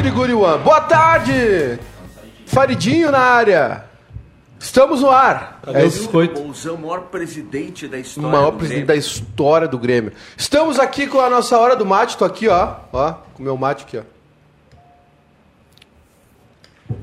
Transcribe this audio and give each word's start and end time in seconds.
Pretty 0.00 0.16
Good 0.16 0.32
One. 0.32 0.62
Boa 0.64 0.80
tarde! 0.80 1.78
Faridinho 2.46 3.10
na 3.12 3.18
área. 3.18 3.84
Estamos 4.58 5.02
no 5.02 5.10
ar. 5.10 5.60
Cadê 5.62 5.78
É 5.78 5.82
o 5.82 5.90
biscoito? 5.90 6.40
Bolsão, 6.40 6.76
o 6.76 6.78
maior 6.78 7.00
presidente 7.02 7.86
da 7.86 7.98
o 7.98 8.00
história. 8.00 8.30
maior 8.30 8.50
do 8.52 8.56
presidente 8.56 8.86
Grêmio. 8.86 9.02
da 9.02 9.06
história 9.06 9.68
do 9.68 9.76
Grêmio. 9.78 10.12
Estamos 10.38 10.78
aqui 10.78 11.06
com 11.06 11.20
a 11.20 11.28
nossa 11.28 11.58
hora 11.58 11.76
do 11.76 11.84
mate. 11.84 12.16
Tô 12.16 12.24
aqui, 12.24 12.48
ó. 12.48 12.76
Ó, 12.90 13.12
com 13.34 13.42
o 13.42 13.42
meu 13.42 13.58
mate 13.58 13.84
aqui, 13.84 13.98
ó. 13.98 14.02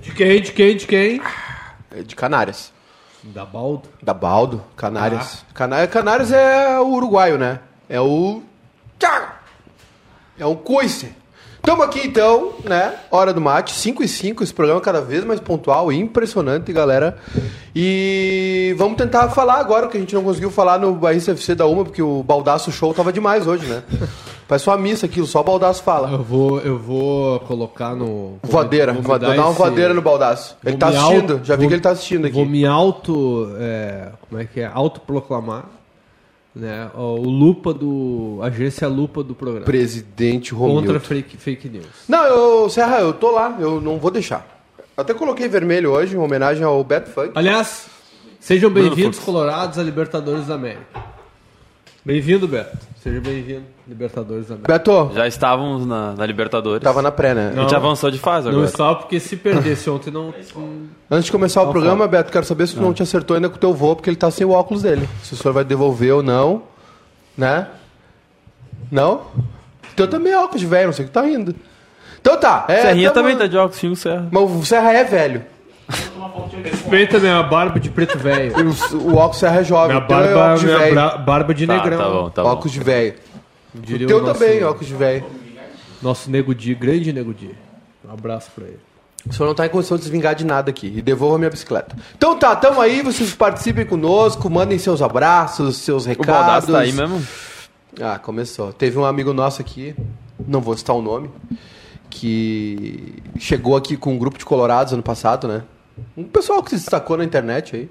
De 0.02 0.12
quem? 0.12 0.42
De 0.42 0.52
quem? 0.52 0.76
De 0.78 0.88
quem? 0.88 1.22
É 1.92 2.02
de 2.02 2.16
Canárias. 2.16 2.74
Da 3.26 3.46
Baldo. 3.46 3.88
Da 4.02 4.14
Baldo, 4.16 4.64
Canárias. 4.76 5.46
Caná- 5.54 5.86
Canárias 5.86 6.32
é 6.32 6.80
o 6.80 6.88
uruguaio, 6.88 7.38
né? 7.38 7.60
É 7.88 8.02
o. 8.02 8.42
É 10.40 10.46
um 10.48 10.56
coice. 10.56 11.14
Estamos 11.58 11.84
aqui 11.86 12.08
então, 12.08 12.54
né? 12.64 12.94
Hora 13.12 13.34
do 13.34 13.42
mate, 13.42 13.74
5 13.74 14.02
e 14.02 14.08
5, 14.08 14.42
esse 14.44 14.54
programa 14.54 14.80
cada 14.80 15.02
vez 15.02 15.26
mais 15.26 15.40
pontual, 15.40 15.92
impressionante, 15.92 16.72
galera. 16.72 17.18
E 17.76 18.74
vamos 18.78 18.98
tentar 18.98 19.30
falar 19.30 19.56
agora 19.56 19.86
o 19.86 19.90
que 19.90 19.98
a 19.98 20.00
gente 20.00 20.16
não 20.16 20.24
conseguiu 20.24 20.50
falar 20.50 20.80
no 20.80 20.94
Bahia 20.94 21.18
FC 21.20 21.56
da 21.56 21.66
Uma, 21.66 21.84
porque 21.84 22.02
o 22.02 22.24
Baldaço 22.24 22.72
Show 22.72 22.94
tava 22.94 23.12
demais 23.12 23.46
hoje, 23.48 23.66
né? 23.66 23.84
Parece 24.48 24.70
uma 24.70 24.78
missa 24.78 25.06
aquilo, 25.08 25.28
só 25.28 25.42
o 25.42 25.44
Baldaço 25.44 25.84
fala. 25.84 26.10
Eu 26.10 26.24
vou, 26.24 26.60
eu 26.62 26.78
vou 26.80 27.40
colocar 27.42 27.94
no. 27.94 28.38
Voadeira, 28.44 28.94
vou 28.94 29.02
me 29.02 29.08
vou 29.08 29.20
dar 29.20 29.36
uma 29.38 29.50
esse- 29.50 29.58
voadeira 29.58 29.94
no 29.94 30.02
Baldaço. 30.02 30.56
Ele 30.64 30.72
vou 30.72 30.80
tá 30.80 30.88
assistindo, 30.88 31.34
auto- 31.34 31.46
já 31.46 31.56
vi 31.56 31.62
vou- 31.64 31.68
que 31.68 31.74
ele 31.76 31.82
tá 31.82 31.90
assistindo 31.90 32.26
aqui. 32.28 32.34
Vou 32.36 32.46
me 32.46 32.66
auto. 32.66 33.52
é, 33.60 34.08
como 34.30 34.42
é 34.42 34.46
que 34.46 34.62
é? 34.62 34.72
Autoproclamar. 34.74 35.66
Né? 36.58 36.90
O 36.96 37.16
Lupa 37.16 37.74
do. 37.74 38.40
Agência 38.42 38.88
Lupa 38.88 39.24
do 39.24 39.36
programa. 39.36 39.66
Presidente 39.66 40.54
Romildo. 40.54 40.88
Contra 40.88 41.00
fake, 41.00 41.38
fake 41.38 41.70
news. 41.70 41.86
Não, 42.08 42.24
eu, 42.26 42.70
Serra, 42.70 43.00
eu 43.00 43.14
tô 43.14 43.32
lá, 43.32 43.56
eu 43.60 43.80
não 43.80 43.98
vou 43.98 44.12
deixar. 44.12 44.58
Até 44.96 45.14
coloquei 45.14 45.48
vermelho 45.48 45.92
hoje, 45.92 46.16
em 46.16 46.20
homenagem 46.20 46.64
ao 46.64 46.84
Beto 46.84 47.12
Funk. 47.12 47.32
Aliás, 47.36 47.86
sejam 48.40 48.72
bem-vindos, 48.72 49.20
Colorados, 49.20 49.78
a 49.78 49.84
Libertadores 49.84 50.48
da 50.48 50.56
América. 50.56 51.17
Bem-vindo, 52.12 52.48
Beto. 52.48 52.78
Seja 53.04 53.20
bem-vindo, 53.20 53.64
Libertadores 53.86 54.48
da 54.48 54.56
América. 54.56 54.72
Beto, 54.72 55.12
Já 55.14 55.28
estávamos 55.28 55.86
na, 55.86 56.14
na 56.14 56.26
Libertadores. 56.26 56.82
tava 56.82 57.02
na 57.02 57.12
pré, 57.12 57.34
né? 57.34 57.52
A 57.54 57.60
gente 57.60 57.76
avançou 57.76 58.10
de 58.10 58.18
fase 58.18 58.46
Não 58.46 58.54
agora. 58.54 58.68
estava 58.70 58.96
porque 58.96 59.20
se 59.20 59.36
perdesse 59.36 59.90
ontem 59.90 60.10
não. 60.10 60.34
Antes 61.12 61.26
de 61.26 61.32
começar 61.34 61.64
o 61.64 61.70
programa, 61.70 62.08
Beto, 62.08 62.32
quero 62.32 62.46
saber 62.46 62.66
se 62.68 62.76
tu 62.76 62.82
não 62.82 62.94
te 62.94 63.04
acertou 63.04 63.36
ainda 63.36 63.50
com 63.50 63.58
o 63.58 63.60
teu 63.60 63.74
vô, 63.74 63.94
porque 63.94 64.10
ele 64.10 64.16
tá 64.16 64.32
sem 64.32 64.48
o 64.48 64.52
óculos 64.52 64.84
dele. 64.84 65.06
Se 65.22 65.34
o 65.34 65.36
senhor 65.36 65.54
vai 65.54 65.66
devolver 65.66 66.14
ou 66.14 66.24
não, 66.24 66.64
né? 67.38 67.68
Não? 68.90 69.16
O 69.92 69.96
teu 69.98 70.08
também 70.08 70.32
é 70.32 70.38
óculos 70.40 70.62
de 70.62 70.66
velho, 70.68 70.86
não 70.86 70.94
sei 70.94 71.04
o 71.04 71.08
que 71.10 71.14
tá 71.14 71.24
rindo. 71.24 71.54
Então 72.22 72.40
tá. 72.40 72.64
É, 72.70 72.84
Serrinha 72.84 73.12
tamo- 73.12 73.26
também 73.28 73.38
tá 73.38 73.48
de 73.48 73.58
óculos, 73.58 73.80
Chico 73.80 73.98
Serra. 73.98 74.30
Mas 74.32 74.50
o 74.50 74.66
Serra 74.66 74.94
é 74.94 75.04
velho. 75.04 75.44
Respeita 76.64 77.20
minha 77.20 77.42
barba 77.44 77.80
de 77.80 77.90
preto 77.90 78.18
velho. 78.18 78.54
O, 78.58 78.96
o 79.12 79.16
óculos 79.16 79.38
Serra 79.40 79.62
é 79.62 79.64
jovem. 79.64 79.96
Minha 79.96 80.06
é 80.06 80.08
barba, 80.08 80.40
óculos 80.40 80.60
de 80.62 80.66
minha 80.68 80.78
velho. 80.80 80.94
bra- 80.94 81.18
barba 81.18 81.54
de 81.54 81.68
Tá, 81.68 81.74
negrão. 81.76 81.98
tá 81.98 82.10
bom, 82.10 82.30
tá 82.30 82.44
bom. 82.44 82.50
Óculos 82.50 82.72
de 82.72 82.80
velho. 82.80 83.14
Diria 83.74 84.06
O 84.08 84.10
teu 84.10 84.22
nosso- 84.22 84.40
também, 84.40 84.64
óculos 84.64 84.88
de 84.88 84.96
velho. 84.96 85.26
Nosso 86.02 86.30
Nego 86.30 86.54
Di, 86.54 86.76
grande 86.76 87.12
Nego 87.14 87.34
Di. 87.34 87.52
Um 88.08 88.14
abraço 88.14 88.52
pra 88.56 88.66
ele. 88.66 88.80
O 89.30 89.34
senhor 89.34 89.48
não 89.48 89.56
tá 89.56 89.66
em 89.66 89.70
condição 89.70 89.98
de 89.98 90.04
se 90.04 90.10
vingar 90.10 90.36
de 90.36 90.46
nada 90.46 90.70
aqui. 90.70 90.88
E 90.96 91.02
devolva 91.02 91.38
minha 91.38 91.50
bicicleta. 91.50 91.96
Então 92.16 92.38
tá, 92.38 92.56
tamo 92.56 92.80
aí, 92.80 93.02
vocês 93.02 93.34
participem 93.34 93.86
conosco, 93.86 94.50
mandem 94.50 94.78
seus 94.80 95.02
abraços, 95.02 95.78
seus 95.78 96.06
O 96.06 96.10
recados. 96.10 96.34
Baldaço 96.46 96.72
tá 96.72 96.80
aí 96.80 96.92
mesmo? 96.94 97.26
Ah, 98.02 98.18
começou. 98.20 98.72
Teve 98.72 98.98
um 98.98 99.06
amigo 99.06 99.34
nosso 99.34 99.60
aqui, 99.62 99.96
não 100.48 100.62
vou 100.62 100.78
citar 100.78 100.96
o 100.96 101.02
nome, 101.02 101.30
que 102.10 103.16
chegou 103.40 103.76
aqui 103.76 103.98
com 103.98 104.14
um 104.14 104.18
grupo 104.18 104.38
de 104.38 104.46
colorados 104.46 104.94
ano 104.94 105.04
passado, 105.04 105.48
né? 105.48 105.64
Um 106.16 106.24
pessoal 106.24 106.64
que 106.64 106.72
se 106.72 106.78
destacou 106.78 107.18
na 107.18 107.24
internet 107.24 107.76
aí. 107.76 107.90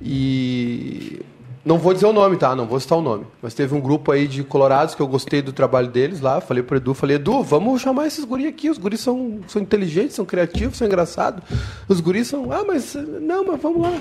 E 0.00 1.20
não 1.64 1.78
vou 1.78 1.92
dizer 1.92 2.06
o 2.06 2.12
nome, 2.12 2.36
tá? 2.36 2.56
Não 2.56 2.66
vou 2.66 2.80
citar 2.80 2.96
o 2.96 3.02
nome. 3.02 3.26
Mas 3.42 3.52
teve 3.52 3.74
um 3.74 3.80
grupo 3.80 4.10
aí 4.12 4.26
de 4.26 4.42
colorados 4.42 4.94
que 4.94 5.02
eu 5.02 5.06
gostei 5.06 5.42
do 5.42 5.52
trabalho 5.52 5.88
deles 5.88 6.20
lá. 6.20 6.40
Falei 6.40 6.62
pro 6.62 6.76
Edu, 6.76 6.94
falei, 6.94 7.16
Edu, 7.16 7.42
vamos 7.42 7.82
chamar 7.82 8.06
esses 8.06 8.24
guris 8.24 8.46
aqui. 8.46 8.70
Os 8.70 8.78
guris 8.78 9.00
são, 9.00 9.40
são 9.46 9.60
inteligentes, 9.60 10.14
são 10.14 10.24
criativos, 10.24 10.78
são 10.78 10.86
engraçados. 10.86 11.42
Os 11.86 12.00
guris 12.00 12.28
são, 12.28 12.50
ah, 12.50 12.64
mas 12.66 12.94
não, 12.94 13.44
mas 13.44 13.60
vamos 13.60 13.82
lá. 13.82 13.92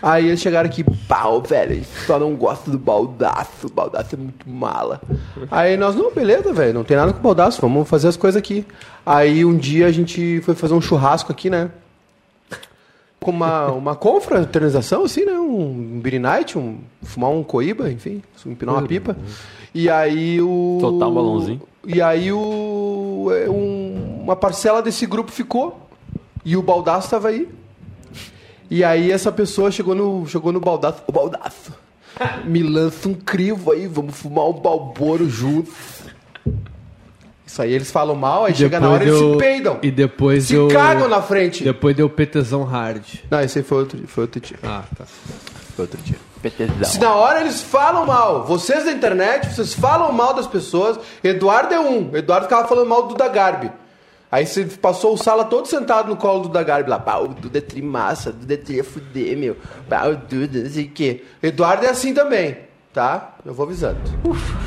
Aí 0.00 0.28
eles 0.28 0.40
chegaram 0.40 0.68
aqui, 0.68 0.84
pau, 1.08 1.42
velho, 1.42 1.84
só 2.06 2.18
não 2.18 2.34
gosta 2.34 2.70
do 2.70 2.78
baldaço, 2.78 3.66
o 3.66 3.70
baldaço 3.70 4.14
é 4.14 4.18
muito 4.18 4.48
mala. 4.48 5.00
Aí 5.50 5.76
nós, 5.76 5.94
não, 5.94 6.12
beleza, 6.12 6.52
velho, 6.52 6.74
não 6.74 6.84
tem 6.84 6.96
nada 6.96 7.12
com 7.12 7.18
o 7.18 7.22
baldaço, 7.22 7.60
vamos 7.60 7.88
fazer 7.88 8.08
as 8.08 8.16
coisas 8.16 8.38
aqui. 8.38 8.64
Aí 9.04 9.44
um 9.44 9.56
dia 9.56 9.86
a 9.86 9.92
gente 9.92 10.40
foi 10.42 10.54
fazer 10.54 10.74
um 10.74 10.80
churrasco 10.80 11.30
aqui, 11.30 11.48
né? 11.48 11.70
Com 13.22 13.30
uma, 13.30 13.66
uma 13.72 13.94
confraternização, 13.96 15.04
assim, 15.04 15.24
né? 15.24 15.32
Um 15.32 16.00
beer 16.02 16.20
night, 16.20 16.58
um, 16.58 16.78
fumar 17.02 17.30
um 17.30 17.42
coíba, 17.42 17.90
enfim, 17.90 18.22
empinar 18.44 18.74
uma 18.74 18.82
pipa. 18.86 19.16
E 19.74 19.88
aí 19.88 20.40
o... 20.40 20.78
Um 21.08 21.14
balãozinho. 21.14 21.62
E 21.86 22.02
aí 22.02 22.32
o... 22.32 23.28
é, 23.32 23.48
um- 23.48 24.20
uma 24.22 24.36
parcela 24.36 24.82
desse 24.82 25.06
grupo 25.06 25.30
ficou. 25.30 25.88
E 26.44 26.56
o 26.56 26.62
baldaço 26.62 27.08
tava 27.10 27.28
aí. 27.28 27.48
E 28.70 28.82
aí 28.82 29.10
essa 29.12 29.30
pessoa 29.30 29.70
chegou 29.70 29.94
no, 29.94 30.26
chegou 30.26 30.50
no 30.52 30.58
baldaço. 30.60 31.02
Ô 31.06 31.12
baldaço, 31.12 31.72
me 32.44 32.62
lança 32.62 33.08
um 33.08 33.14
crivo 33.14 33.70
aí, 33.72 33.86
vamos 33.86 34.16
fumar 34.16 34.48
um 34.48 34.52
balboro 34.54 35.28
juntos. 35.28 36.01
Isso 37.52 37.60
aí 37.60 37.74
eles 37.74 37.90
falam 37.90 38.14
mal, 38.16 38.46
aí 38.46 38.54
chega 38.54 38.80
na 38.80 38.88
hora 38.88 39.04
eles 39.04 39.14
se 39.18 39.36
peidam. 39.36 39.78
E 39.82 39.90
depois 39.90 40.46
Se 40.46 40.54
eu. 40.54 40.68
cagam 40.68 41.06
na 41.06 41.20
frente. 41.20 41.62
Depois 41.62 41.94
deu 41.94 42.08
PTzão 42.08 42.64
hard. 42.64 43.04
Não, 43.30 43.42
esse 43.42 43.58
aí 43.58 43.62
foi 43.62 43.78
outro, 43.80 43.98
foi 44.08 44.24
outro 44.24 44.40
dia. 44.40 44.56
Ah, 44.62 44.84
tá. 44.96 45.04
Foi 45.76 45.84
outro 45.84 46.00
dia. 46.00 46.16
Se 46.82 46.98
na 46.98 47.14
hora 47.14 47.42
eles 47.42 47.60
falam 47.60 48.06
mal, 48.06 48.46
vocês 48.46 48.86
da 48.86 48.90
internet, 48.90 49.54
vocês 49.54 49.74
falam 49.74 50.10
mal 50.12 50.32
das 50.32 50.46
pessoas. 50.46 50.98
Eduardo 51.22 51.74
é 51.74 51.78
um. 51.78 52.16
Eduardo 52.16 52.46
ficava 52.46 52.66
falando 52.66 52.88
mal 52.88 53.02
do 53.02 53.08
Duda 53.08 53.28
Garbi. 53.28 53.70
Aí 54.30 54.46
você 54.46 54.64
passou 54.64 55.12
o 55.12 55.18
sala 55.18 55.44
todo 55.44 55.68
sentado 55.68 56.08
no 56.08 56.16
colo 56.16 56.40
do 56.44 56.48
Duda 56.48 56.62
Garbi 56.62 56.88
lá. 56.88 56.98
Pá, 56.98 57.18
o 57.18 57.28
Duda 57.28 57.58
é 57.58 57.60
trimassa, 57.60 58.30
o 58.30 58.32
Duda 58.32 58.54
é 58.54 58.56
tri 58.56 58.82
fuder, 58.82 59.36
meu. 59.36 59.58
Pá, 59.90 60.06
o 60.06 60.16
Duda, 60.16 60.58
não 60.62 60.70
sei 60.70 60.84
o 60.84 60.90
quê. 60.90 61.22
Eduardo 61.42 61.84
é 61.84 61.90
assim 61.90 62.14
também, 62.14 62.56
tá? 62.94 63.34
Eu 63.44 63.52
vou 63.52 63.66
avisando. 63.66 64.00
Ufa. 64.24 64.58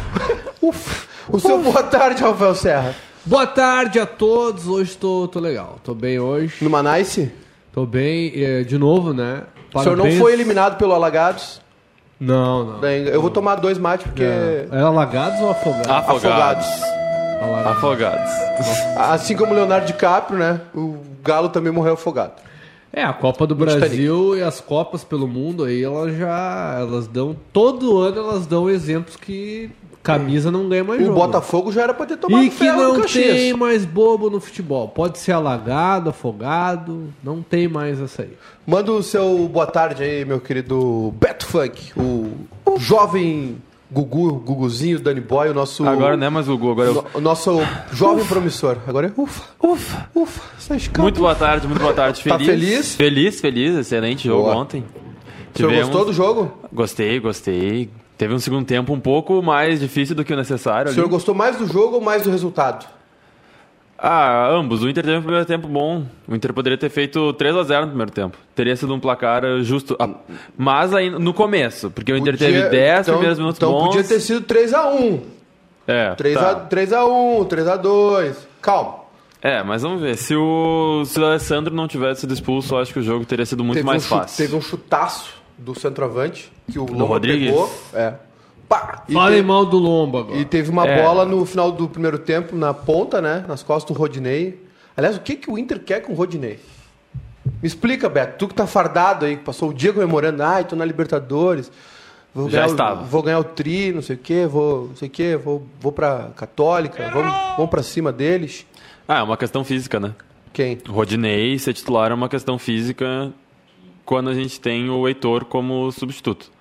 Ufa. 0.62 1.15
O 1.30 1.40
seu 1.40 1.60
boa 1.60 1.84
tarde, 1.84 2.22
Rafael 2.22 2.56
Serra. 2.56 2.96
Boa 3.26 3.48
tarde 3.48 4.00
a 4.00 4.06
todos. 4.06 4.68
Hoje 4.68 4.96
tô, 4.96 5.28
tô 5.28 5.40
legal. 5.40 5.78
Tô 5.84 5.94
bem 5.94 6.20
hoje. 6.20 6.56
No 6.64 6.70
Manice, 6.70 7.32
Tô 7.74 7.86
bem. 7.86 8.32
eh, 8.36 8.64
De 8.64 8.78
novo, 8.78 9.14
né? 9.14 9.44
o 9.74 9.80
senhor 9.80 9.96
não 9.98 10.04
Parabéns. 10.04 10.20
foi 10.22 10.32
eliminado 10.34 10.78
pelo 10.78 10.94
Alagados. 10.94 11.62
Não, 12.20 12.64
não. 12.66 12.80
Daí 12.80 13.08
Eu 13.10 13.22
vou 13.22 13.30
tomar 13.30 13.56
dois 13.56 13.78
mates 13.78 14.06
porque... 14.08 14.24
É 14.24 14.80
alagados 14.80 15.40
ou 15.42 15.50
afogados? 15.50 15.90
Afogados. 15.90 16.68
Alagados. 17.42 17.78
Afogados. 17.78 18.32
Assim 18.98 19.36
como 19.36 19.52
o 19.52 19.56
Leonardo 19.56 19.88
DiCaprio, 19.88 20.40
né? 20.40 20.62
O 20.74 20.98
Galo 21.24 21.50
também 21.50 21.74
morreu 21.74 21.94
afogado. 21.96 22.34
É, 22.94 23.04
a 23.04 23.12
Copa 23.12 23.46
do 23.46 23.54
Titanic. 23.56 23.80
Brasil 23.82 24.38
e 24.38 24.42
as 24.42 24.62
Copas 24.62 25.04
pelo 25.04 25.28
mundo 25.28 25.66
aí, 25.66 25.84
elas 25.84 26.16
já. 26.18 26.78
Elas 26.80 27.08
dão. 27.08 27.36
Todo 27.52 28.00
ano 28.00 28.20
elas 28.20 28.48
dão 28.48 28.70
exemplos 28.70 29.18
que 29.18 29.70
camisa 30.06 30.52
não 30.52 30.70
ganha 30.70 30.84
mais 30.84 31.02
O 31.02 31.06
jogo. 31.06 31.16
Botafogo 31.20 31.72
já 31.72 31.82
era 31.82 31.94
pra 31.94 32.06
ter 32.06 32.18
tomado 32.18 32.44
E 32.44 32.50
que 32.50 32.64
não 32.64 33.02
tem 33.02 33.54
mais 33.54 33.84
bobo 33.84 34.30
no 34.30 34.40
futebol. 34.40 34.88
Pode 34.88 35.18
ser 35.18 35.32
alagado, 35.32 36.12
afogado, 36.12 37.10
não 37.24 37.42
tem 37.42 37.68
mais 37.68 38.00
essa 38.00 38.22
aí. 38.22 38.34
Manda 38.66 38.92
o 38.92 39.02
seu 39.04 39.48
boa 39.52 39.66
tarde 39.66 40.04
aí, 40.04 40.24
meu 40.24 40.40
querido 40.40 41.14
Beto 41.20 41.46
Funk, 41.48 41.92
o 42.00 42.30
jovem 42.78 43.58
Gugu, 43.92 44.34
Guguzinho, 44.40 45.00
Danny 45.00 45.22
Boy, 45.22 45.50
o 45.50 45.54
nosso... 45.54 45.88
Agora 45.88 46.16
não 46.18 46.28
é 46.28 46.30
mais 46.30 46.48
o 46.50 46.58
Gu, 46.58 46.72
agora 46.72 46.90
eu... 46.90 47.06
O 47.14 47.22
nosso 47.22 47.60
jovem 47.94 48.26
promissor. 48.26 48.78
Agora 48.88 49.08
é 49.16 49.22
ufa, 49.22 49.44
ufa, 49.62 50.10
ufa. 50.14 50.42
Sai 50.60 50.78
escapa. 50.78 51.02
Muito 51.04 51.20
boa 51.20 51.36
tarde, 51.36 51.68
muito 51.68 51.82
boa 51.82 51.94
tarde. 51.94 52.24
Tá 52.24 52.38
Feliz. 52.38 52.48
feliz? 52.48 52.96
Feliz, 52.96 53.42
feliz. 53.42 53.76
Excelente 53.76 54.28
jogo 54.28 54.44
Boa. 54.44 54.56
ontem. 54.58 54.84
O 55.54 55.58
senhor 55.58 55.70
Tivemos- 55.70 55.90
gostou 55.90 56.06
do 56.06 56.14
jogo? 56.14 56.52
Gostei, 56.74 57.20
gostei. 57.20 57.90
Teve 58.18 58.34
um 58.34 58.40
segundo 58.40 58.66
tempo 58.66 58.94
um 58.94 59.00
pouco 59.00 59.42
mais 59.42 59.80
difícil 59.80 60.16
do 60.16 60.24
que 60.24 60.34
o 60.34 60.38
necessário. 60.38 60.86
O 60.86 60.88
ali. 60.90 60.96
senhor 60.96 61.10
gostou 61.10 61.36
mais 61.36 61.58
do 61.58 61.68
jogo 61.68 61.96
ou 61.96 62.02
mais 62.02 62.24
do 62.24 62.32
resultado? 62.32 62.86
Ah, 63.98 64.50
ambos. 64.52 64.84
O 64.84 64.90
Inter 64.90 65.04
teve 65.04 65.18
um 65.18 65.22
primeiro 65.22 65.46
tempo 65.46 65.68
bom. 65.68 66.04
O 66.28 66.36
Inter 66.36 66.54
poderia 66.54 66.78
ter 66.78 66.90
feito 66.90 67.34
3 67.34 67.56
a 67.56 67.64
0 67.64 67.82
no 67.82 67.88
primeiro 67.88 68.12
tempo. 68.12 68.38
Teria 68.54 68.76
sido 68.76 68.94
um 68.94 69.00
placar 69.00 69.44
eh, 69.44 69.62
justo. 69.62 69.96
Ah, 70.00 70.10
Mas 70.58 70.94
ainda 70.94 71.18
no 71.18 71.34
começo, 71.34 71.90
porque 71.90 72.12
o 72.12 72.18
Inter 72.18 72.38
teve 72.38 72.70
10 72.70 73.02
então, 73.02 73.16
primeiros 73.16 73.40
minutos 73.40 73.58
Então 73.58 73.72
bons. 73.72 73.88
podia 73.88 74.04
ter 74.04 74.20
sido 74.20 74.42
3x1. 74.42 75.22
É, 75.88 76.16
3x1, 76.16 76.34
tá. 76.36 76.68
3x1, 76.70 77.48
3x2. 77.48 78.36
Calma. 78.62 79.06
É, 79.42 79.64
mas 79.64 79.82
vamos 79.84 80.02
ver. 80.02 80.18
Se 80.18 80.36
o, 80.36 81.04
se 81.06 81.20
o 81.20 81.26
Alessandro 81.26 81.74
não 81.74 81.88
tivesse 81.88 82.22
sido 82.22 82.34
expulso, 82.34 82.76
eu 82.76 82.80
acho 82.80 82.92
que 82.92 83.00
o 83.00 83.04
jogo 83.04 83.26
teria 83.26 83.46
sido 83.46 83.64
muito 83.64 83.78
teve 83.78 83.86
mais 83.86 84.06
um 84.06 84.08
fácil. 84.08 84.38
Teve 84.38 84.56
um 84.56 84.62
chutaço 84.62 85.34
do 85.58 85.78
centroavante 85.80 86.52
que 86.72 86.78
o 86.80 86.86
Lomba 86.86 87.06
Rodrigues? 87.06 87.50
pegou. 87.50 87.72
É. 87.94 88.14
Pá! 88.68 89.04
E 89.08 89.14
Falem 89.14 89.38
teve- 89.38 89.48
mal 89.48 89.66
do 89.66 89.78
Lomba 89.78 90.22
agora. 90.22 90.38
E 90.38 90.46
teve 90.46 90.70
uma 90.72 90.88
É. 90.88 91.02
bola 91.04 91.26
no 91.26 91.46
final 91.46 91.72
do 91.72 91.88
primeiro 91.88 92.18
tempo, 92.18 92.56
na 92.56 92.74
ponta, 92.74 93.22
né? 93.22 93.46
Nas 93.48 93.62
costas 93.64 93.96
do 93.96 94.00
Rodinei. 94.00 94.60
Aliás, 94.98 95.18
o 95.18 95.22
que, 95.22 95.36
que 95.36 95.52
o 95.52 95.58
Inter 95.58 95.80
quer 95.80 96.02
com 96.02 96.14
o 96.14 96.16
Rodinei? 96.16 96.60
Me 97.62 97.68
explica, 97.68 98.10
Beto. 98.10 98.38
Tu 98.40 98.48
que 98.48 98.54
tá 98.56 98.66
fardado 98.66 99.26
aí, 99.26 99.38
que 99.38 99.44
passou 99.44 99.70
o 99.70 99.74
dia 99.74 99.94
comemorando, 99.94 100.42
ai, 100.42 100.64
tô 100.64 100.76
na 100.76 100.84
Libertadores. 100.84 101.72
Vou 102.34 102.50
Já 102.50 102.62
ganhar, 102.62 102.72
estava. 102.72 103.02
O, 103.04 103.06
vou 103.06 103.22
ganhar 103.24 103.40
o 103.40 103.44
tri, 103.44 103.94
não 103.94 104.02
sei 104.02 104.16
o 104.16 104.20
quê, 104.20 104.46
vou, 104.48 104.88
não 104.90 104.96
sei 104.96 105.08
o 105.08 105.12
quê, 105.12 105.38
vou, 105.38 105.66
vou 105.80 105.92
pra 105.92 106.30
Católica, 106.36 107.10
vamos, 107.14 107.32
vamos 107.56 107.70
pra 107.70 107.84
cima 107.84 108.12
deles. 108.12 108.66
Ah, 109.08 109.20
é 109.20 109.24
uma 109.24 109.38
questão 109.38 109.64
física, 109.64 110.00
né? 110.00 110.14
Quem? 110.52 110.78
Rodinei 110.88 111.58
ser 111.60 111.74
titular 111.74 112.12
é 112.12 112.14
uma 112.16 112.28
questão 112.28 112.58
física 112.58 113.32
quando 114.06 114.30
a 114.30 114.34
gente 114.34 114.60
tem 114.60 114.90
o 114.90 115.08
Heitor 115.08 115.46
como 115.46 115.92
substituto. 115.92 116.52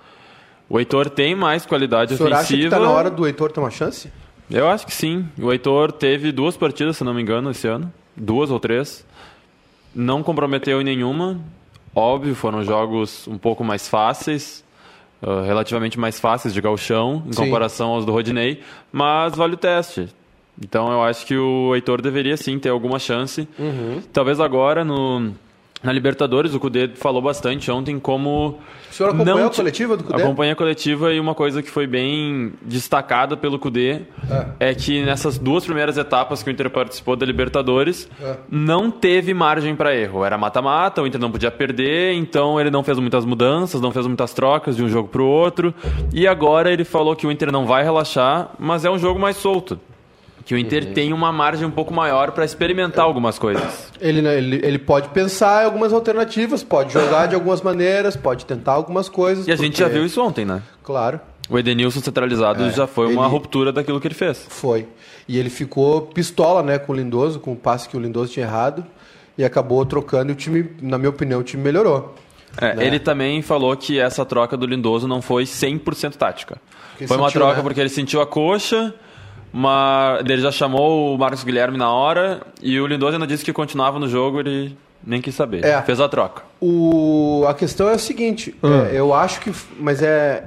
O 0.69 0.79
Heitor 0.79 1.11
tem 1.11 1.35
mais 1.35 1.67
qualidade 1.67 2.15
O 2.15 2.17
senhor 2.17 2.33
acha 2.33 2.43
ofensiva. 2.45 2.63
que 2.65 2.71
tá 2.71 2.81
na 2.81 2.91
hora 2.91 3.11
do 3.11 3.27
Heitor 3.27 3.53
ter 3.53 3.61
uma 3.61 3.71
chance? 3.71 4.11
Eu 4.51 4.69
acho 4.69 4.87
que 4.87 4.95
sim. 4.95 5.29
O 5.39 5.53
Heitor 5.53 5.93
teve 5.93 6.33
duas 6.33 6.57
partidas, 6.57 6.97
se 6.97 7.05
não 7.05 7.13
me 7.15 7.21
engano, 7.23 7.51
esse 7.51 7.67
ano. 7.69 7.93
Duas 8.17 8.51
ou 8.51 8.59
três. 8.59 9.05
Não 9.95 10.23
comprometeu 10.23 10.81
em 10.81 10.85
nenhuma. 10.85 11.39
Óbvio, 11.95 12.35
foram 12.35 12.65
jogos 12.65 13.29
um 13.29 13.39
pouco 13.39 13.63
mais 13.63 13.89
fáceis. 13.89 14.65
ah, 15.23 15.43
relativamente 15.47 15.99
mais 15.99 16.19
fáceis 16.19 16.53
de 16.53 16.61
gauchão, 16.61 17.23
em 17.27 17.33
Sim. 17.33 17.45
comparação 17.45 17.91
aos 17.91 18.05
do 18.05 18.13
Rodinei. 18.13 18.61
Mas 18.93 19.35
vale 19.37 19.55
o 19.55 19.57
teste. 19.57 20.09
Então 20.63 20.91
eu 20.93 21.03
acho 21.03 21.27
que 21.27 21.37
o 21.37 21.75
Heitor 21.75 22.01
deveria 22.03 22.37
sim 22.37 22.59
ter 22.59 22.69
alguma 22.69 22.99
chance. 22.99 23.49
Uhum. 23.59 24.01
Talvez 24.13 24.39
agora 24.41 24.85
no, 24.85 25.33
na 25.85 25.93
Libertadores, 25.93 26.55
o 26.55 26.59
Cudê 26.59 26.89
falou 26.95 27.21
bastante 27.23 27.71
ontem 27.71 27.99
como. 28.01 28.59
O 28.91 28.95
senhor 28.95 29.11
acompanhou 29.11 29.39
não 29.41 29.47
a 29.47 29.51
ti- 29.51 29.57
coletiva 29.57 29.97
do 29.97 30.05
Cudê? 30.05 30.23
Acompanhei 30.23 30.53
a 30.53 30.57
coletiva 30.57 31.13
e 31.13 31.21
uma 31.21 31.35
coisa 31.35 31.63
que 31.63 31.71
foi 31.71 31.87
bem 31.87 32.53
destacada 32.63 33.37
pelo 33.37 33.59
Cudê 33.59 34.03
é. 34.61 34.75
que 34.75 35.05
nessas 35.05 35.37
duas 35.39 35.65
primeiras 35.65 35.99
etapas 35.99 36.43
que 36.43 36.49
o 36.49 36.53
Inter 36.53 36.71
participou 36.71 37.17
da 37.17 37.27
Libertadores, 37.27 38.09
É. 38.23 38.37
não 38.51 38.91
teve 38.91 39.35
margem 39.35 39.75
para 39.77 39.95
erro. 39.95 40.25
Era 40.25 40.39
mata-mata, 40.39 41.03
o 41.03 41.07
Inter 41.07 41.21
não 41.21 41.31
podia 41.31 41.51
perder, 41.51 42.15
então 42.15 42.61
ele 42.61 42.71
não 42.71 42.83
fez 42.83 42.99
muitas 42.99 43.25
mudanças, 43.25 43.81
não 43.81 43.91
fez 43.91 44.07
muitas 44.07 44.33
trocas 44.33 44.77
de 44.77 44.83
um 44.83 44.89
jogo 44.89 45.09
para 45.09 45.23
o 45.23 45.27
outro. 45.27 45.75
E 46.13 46.27
agora 46.27 46.73
ele 46.73 46.85
falou 46.85 47.15
que 47.15 47.27
o 47.27 47.31
Inter 47.33 47.53
não 47.53 47.67
vai 47.67 47.83
relaxar, 47.83 48.51
mas 48.59 48.85
é 48.85 48.91
um 48.91 48.99
jogo 48.99 49.19
mais 49.21 49.37
solto. 49.37 49.79
Que 50.45 50.55
o 50.55 50.59
Inter 50.59 50.85
Uhum. 50.85 50.93
tem 50.93 51.13
uma 51.13 51.33
margem 51.33 51.67
um 51.67 51.71
pouco 51.71 51.93
maior 51.95 52.33
para 52.33 52.45
experimentar 52.45 53.05
algumas 53.05 53.39
coisas. 53.39 53.91
Ele, 54.01 54.21
né, 54.21 54.37
ele, 54.37 54.61
ele 54.63 54.79
pode 54.79 55.09
pensar 55.09 55.63
em 55.63 55.67
algumas 55.67 55.93
alternativas, 55.93 56.63
pode 56.63 56.93
jogar 56.93 57.27
de 57.27 57.35
algumas 57.35 57.63
maneiras, 57.63 58.15
pode 58.15 58.45
tentar 58.45 58.73
algumas 58.73 59.09
coisas. 59.09 59.47
E 59.49 59.53
a 59.53 59.57
gente 59.57 59.79
já 59.79 59.89
viu 59.89 60.05
isso 60.05 60.21
ontem, 60.23 60.45
né? 60.45 60.63
Claro, 60.83 61.19
O 61.49 61.59
Edenilson 61.59 62.01
centralizado 62.01 62.65
É, 62.65 62.71
já 62.71 62.87
foi 62.87 63.07
uma 63.13 63.27
ruptura 63.27 63.73
daquilo 63.73 64.01
que 64.01 64.07
ele 64.07 64.15
fez. 64.15 64.45
foi. 64.49 64.87
E 65.27 65.39
ele 65.39 65.49
ficou 65.49 66.03
pistola 66.03 66.63
né, 66.63 66.79
com 66.79 66.93
o 66.93 66.97
Lindoso, 66.97 67.41
com 67.41 67.53
o 67.53 67.57
passe 67.57 67.89
que 67.89 67.97
o 67.97 68.01
Lindoso 68.01 68.33
tinha 68.33 68.45
errado, 68.45 68.85
e 69.39 69.45
acabou 69.45 69.85
trocando 69.87 70.31
e 70.31 70.33
o 70.33 70.37
time, 70.37 70.71
na 70.83 70.99
minha 70.99 71.09
opinião, 71.11 71.41
o 71.41 71.43
time 71.43 71.63
melhorou. 71.63 72.15
É, 72.61 72.75
Né? 72.75 72.87
Ele 72.87 72.99
também 72.99 73.41
falou 73.43 73.75
que 73.77 73.99
essa 73.99 74.25
troca 74.27 74.57
do 74.59 74.67
Lindoso 74.67 75.09
não 75.09 75.21
foi 75.23 75.45
100% 75.45 76.17
tática. 76.17 76.59
Porque 76.91 77.07
foi 77.09 77.17
uma 77.17 77.29
sentiu, 77.29 77.41
troca 77.41 77.57
né? 77.57 77.63
porque 77.63 77.81
ele 77.81 77.89
sentiu 77.89 78.21
a 78.21 78.27
coxa, 78.27 78.95
mas 79.57 80.21
ele 80.29 80.41
já 80.43 80.51
chamou 80.51 81.15
o 81.15 81.19
Marcos 81.19 81.45
Guilherme 81.45 81.79
na 81.79 81.89
hora 81.89 82.41
e 82.61 82.81
o 82.81 82.87
Lindoso 82.89 83.13
ainda 83.15 83.27
disse 83.27 83.45
que 83.45 83.53
continuava 83.53 84.01
no 84.01 84.09
jogo, 84.09 84.41
ele 84.41 84.77
nem 85.07 85.21
quis 85.21 85.33
saber. 85.37 85.65
É. 85.65 85.81
Fez 85.83 86.01
a 86.01 86.09
troca. 86.09 86.43
O, 86.61 87.45
a 87.47 87.55
questão 87.55 87.89
é 87.89 87.93
a 87.95 87.99
seguinte, 87.99 88.53
Ah. 88.61 88.89
é, 88.91 88.99
eu 88.99 89.15
acho 89.15 89.41
que. 89.41 89.53
Mas 89.79 90.03
é. 90.03 90.43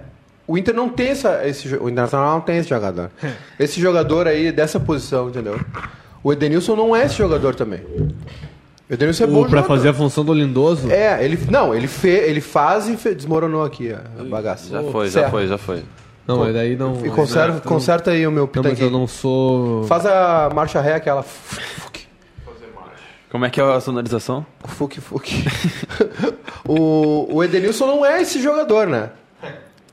O 0.45 0.57
Inter 0.57 0.73
não 0.75 0.89
tem 0.89 1.07
essa. 1.09 1.47
Esse, 1.47 1.73
o 1.77 1.87
Internacional 1.89 2.33
não 2.33 2.41
tem 2.41 2.57
esse 2.57 2.67
jogador. 2.69 3.09
Esse 3.57 3.79
jogador 3.79 4.27
aí 4.27 4.51
dessa 4.51 4.77
posição, 4.79 5.29
entendeu? 5.29 5.57
O 6.23 6.33
Edenilson 6.33 6.75
não 6.75 6.93
é 6.95 7.05
esse 7.05 7.15
jogador 7.15 7.53
também. 7.55 7.79
O 8.89 8.93
Edenilson 8.93 9.23
é 9.23 9.27
bom 9.27 9.39
O, 9.41 9.41
pra 9.41 9.59
jogador. 9.61 9.67
fazer 9.67 9.89
a 9.89 9.93
função 9.93 10.25
do 10.25 10.33
Lindoso. 10.33 10.89
É, 10.91 11.23
ele. 11.23 11.37
Não, 11.49 11.73
ele, 11.73 11.87
fe, 11.87 12.09
ele 12.09 12.41
faz 12.41 12.89
e 12.89 12.97
fe- 12.97 13.13
desmoronou 13.15 13.63
aqui 13.63 13.91
a, 13.93 14.01
bagaça. 14.23 14.69
Já 14.69 14.83
foi, 14.91 15.05
já 15.07 15.11
Certo. 15.11 15.31
foi, 15.31 15.47
já 15.47 15.57
foi. 15.57 15.83
Não, 16.27 16.39
mas 16.39 16.53
daí 16.53 16.75
não. 16.75 17.05
E 17.05 17.09
conserva, 17.09 17.61
conserta 17.61 18.11
aí 18.11 18.27
o 18.27 18.31
meu 18.31 18.43
Não, 18.43 18.49
mas 18.61 18.65
eu 18.65 18.71
pitanguinho. 18.73 18.99
não 18.99 19.07
sou. 19.07 19.83
Faz 19.85 20.05
a 20.05 20.49
marcha 20.53 20.81
ré, 20.81 20.95
aquela. 20.95 21.23
Como 23.29 23.45
é 23.45 23.49
que 23.49 23.59
é 23.59 23.63
a 23.63 23.79
sonorização? 23.81 24.45
Fuque, 24.65 25.01
fuque. 25.01 25.43
o, 26.67 27.27
o 27.35 27.43
Edenilson 27.43 27.85
não 27.85 28.05
é 28.05 28.21
esse 28.21 28.41
jogador, 28.41 28.87
né? 28.87 29.09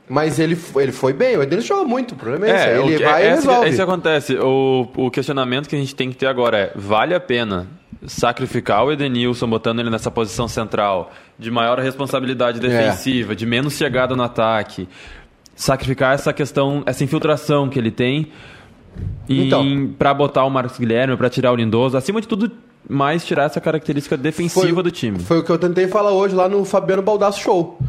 Mas 0.07 0.39
ele, 0.39 0.57
ele 0.77 0.91
foi 0.91 1.11
bem. 1.13 1.35
O 1.35 1.43
Edenilson 1.43 1.67
joga 1.75 1.83
muito, 1.83 2.13
o 2.13 2.15
problema 2.15 2.47
é, 2.47 2.55
esse. 2.55 2.79
o 2.79 2.85
Ele 2.87 2.97
que- 2.97 3.03
vai 3.03 3.23
e 3.23 3.25
é, 3.25 3.33
esse, 3.33 3.47
resolve. 3.47 3.69
esse 3.69 3.81
acontece. 3.81 4.35
O, 4.37 4.87
o 4.95 5.11
questionamento 5.11 5.67
que 5.67 5.75
a 5.75 5.79
gente 5.79 5.93
tem 5.95 6.09
que 6.09 6.15
ter 6.15 6.27
agora 6.27 6.57
é: 6.57 6.71
vale 6.75 7.13
a 7.13 7.19
pena 7.19 7.67
sacrificar 8.07 8.85
o 8.85 8.91
Edenilson, 8.91 9.47
botando 9.47 9.79
ele 9.79 9.89
nessa 9.89 10.09
posição 10.11 10.47
central, 10.47 11.11
de 11.37 11.51
maior 11.51 11.79
É. 11.79 11.81
responsabilidade 11.81 12.59
defensiva, 12.59 13.35
de 13.35 13.45
menos 13.45 13.73
chegada 13.73 14.15
no 14.15 14.23
ataque, 14.23 14.87
sacrificar 15.55 16.13
essa 16.13 16.33
questão, 16.33 16.83
essa 16.85 17.03
infiltração 17.03 17.69
que 17.69 17.79
ele 17.79 17.91
tem, 17.91 18.31
Então. 19.29 19.93
para 19.97 20.13
botar 20.13 20.43
o 20.45 20.49
Marcos 20.49 20.77
Guilherme, 20.77 21.15
para 21.17 21.29
tirar 21.29 21.51
o 21.51 21.55
Lindoso, 21.55 21.97
acima 21.97 22.19
de 22.21 22.27
tudo, 22.27 22.51
mais 22.87 23.25
tirar 23.25 23.45
essa 23.45 23.59
característica 23.61 24.15
defensiva 24.17 24.83
do 24.83 24.91
time. 24.91 25.17
Foi 25.19 25.39
o 25.39 25.43
que 25.43 25.49
eu 25.51 25.57
tentei 25.57 25.87
falar 25.87 26.11
hoje 26.11 26.35
lá 26.35 26.47
no 26.49 26.63
Fabiano 26.65 27.01
Baldasso 27.01 27.39
Show. 27.41 27.79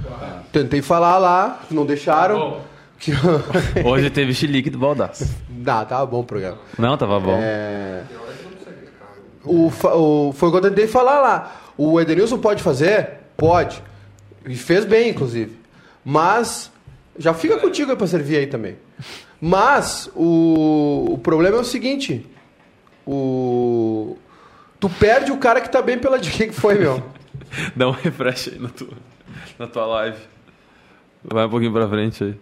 Tentei 0.52 0.80
falar 0.80 1.18
lá, 1.18 1.60
não 1.70 1.84
deixaram. 1.84 2.58
Que... 2.98 3.12
Hoje 3.84 4.08
teve 4.08 4.32
chilique 4.32 4.70
do 4.70 4.78
Baldaço. 4.78 5.28
Não, 5.50 5.84
tava 5.84 6.06
bom 6.06 6.20
o 6.20 6.24
programa. 6.24 6.56
Não, 6.78 6.96
tava 6.96 7.20
bom. 7.20 7.36
É. 7.42 8.04
O, 9.44 9.66
o- 9.69 10.32
foi 10.32 10.48
o 10.48 10.52
que 10.52 10.58
eu 10.58 10.62
tentei 10.62 10.86
falar 10.86 11.20
lá. 11.20 11.56
O 11.76 12.00
Edenilson 12.00 12.38
pode 12.38 12.62
fazer? 12.62 13.10
Pode. 13.36 13.82
E 14.46 14.56
fez 14.56 14.84
bem, 14.86 15.10
inclusive. 15.10 15.58
Mas 16.04 16.72
já 17.18 17.34
fica 17.34 17.58
contigo 17.58 17.90
aí 17.90 17.96
pra 17.96 18.06
servir 18.06 18.36
aí 18.36 18.46
também. 18.46 18.76
Mas 19.40 20.10
o, 20.14 21.12
o 21.12 21.18
problema 21.18 21.56
é 21.56 21.60
o 21.60 21.64
seguinte. 21.64 22.26
O. 23.06 24.16
Tu 24.80 24.88
perde 24.90 25.32
o 25.32 25.38
cara 25.38 25.60
que 25.60 25.70
tá 25.70 25.80
bem 25.80 25.98
pela. 25.98 26.16
O 26.16 26.20
que 26.20 26.52
foi, 26.52 26.78
meu? 26.78 27.02
Dá 27.74 27.88
um 27.88 27.92
refresh 27.92 28.48
aí 28.48 28.58
na 28.58 28.68
tua, 28.68 28.88
na 29.58 29.66
tua 29.66 29.86
live. 29.86 30.18
Vai 31.22 31.46
um 31.46 31.50
pouquinho 31.50 31.72
pra 31.72 31.88
frente 31.88 32.24
aí. 32.24 32.38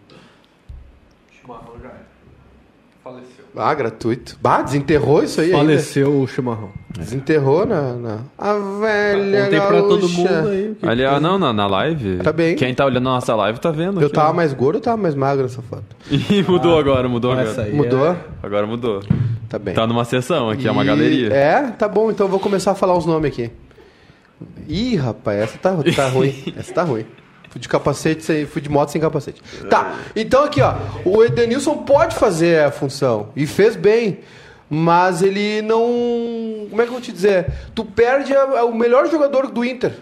Ah, 3.56 3.72
gratuito. 3.74 4.36
Bah, 4.42 4.62
desenterrou 4.62 5.22
isso 5.22 5.40
aí 5.40 5.46
ainda. 5.46 5.58
Faleceu 5.58 6.20
o 6.20 6.26
chimarrão. 6.26 6.70
Desenterrou 6.98 7.64
na. 7.64 7.92
na... 7.94 8.18
A 8.36 8.52
velha. 8.80 9.44
Contei 9.44 9.60
pra 9.60 9.82
todo 9.82 10.08
mundo 10.08 10.48
aí. 10.48 10.70
o 10.70 10.74
que- 10.74 10.86
Aliás, 10.86 11.22
não, 11.22 11.38
na, 11.38 11.52
na 11.52 11.66
live. 11.66 12.16
Tá 12.18 12.32
bem. 12.32 12.56
Quem 12.56 12.74
tá 12.74 12.84
olhando 12.84 13.08
a 13.08 13.12
nossa 13.12 13.34
live 13.34 13.58
tá 13.60 13.70
vendo. 13.70 14.00
Eu 14.00 14.06
aqui, 14.06 14.14
tava 14.14 14.30
ó. 14.30 14.32
mais 14.32 14.52
gordo 14.52 14.76
ou 14.76 14.80
tava 14.80 14.96
mais 14.96 15.14
magro 15.14 15.42
nessa 15.44 15.62
foto? 15.62 15.84
Ih, 16.10 16.42
mudou 16.48 16.78
agora, 16.78 17.08
mudou 17.08 17.32
agora. 17.32 17.70
Mudou? 17.72 18.06
é- 18.08 18.16
Agora 18.42 18.66
mudou. 18.66 19.00
Tá 19.48 19.58
bem. 19.58 19.72
Tá 19.74 19.86
numa 19.86 20.04
sessão 20.04 20.50
aqui, 20.50 20.66
é 20.66 20.70
uma 20.72 20.82
E- 20.82 20.86
galeria. 20.86 21.28
É, 21.32 21.62
tá 21.70 21.86
bom, 21.88 22.10
então 22.10 22.26
eu 22.26 22.30
vou 22.30 22.40
começar 22.40 22.72
a 22.72 22.74
falar 22.74 22.96
os 22.96 23.06
nomes 23.06 23.30
aqui. 23.30 23.50
Ih, 24.68 24.96
rapaz, 24.96 25.38
essa 25.40 25.58
tá, 25.58 25.76
tá 25.94 26.08
ruim. 26.08 26.34
Essa 26.58 26.72
tá 26.74 26.82
ruim. 26.82 27.04
Fui 27.54 27.60
de 27.60 27.68
capacete, 27.68 28.24
sem, 28.24 28.46
fui 28.46 28.60
de 28.60 28.68
moto 28.68 28.88
sem 28.88 29.00
capacete. 29.00 29.40
Tá, 29.70 29.94
então 30.16 30.42
aqui, 30.42 30.60
ó. 30.60 30.74
O 31.04 31.22
Edenilson 31.22 31.76
pode 31.78 32.16
fazer 32.16 32.64
a 32.64 32.72
função. 32.72 33.28
E 33.36 33.46
fez 33.46 33.76
bem. 33.76 34.18
Mas 34.68 35.22
ele 35.22 35.62
não. 35.62 36.66
Como 36.68 36.82
é 36.82 36.84
que 36.84 36.88
eu 36.88 36.94
vou 36.94 37.00
te 37.00 37.12
dizer? 37.12 37.46
Tu 37.72 37.84
perde 37.84 38.34
a- 38.34 38.42
a- 38.60 38.64
o 38.64 38.74
melhor 38.74 39.08
jogador 39.08 39.46
do 39.46 39.64
Inter. 39.64 39.92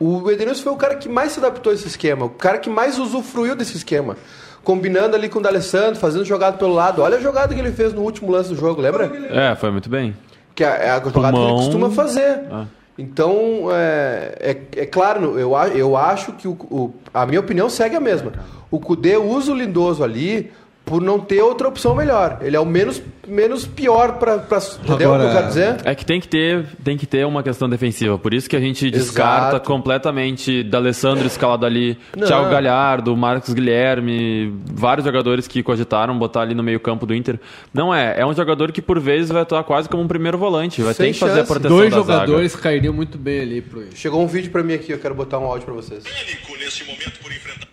O 0.00 0.28
Edenilson 0.28 0.64
foi 0.64 0.72
o 0.72 0.76
cara 0.76 0.96
que 0.96 1.08
mais 1.08 1.30
se 1.30 1.38
adaptou 1.38 1.70
a 1.70 1.74
esse 1.76 1.86
esquema. 1.86 2.24
O 2.24 2.30
cara 2.30 2.58
que 2.58 2.68
mais 2.68 2.98
usufruiu 2.98 3.54
desse 3.54 3.76
esquema. 3.76 4.16
Combinando 4.64 5.14
ali 5.14 5.28
com 5.28 5.38
o 5.38 5.42
D'Alessandro, 5.42 6.00
fazendo 6.00 6.24
jogada 6.24 6.56
pelo 6.58 6.74
lado. 6.74 7.02
Olha 7.02 7.18
a 7.18 7.20
jogada 7.20 7.54
que 7.54 7.60
ele 7.60 7.70
fez 7.70 7.92
no 7.92 8.00
último 8.02 8.32
lance 8.32 8.48
do 8.48 8.56
jogo, 8.56 8.80
lembra? 8.82 9.12
É, 9.30 9.54
foi 9.54 9.70
muito 9.70 9.88
bem. 9.88 10.16
Que 10.56 10.64
é 10.64 10.90
a 10.90 10.98
jogada 10.98 11.36
que 11.36 11.38
ele 11.44 11.52
costuma 11.52 11.90
fazer. 11.90 12.40
Ah. 12.50 12.64
Então, 12.98 13.68
é, 13.72 14.36
é, 14.74 14.80
é 14.82 14.86
claro, 14.86 15.38
eu, 15.38 15.52
eu 15.74 15.96
acho 15.96 16.32
que 16.32 16.48
o, 16.48 16.52
o- 16.70 16.94
a 17.12 17.26
minha 17.26 17.40
opinião 17.40 17.68
segue 17.68 17.94
a 17.96 18.00
mesma. 18.00 18.32
O 18.70 18.80
Cudê 18.80 19.16
usa 19.16 19.52
o 19.52 19.54
Lindoso 19.54 20.02
ali 20.02 20.50
por 20.86 21.02
não 21.02 21.18
ter 21.18 21.42
outra 21.42 21.66
opção 21.66 21.96
melhor. 21.96 22.38
Ele 22.40 22.54
é 22.56 22.60
o 22.60 22.64
menos, 22.64 23.02
menos 23.26 23.66
pior 23.66 24.18
para. 24.18 24.36
Entendeu 24.36 25.12
o 25.12 25.18
que 25.18 25.24
eu 25.24 25.32
quero 25.32 25.48
dizer? 25.48 25.76
É 25.84 25.94
que 25.96 26.06
tem 26.06 26.20
que 26.20 26.28
ter, 26.28 26.64
tem 26.84 26.96
que 26.96 27.04
ter 27.04 27.26
uma 27.26 27.42
questão 27.42 27.68
defensiva. 27.68 28.16
Por 28.16 28.32
isso 28.32 28.48
que 28.48 28.54
a 28.54 28.60
gente 28.60 28.88
descarta 28.88 29.56
Exato. 29.56 29.66
completamente 29.66 30.62
D'Alessandro 30.62 31.26
escalado 31.26 31.66
ali, 31.66 31.98
Não. 32.16 32.24
Thiago 32.24 32.48
Galhardo, 32.48 33.16
Marcos 33.16 33.52
Guilherme, 33.52 34.54
vários 34.64 35.04
jogadores 35.04 35.48
que 35.48 35.60
cogitaram 35.60 36.16
botar 36.16 36.42
ali 36.42 36.54
no 36.54 36.62
meio-campo 36.62 37.04
do 37.04 37.12
Inter. 37.12 37.40
Não 37.74 37.92
é, 37.92 38.20
é 38.20 38.24
um 38.24 38.32
jogador 38.32 38.70
que 38.70 38.80
por 38.80 39.00
vezes 39.00 39.28
vai 39.28 39.42
atuar 39.42 39.64
quase 39.64 39.88
como 39.88 40.04
um 40.04 40.08
primeiro 40.08 40.38
volante, 40.38 40.82
vai 40.82 40.94
Sem 40.94 41.06
ter 41.06 41.12
que 41.14 41.18
fazer 41.18 41.40
a 41.40 41.44
proteção 41.44 41.76
Dois 41.76 41.90
da 41.90 42.00
zaga. 42.02 42.12
jogadores 42.26 42.54
cairiam 42.54 42.94
muito 42.94 43.18
bem 43.18 43.40
ali 43.40 43.60
pro 43.60 43.84
Chegou 43.92 44.22
um 44.22 44.28
vídeo 44.28 44.52
para 44.52 44.62
mim 44.62 44.74
aqui, 44.74 44.92
eu 44.92 44.98
quero 45.00 45.16
botar 45.16 45.40
um 45.40 45.46
áudio 45.46 45.64
para 45.64 45.74
vocês. 45.74 46.04
pânico 46.04 46.56
neste 46.62 46.84
momento 46.84 47.18
por 47.20 47.32
enfrentar. 47.32 47.66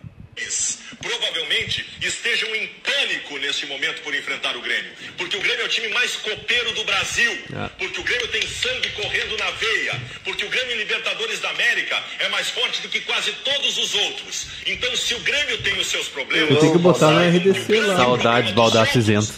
Provavelmente 1.04 1.84
estejam 2.00 2.54
em 2.54 2.66
pânico 2.66 3.38
neste 3.38 3.64
nesse 3.64 3.66
momento 3.66 4.02
por 4.02 4.14
enfrentar 4.14 4.56
o 4.56 4.60
Grêmio. 4.60 4.92
Porque 5.16 5.36
o 5.36 5.40
Grêmio 5.40 5.62
é 5.62 5.66
o 5.66 5.68
time 5.68 5.88
mais 5.88 6.16
copeiro 6.16 6.72
do 6.72 6.84
Brasil. 6.84 7.30
É. 7.32 7.68
Porque 7.78 8.00
o 8.00 8.02
Grêmio 8.02 8.28
tem 8.28 8.42
sangue 8.42 8.88
correndo 8.90 9.36
na 9.38 9.50
veia. 9.52 10.00
Porque 10.24 10.44
o 10.44 10.48
Grêmio 10.48 10.76
Libertadores 10.76 11.40
da 11.40 11.50
América 11.50 12.02
é 12.18 12.28
mais 12.28 12.48
forte 12.50 12.82
do 12.82 12.88
que 12.88 13.00
quase 13.00 13.32
todos 13.44 13.78
os 13.78 13.94
outros. 13.94 14.46
Então, 14.66 14.94
se 14.96 15.14
o 15.14 15.20
Grêmio 15.20 15.58
tem 15.58 15.78
os 15.78 15.86
seus 15.86 16.08
problemas. 16.08 16.50
Eu 16.50 16.56
tenho 16.58 16.72
que 16.72 16.78
botar 16.78 17.10
na 17.10 17.28
RDC 17.28 17.80
lá. 17.80 17.96
Saudades, 17.96 18.52
outros 18.52 18.98
isento. 18.98 19.32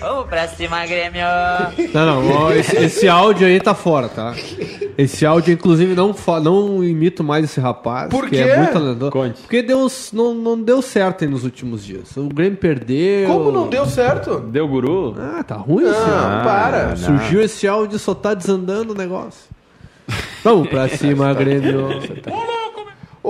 É 0.00 0.10
Ô, 0.10 0.24
pra 0.24 0.48
cima, 0.48 0.84
Grêmio! 0.86 1.20
Não, 1.92 2.06
não, 2.22 2.44
ó, 2.44 2.52
esse, 2.52 2.76
esse 2.76 3.08
áudio 3.08 3.46
aí 3.46 3.60
tá 3.60 3.74
fora, 3.74 4.08
tá? 4.08 4.34
Esse 4.96 5.24
áudio, 5.26 5.52
inclusive, 5.52 5.94
não, 5.94 6.14
não 6.42 6.84
imito 6.84 7.22
mais 7.24 7.44
esse 7.44 7.60
rapaz. 7.60 8.08
Por 8.10 8.24
que 8.24 8.36
quê? 8.36 8.42
é 8.42 8.56
muito 8.58 8.72
talentoso. 8.72 9.10
Conte. 9.10 9.40
Porque 9.42 9.62
deu, 9.62 9.86
não, 10.12 10.34
não 10.34 10.60
deu 10.62 10.80
certo 10.82 11.24
aí 11.24 11.30
nos 11.30 11.44
últimos 11.44 11.84
dias. 11.84 12.16
O 12.16 12.28
Grêmio 12.28 12.58
perdeu. 12.58 13.28
Como 13.28 13.50
não 13.50 13.68
deu 13.68 13.86
certo? 13.86 14.40
Deu 14.40 14.66
guru? 14.68 15.14
Ah, 15.18 15.42
tá 15.42 15.56
ruim 15.56 15.84
Não, 15.84 15.90
áudio. 15.92 16.44
para. 16.44 16.88
não. 16.88 16.96
Surgiu 16.96 17.42
esse 17.42 17.66
áudio 17.66 17.98
só 17.98 18.14
tá 18.14 18.34
desandando 18.34 18.92
o 18.92 18.96
negócio. 18.96 19.48
Vamos 20.42 20.68
pra 20.68 20.88
cima, 20.96 21.32
Grêmio. 21.34 21.88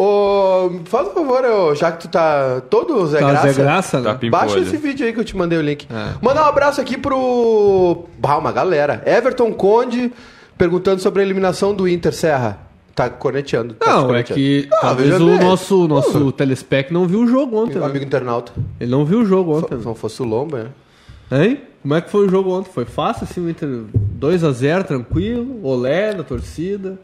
Ô, 0.02 0.71
faz 0.87 1.09
um 1.09 1.11
favor, 1.11 1.45
ô, 1.45 1.75
já 1.75 1.92
que 1.92 1.99
tu 2.02 2.09
tá 2.09 2.62
todo 2.71 3.07
Zé 3.07 3.19
Tá, 3.19 3.28
Graça. 3.33 3.52
Zé 3.52 3.62
Graça, 3.62 4.00
Tá 4.00 4.12
né? 4.12 4.19
pim- 4.19 4.30
Baixa 4.30 4.59
esse 4.59 4.76
vídeo 4.78 5.04
aí 5.04 5.12
que 5.12 5.21
eu 5.21 5.25
te 5.25 5.37
mandei 5.37 5.59
o 5.59 5.62
link. 5.62 5.87
É. 5.90 6.14
Mandar 6.23 6.45
um 6.45 6.49
abraço 6.49 6.80
aqui 6.80 6.97
pro. 6.97 8.04
Ah, 8.23 8.38
uma 8.38 8.50
galera. 8.50 9.02
Everton 9.04 9.52
Conde 9.52 10.11
perguntando 10.57 11.02
sobre 11.02 11.21
a 11.21 11.25
eliminação 11.25 11.75
do 11.75 11.87
Inter 11.87 12.14
Serra. 12.14 12.61
Tá 12.95 13.11
corneteando. 13.11 13.75
tá 13.75 13.87
Não, 13.92 13.99
é 14.00 14.07
corneteando. 14.07 14.40
que 14.40 14.69
Ah, 14.73 14.78
talvez 14.80 15.11
veja 15.11 15.23
o 15.23 15.26
bem. 15.26 15.38
nosso, 15.38 15.87
nosso 15.88 16.33
telespec 16.33 16.90
não 16.92 17.07
viu 17.07 17.21
o 17.21 17.26
jogo 17.26 17.57
ontem. 17.62 17.76
O 17.76 17.80
né? 17.80 17.87
amigo 17.87 18.04
internauta. 18.04 18.52
Ele 18.80 18.90
não 18.90 19.04
viu 19.04 19.21
o 19.21 19.25
jogo 19.26 19.59
Se 19.59 19.64
ontem. 19.66 19.78
não 19.85 19.95
fosse 19.95 20.23
o 20.23 20.25
Lomba, 20.25 20.71
né? 21.30 21.45
Hein? 21.45 21.61
Como 21.83 21.95
é 21.95 22.00
que 22.00 22.11
foi 22.11 22.26
o 22.26 22.28
jogo 22.30 22.50
ontem? 22.59 22.71
Foi 22.73 22.85
fácil 22.87 23.25
assim, 23.30 23.40
o 23.45 23.49
Inter 23.50 23.69
2x0, 24.19 24.85
tranquilo, 24.85 25.61
olé 25.62 26.12
da 26.14 26.23
torcida, 26.25 26.99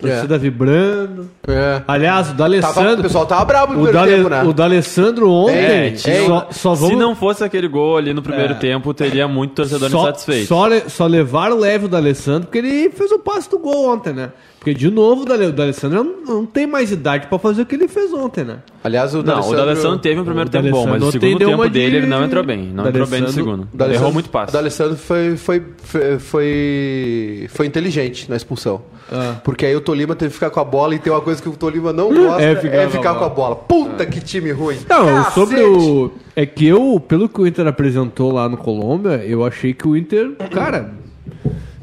torcida 0.00 0.34
É. 0.34 0.38
vibrando. 0.38 1.30
É. 1.46 1.82
Aliás, 1.86 2.28
o 2.28 2.30
Tava, 2.30 2.34
o 2.34 2.36
D'Alessandro... 2.38 3.02
pessoal 3.02 3.26
tava 3.26 3.44
bravo 3.44 3.72
no 3.74 3.80
O, 3.80 3.88
primeiro 3.88 4.16
tempo, 4.16 4.28
né? 4.30 4.42
o 4.42 4.52
D'Alessandro 4.52 5.30
ontem, 5.30 5.54
É, 5.56 5.90
tinha 5.92 6.24
só, 6.24 6.32
uma- 6.32 6.46
só 6.50 6.74
vamos... 6.74 6.88
Se 6.90 6.96
não 6.96 7.14
fosse 7.14 7.44
aquele 7.44 7.68
gol 7.68 7.96
ali 7.96 8.12
no 8.14 8.22
primeiro 8.22 8.52
É. 8.52 8.56
tempo, 8.56 8.92
teria 8.94 9.28
muito 9.28 9.54
torcedor 9.54 9.90
só, 9.90 10.02
insatisfeito. 10.02 10.46
Só, 10.48 10.66
le- 10.66 10.88
só 10.88 11.06
levaram 11.06 11.58
leve 11.58 11.84
o 11.86 11.88
D'Alessandro 11.88 12.48
porque 12.48 12.58
ele 12.58 12.90
fez 12.90 13.10
o 13.12 13.18
passe 13.18 13.50
do 13.50 13.58
gol 13.58 13.88
ontem, 13.92 14.12
né? 14.12 14.30
Porque, 14.60 14.74
de 14.74 14.90
novo, 14.90 15.22
o 15.22 15.24
D'Ale- 15.24 15.46
o 15.46 15.52
D'Alessandro 15.52 16.04
não, 16.26 16.44
tem 16.44 16.66
mais 16.66 16.92
idade 16.92 17.28
pra 17.28 17.38
fazer 17.38 17.62
o 17.62 17.66
que 17.66 17.74
ele 17.74 17.88
fez 17.88 18.12
ontem, 18.12 18.44
né? 18.44 18.58
Aliás, 18.84 19.14
o 19.14 19.22
Não, 19.22 19.40
o 19.40 19.54
D'Alessandro 19.56 19.98
teve 20.00 20.20
um 20.20 20.24
primeiro 20.24 20.50
tempo 20.50 20.68
bom, 20.70 20.86
mas 20.86 21.02
o 21.02 21.10
segundo 21.10 21.38
tempo 21.38 21.62
de- 21.64 21.70
dele 21.70 21.96
ele 21.96 22.06
não 22.06 22.22
entrou 22.22 22.44
bem. 22.44 22.66
Não 22.66 22.86
entrou 22.86 23.06
bem 23.06 23.22
no 23.22 23.28
segundo. 23.30 23.66
Errou 23.90 24.12
muito 24.12 24.28
passe. 24.28 24.50
O 24.50 24.52
D'Alessandro 24.52 24.98
foi, 24.98 25.34
foi, 25.38 25.62
foi, 25.82 26.18
foi, 26.18 27.46
foi 27.50 27.66
inteligente 27.66 28.28
na 28.28 28.36
expulsão. 28.36 28.82
Ah. 29.10 29.36
Porque 29.42 29.64
aí 29.66 29.74
o 29.74 29.80
Tolima 29.80 30.14
teve 30.14 30.28
que 30.28 30.34
ficar 30.34 30.50
com 30.50 30.60
a 30.60 30.64
bola 30.64 30.94
e 30.94 30.98
tem 30.98 31.10
uma 31.12 31.22
coisa 31.22 31.42
que 31.42 31.48
o 31.48 31.52
Tolima 31.52 31.92
não 31.92 32.14
gosta, 32.14 32.42
É 32.42 32.52
é 32.52 32.56
ficar 32.56 32.88
ficar, 32.90 33.14
com 33.14 33.16
a 33.16 33.18
com 33.18 33.24
a 33.24 33.28
bola. 33.30 33.56
Puta 33.56 34.04
que 34.06 34.20
time 34.20 34.52
ruim. 34.52 34.76
Não, 34.88 35.06
Cacete. 35.06 35.34
sobre 35.34 35.62
o. 35.62 36.12
É 36.36 36.44
que 36.46 36.66
eu, 36.66 37.02
pelo 37.08 37.28
que 37.28 37.40
o 37.40 37.46
Inter 37.46 37.66
apresentou 37.66 38.30
lá 38.32 38.48
no 38.48 38.56
Colômbia, 38.56 39.24
eu 39.26 39.44
achei 39.44 39.72
que 39.74 39.88
o 39.88 39.96
Inter, 39.96 40.32
cara, 40.52 40.92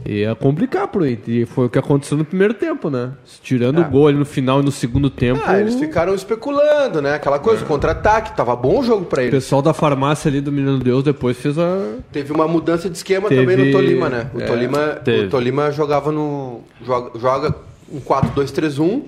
ia 0.08 0.36
complicar 0.36 0.88
pro 0.88 1.06
Inter. 1.06 1.34
E 1.34 1.46
foi 1.46 1.66
o 1.66 1.70
que 1.70 1.78
aconteceu 1.78 2.18
no 2.18 2.24
primeiro 2.26 2.54
tempo, 2.54 2.90
né? 2.90 3.12
Tirando 3.44 3.80
o 3.82 3.84
gol 3.86 4.08
ali 4.08 4.18
no 4.18 4.26
final 4.26 4.62
e 4.62 4.64
no 4.64 4.72
segundo 4.72 5.10
tempo. 5.10 5.42
Ah, 5.46 5.60
eles 5.60 5.76
ficaram 5.76 6.14
especulando, 6.16 7.02
né? 7.02 7.16
Aquela 7.16 7.40
coisa, 7.40 7.66
contra-ataque, 7.66 8.36
tava 8.36 8.56
bom 8.56 8.80
o 8.80 8.84
jogo 8.84 9.06
pra 9.06 9.20
O 9.20 9.24
eles. 9.24 9.32
pessoal 9.34 9.62
da 9.62 9.74
farmácia 9.74 10.30
ali 10.30 10.40
do 10.42 10.52
Menino 10.52 10.80
Deus 10.80 11.04
depois 11.04 11.38
fez 11.38 11.58
a. 11.60 11.96
Teve 12.12 12.32
uma 12.32 12.48
mudança 12.48 12.90
de 12.90 12.96
esquema 12.98 13.28
Teve- 13.30 13.42
também 13.42 13.66
no 13.66 13.72
Tolima, 13.72 14.10
né? 14.10 14.32
O, 14.34 14.40
é, 14.42 14.46
Tolima, 14.46 14.80
teve. 15.04 15.26
o 15.26 15.30
Tolima 15.30 15.72
jogava 15.72 16.12
no. 16.12 16.62
Joga, 16.86 17.20
joga 17.20 17.56
um 17.92 18.00
4-2-3-1, 18.00 19.04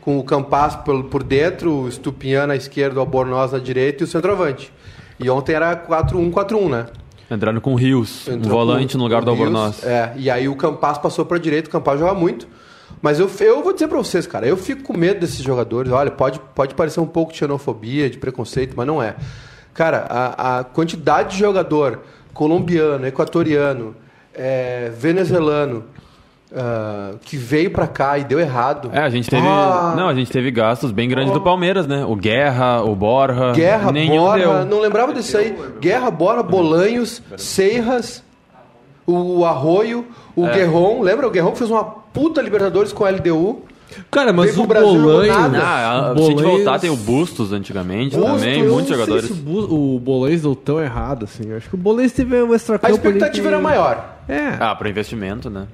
com 0.00 0.18
o 0.18 0.24
Campas 0.24 0.76
por, 0.76 1.04
por 1.04 1.22
dentro, 1.22 1.72
o 1.84 1.90
Stupinhan 1.90 2.46
na 2.48 2.56
esquerda, 2.56 2.96
o 2.98 3.00
Albornoz 3.00 3.52
na 3.52 3.58
direita 3.58 4.02
e 4.02 4.04
o 4.04 4.06
centroavante. 4.06 4.72
E 5.18 5.30
ontem 5.30 5.54
era 5.54 5.74
4-1-4-1, 5.76 6.68
né? 6.68 6.86
Entraram 7.30 7.60
com 7.60 7.72
o 7.72 7.76
Rios, 7.76 8.28
um 8.28 8.40
volante 8.40 8.96
no 8.96 9.04
lugar 9.04 9.22
do 9.24 9.30
Albornoz. 9.30 9.82
É, 9.82 10.12
e 10.16 10.30
aí 10.30 10.48
o 10.48 10.56
Campas 10.56 10.98
passou 10.98 11.24
pra 11.24 11.38
direita, 11.38 11.68
o 11.68 11.72
Campas 11.72 11.98
joga 11.98 12.14
muito. 12.14 12.46
Mas 13.00 13.18
eu, 13.18 13.30
eu 13.40 13.62
vou 13.62 13.72
dizer 13.72 13.88
pra 13.88 13.98
vocês, 13.98 14.26
cara, 14.26 14.46
eu 14.46 14.56
fico 14.56 14.82
com 14.82 14.96
medo 14.96 15.20
desses 15.20 15.42
jogadores. 15.42 15.90
Olha, 15.90 16.10
pode, 16.10 16.40
pode 16.54 16.74
parecer 16.74 17.00
um 17.00 17.06
pouco 17.06 17.32
de 17.32 17.38
xenofobia, 17.38 18.08
de 18.08 18.18
preconceito, 18.18 18.74
mas 18.76 18.86
não 18.86 19.02
é. 19.02 19.16
Cara, 19.72 20.06
a, 20.08 20.58
a 20.58 20.64
quantidade 20.64 21.30
de 21.32 21.38
jogador 21.38 22.02
colombiano, 22.32 23.06
equatoriano, 23.06 23.94
é, 24.32 24.90
venezuelano, 24.96 25.84
ah, 26.56 27.12
que 27.22 27.36
veio 27.36 27.70
pra 27.70 27.86
cá 27.86 28.18
e 28.18 28.24
deu 28.24 28.38
errado. 28.40 28.90
É, 28.92 29.00
a 29.00 29.08
gente 29.10 29.28
teve. 29.28 29.46
Ah. 29.46 29.94
Não, 29.96 30.08
a 30.08 30.14
gente 30.14 30.30
teve 30.30 30.50
gastos 30.50 30.90
bem 30.92 31.08
grandes 31.08 31.32
do 31.32 31.40
Palmeiras, 31.40 31.86
né? 31.86 32.04
O 32.06 32.14
Guerra, 32.16 32.82
o 32.82 32.94
Borja. 32.94 33.52
Guerra, 33.52 33.90
nenhum 33.92 34.16
Borra, 34.18 34.38
deu. 34.38 34.64
não 34.66 34.80
lembrava 34.80 35.12
desse 35.12 35.36
aí. 35.36 35.56
Guerra, 35.80 36.10
Borra, 36.10 36.42
Bolanhos, 36.42 37.22
Seiras, 37.36 38.22
o 39.06 39.44
Arroio, 39.44 40.06
o 40.36 40.46
É. 40.46 40.52
Guerron. 40.54 41.02
Lembra? 41.02 41.26
O 41.26 41.30
Guerron 41.30 41.54
fez 41.54 41.70
uma 41.70 41.84
puta 41.84 42.40
Libertadores 42.40 42.92
com 42.92 43.04
a 43.04 43.10
LDU. 43.10 43.62
Cara, 44.10 44.32
mas 44.32 44.56
o 44.58 44.66
Brasil 44.66 44.88
jogou 44.94 45.02
Bolanhos. 45.12 45.36
Ah, 45.36 46.12
o 46.14 46.18
se 46.18 46.24
a 46.24 46.26
gente 46.26 46.34
Bolanhos- 46.36 46.64
voltar, 46.64 46.78
tem 46.80 46.90
o 46.90 46.96
Bustos 46.96 47.52
antigamente 47.52 48.16
Bustos, 48.16 48.40
também, 48.40 48.60
eu 48.60 48.72
muitos 48.72 48.88
jogadores. 48.90 49.26
se 49.26 49.32
o, 49.32 49.36
Bu- 49.36 49.94
o 49.96 50.00
Bolanhos 50.00 50.42
deu 50.42 50.56
tão 50.56 50.80
errado, 50.80 51.24
assim. 51.26 51.48
Eu 51.50 51.58
acho 51.58 51.68
que 51.68 51.74
o 51.76 51.78
Bolanhos 51.78 52.10
teve 52.12 52.42
um 52.42 52.52
extra 52.54 52.80
A 52.82 52.90
expectativa 52.90 53.48
era 53.48 53.60
maior. 53.60 54.16
É. 54.28 54.54
Ah, 54.58 54.74
para 54.74 54.88
investimento, 54.88 55.48
né? 55.48 55.66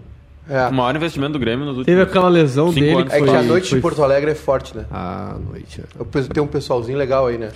É. 0.50 0.66
O 0.66 0.72
maior 0.74 0.96
investimento 0.96 1.32
do 1.34 1.38
Grêmio 1.38 1.60
nos 1.64 1.76
últimos 1.78 1.86
Teve 1.86 2.02
aquela 2.02 2.28
lesão 2.28 2.68
Cinco 2.72 2.80
dele 2.80 2.92
anos. 2.96 3.08
que 3.10 3.14
É 3.14 3.18
foi. 3.20 3.28
que 3.28 3.36
a 3.36 3.42
noite 3.42 3.68
foi... 3.68 3.78
de 3.78 3.82
Porto 3.82 4.02
Alegre 4.02 4.30
é 4.32 4.34
forte, 4.34 4.76
né? 4.76 4.84
Ah, 4.90 5.36
noite. 5.48 5.80
é. 5.80 5.84
Eu 6.00 6.04
penso- 6.04 6.28
Tem 6.28 6.42
um 6.42 6.46
pessoalzinho 6.48 6.98
legal 6.98 7.26
aí, 7.28 7.38
né? 7.38 7.50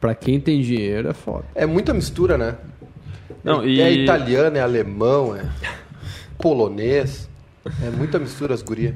Pra 0.00 0.14
quem 0.14 0.40
tem 0.40 0.62
dinheiro 0.62 1.08
é 1.08 1.12
foda. 1.12 1.44
É 1.54 1.66
muita 1.66 1.92
mistura, 1.92 2.38
né? 2.38 2.54
Não, 3.44 3.62
é, 3.62 3.66
e- 3.68 3.80
é 3.80 3.92
italiano, 3.92 4.56
é 4.56 4.60
alemão, 4.60 5.36
é 5.36 5.42
polonês. 6.38 7.28
É 7.84 7.90
muita 7.90 8.18
mistura 8.18 8.54
as 8.54 8.62
gurias. 8.62 8.94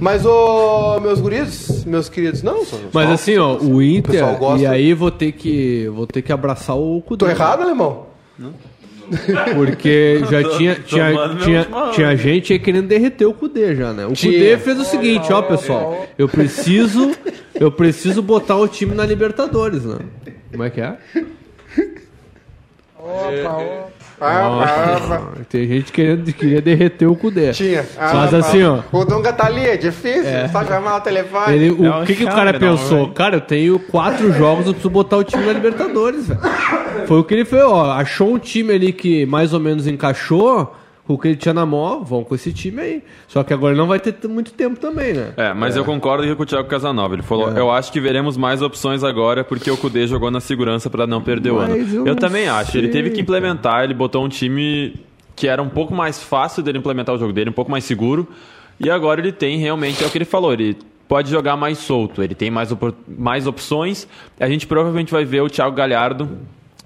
Mas, 0.00 0.24
ô, 0.24 0.98
meus 1.00 1.20
guris, 1.20 1.84
meus 1.84 2.08
queridos, 2.08 2.42
não, 2.42 2.64
são 2.64 2.78
Mas 2.92 3.06
só- 3.08 3.12
assim, 3.14 3.36
ó, 3.36 3.58
o 3.58 3.82
Inter. 3.82 4.12
pessoal 4.12 4.36
gosta. 4.36 4.62
E 4.62 4.66
aí 4.66 4.94
vou 4.94 5.10
ter 5.10 5.32
que. 5.32 5.86
Vou 5.94 6.06
ter 6.06 6.22
que 6.22 6.32
abraçar 6.32 6.74
o 6.76 7.02
Cudê. 7.02 7.26
Tô 7.26 7.30
errado, 7.30 7.60
alemão? 7.62 8.06
Porque 9.54 10.20
já 10.30 10.42
Tô- 10.42 10.56
tinha, 10.56 10.74
tô 10.76 10.82
tinha, 10.82 11.12
tinha, 11.42 11.66
tinha 11.92 12.16
gente 12.16 12.52
aí 12.52 12.58
querendo 12.58 12.86
derreter 12.88 13.26
o 13.26 13.34
Cudê 13.34 13.74
já, 13.74 13.92
né? 13.92 14.06
O 14.06 14.12
Tinha. 14.12 14.32
Cudê 14.32 14.58
fez 14.58 14.78
o 14.80 14.84
seguinte, 14.84 15.32
ó, 15.32 15.42
pessoal. 15.42 16.06
Eu 16.18 16.28
preciso. 16.28 17.12
Eu 17.54 17.72
preciso 17.72 18.22
botar 18.22 18.56
o 18.56 18.68
time 18.68 18.94
na 18.94 19.04
Libertadores, 19.04 19.84
né? 19.84 19.98
Como 20.52 20.62
é 20.62 20.70
que 20.70 20.80
é? 20.80 20.96
Ah, 24.20 25.32
tem 25.48 25.66
gente 25.68 25.92
querendo 25.92 26.24
que 26.24 26.32
queria 26.32 26.60
derreter 26.60 27.06
o 27.06 27.14
Cudê. 27.14 27.52
Tinha. 27.52 27.84
Mas 27.96 28.34
assim, 28.34 28.62
ó. 28.64 28.80
O 28.92 29.04
Dom 29.04 29.22
Catali 29.22 29.64
é 29.64 29.76
difícil, 29.76 30.24
só 30.52 30.64
chamar 30.64 30.96
o 30.96 31.00
telefone. 31.00 31.54
Ele, 31.54 31.70
o 31.70 31.86
É 31.86 31.96
um 32.00 32.04
que, 32.04 32.14
que 32.16 32.24
o 32.24 32.28
cara 32.28 32.52
não, 32.52 32.58
pensou? 32.58 32.98
velho. 33.02 33.12
Cara, 33.12 33.36
eu 33.36 33.40
tenho 33.40 33.78
quatro 33.78 34.32
jogos, 34.32 34.66
eu 34.66 34.72
preciso 34.72 34.90
botar 34.90 35.16
o 35.18 35.24
time 35.24 35.44
na 35.46 35.52
Libertadores, 35.52 36.26
velho. 36.28 36.40
Foi 37.06 37.18
o 37.20 37.24
que 37.24 37.34
ele 37.34 37.44
fez, 37.44 37.62
ó. 37.62 37.92
Achou 37.92 38.34
um 38.34 38.38
time 38.38 38.72
ali 38.74 38.92
que 38.92 39.24
mais 39.26 39.52
ou 39.54 39.60
menos 39.60 39.86
encaixou 39.86 40.74
com 41.08 41.14
o 41.14 41.18
que 41.18 41.26
ele 41.28 41.36
tinha 41.36 41.54
na 41.54 41.64
mão, 41.64 42.04
vão 42.04 42.22
com 42.22 42.34
esse 42.34 42.52
time 42.52 42.80
aí. 42.80 43.02
Só 43.26 43.42
que 43.42 43.52
agora 43.54 43.74
não 43.74 43.86
vai 43.86 43.98
ter 43.98 44.14
muito 44.28 44.52
tempo 44.52 44.78
também, 44.78 45.14
né? 45.14 45.32
É, 45.38 45.54
mas 45.54 45.74
eu 45.74 45.82
concordo 45.84 46.22
aqui 46.22 46.34
com 46.36 46.42
o 46.42 46.46
Thiago 46.46 46.68
Casanova. 46.68 47.14
Ele 47.14 47.22
falou: 47.22 47.48
Eu 47.50 47.70
acho 47.70 47.90
que 47.90 47.98
veremos 47.98 48.36
mais 48.36 48.60
opções 48.60 49.02
agora 49.02 49.42
porque 49.42 49.70
o 49.70 49.76
Kudê 49.78 50.06
jogou 50.06 50.30
na 50.30 50.38
segurança 50.38 50.90
para 50.90 51.06
não 51.06 51.22
perder 51.22 51.50
o 51.50 51.56
Mas 51.56 51.70
ano. 51.70 51.94
eu 51.94 52.06
Eu, 52.08 52.14
também 52.14 52.46
acho. 52.48 52.76
Ele 52.76 52.92
sei, 52.92 53.02
teve 53.02 53.10
que 53.10 53.20
implementar, 53.22 53.84
ele 53.84 53.94
botou 53.94 54.22
um 54.24 54.28
time 54.28 54.94
que 55.34 55.48
era 55.48 55.62
um 55.62 55.68
pouco 55.70 55.94
mais 55.94 56.22
fácil 56.22 56.62
dele 56.62 56.76
implementar 56.78 57.14
o 57.14 57.18
jogo 57.18 57.32
dele, 57.32 57.48
um 57.50 57.54
pouco 57.54 57.70
mais 57.70 57.84
seguro. 57.84 58.28
E 58.78 58.90
agora 58.90 59.20
ele 59.20 59.32
tem 59.32 59.56
realmente, 59.58 60.04
é 60.04 60.06
o 60.06 60.10
que 60.10 60.18
ele 60.18 60.24
falou, 60.26 60.52
ele 60.52 60.76
pode 61.08 61.30
jogar 61.30 61.56
mais 61.56 61.78
solto, 61.78 62.22
ele 62.22 62.34
tem 62.34 62.50
mais, 62.50 62.70
opor- 62.70 62.92
mais 63.08 63.46
opções. 63.46 64.06
A 64.38 64.46
gente 64.48 64.66
provavelmente 64.66 65.10
vai 65.10 65.24
ver 65.24 65.40
o 65.40 65.48
Thiago 65.48 65.74
Galhardo 65.74 66.28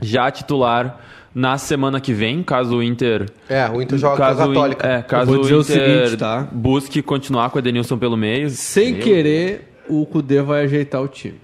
já 0.01 0.31
titular 0.31 1.01
na 1.35 1.57
semana 1.59 2.01
que 2.01 2.13
vem, 2.13 2.43
caso 2.43 2.77
o 2.77 2.83
Inter 2.83 3.27
É, 3.49 3.69
o 3.71 3.81
Inter 3.81 3.99
joga 3.99 4.17
com 4.17 4.23
a 4.23 4.27
caso, 4.27 4.41
o 4.43 4.45
In- 4.45 4.55
Católica. 4.55 4.87
é, 4.87 5.03
caso 5.03 5.27
vou 5.31 5.41
o 5.41 5.43
dizer 5.43 5.55
o 5.55 5.61
Inter 5.63 6.05
seguinte, 6.05 6.17
tá? 6.19 6.47
busque 6.53 7.01
continuar 7.03 7.51
com 7.51 7.57
o 7.57 7.59
Edenilson 7.61 7.97
pelo 7.99 8.17
meio. 8.17 8.51
Sem 8.51 8.99
querer, 8.99 9.73
o 9.89 10.05
Cudê 10.07 10.43
vai 10.43 10.65
ajeitar 10.65 11.01
o 11.03 11.09
time. 11.09 11.41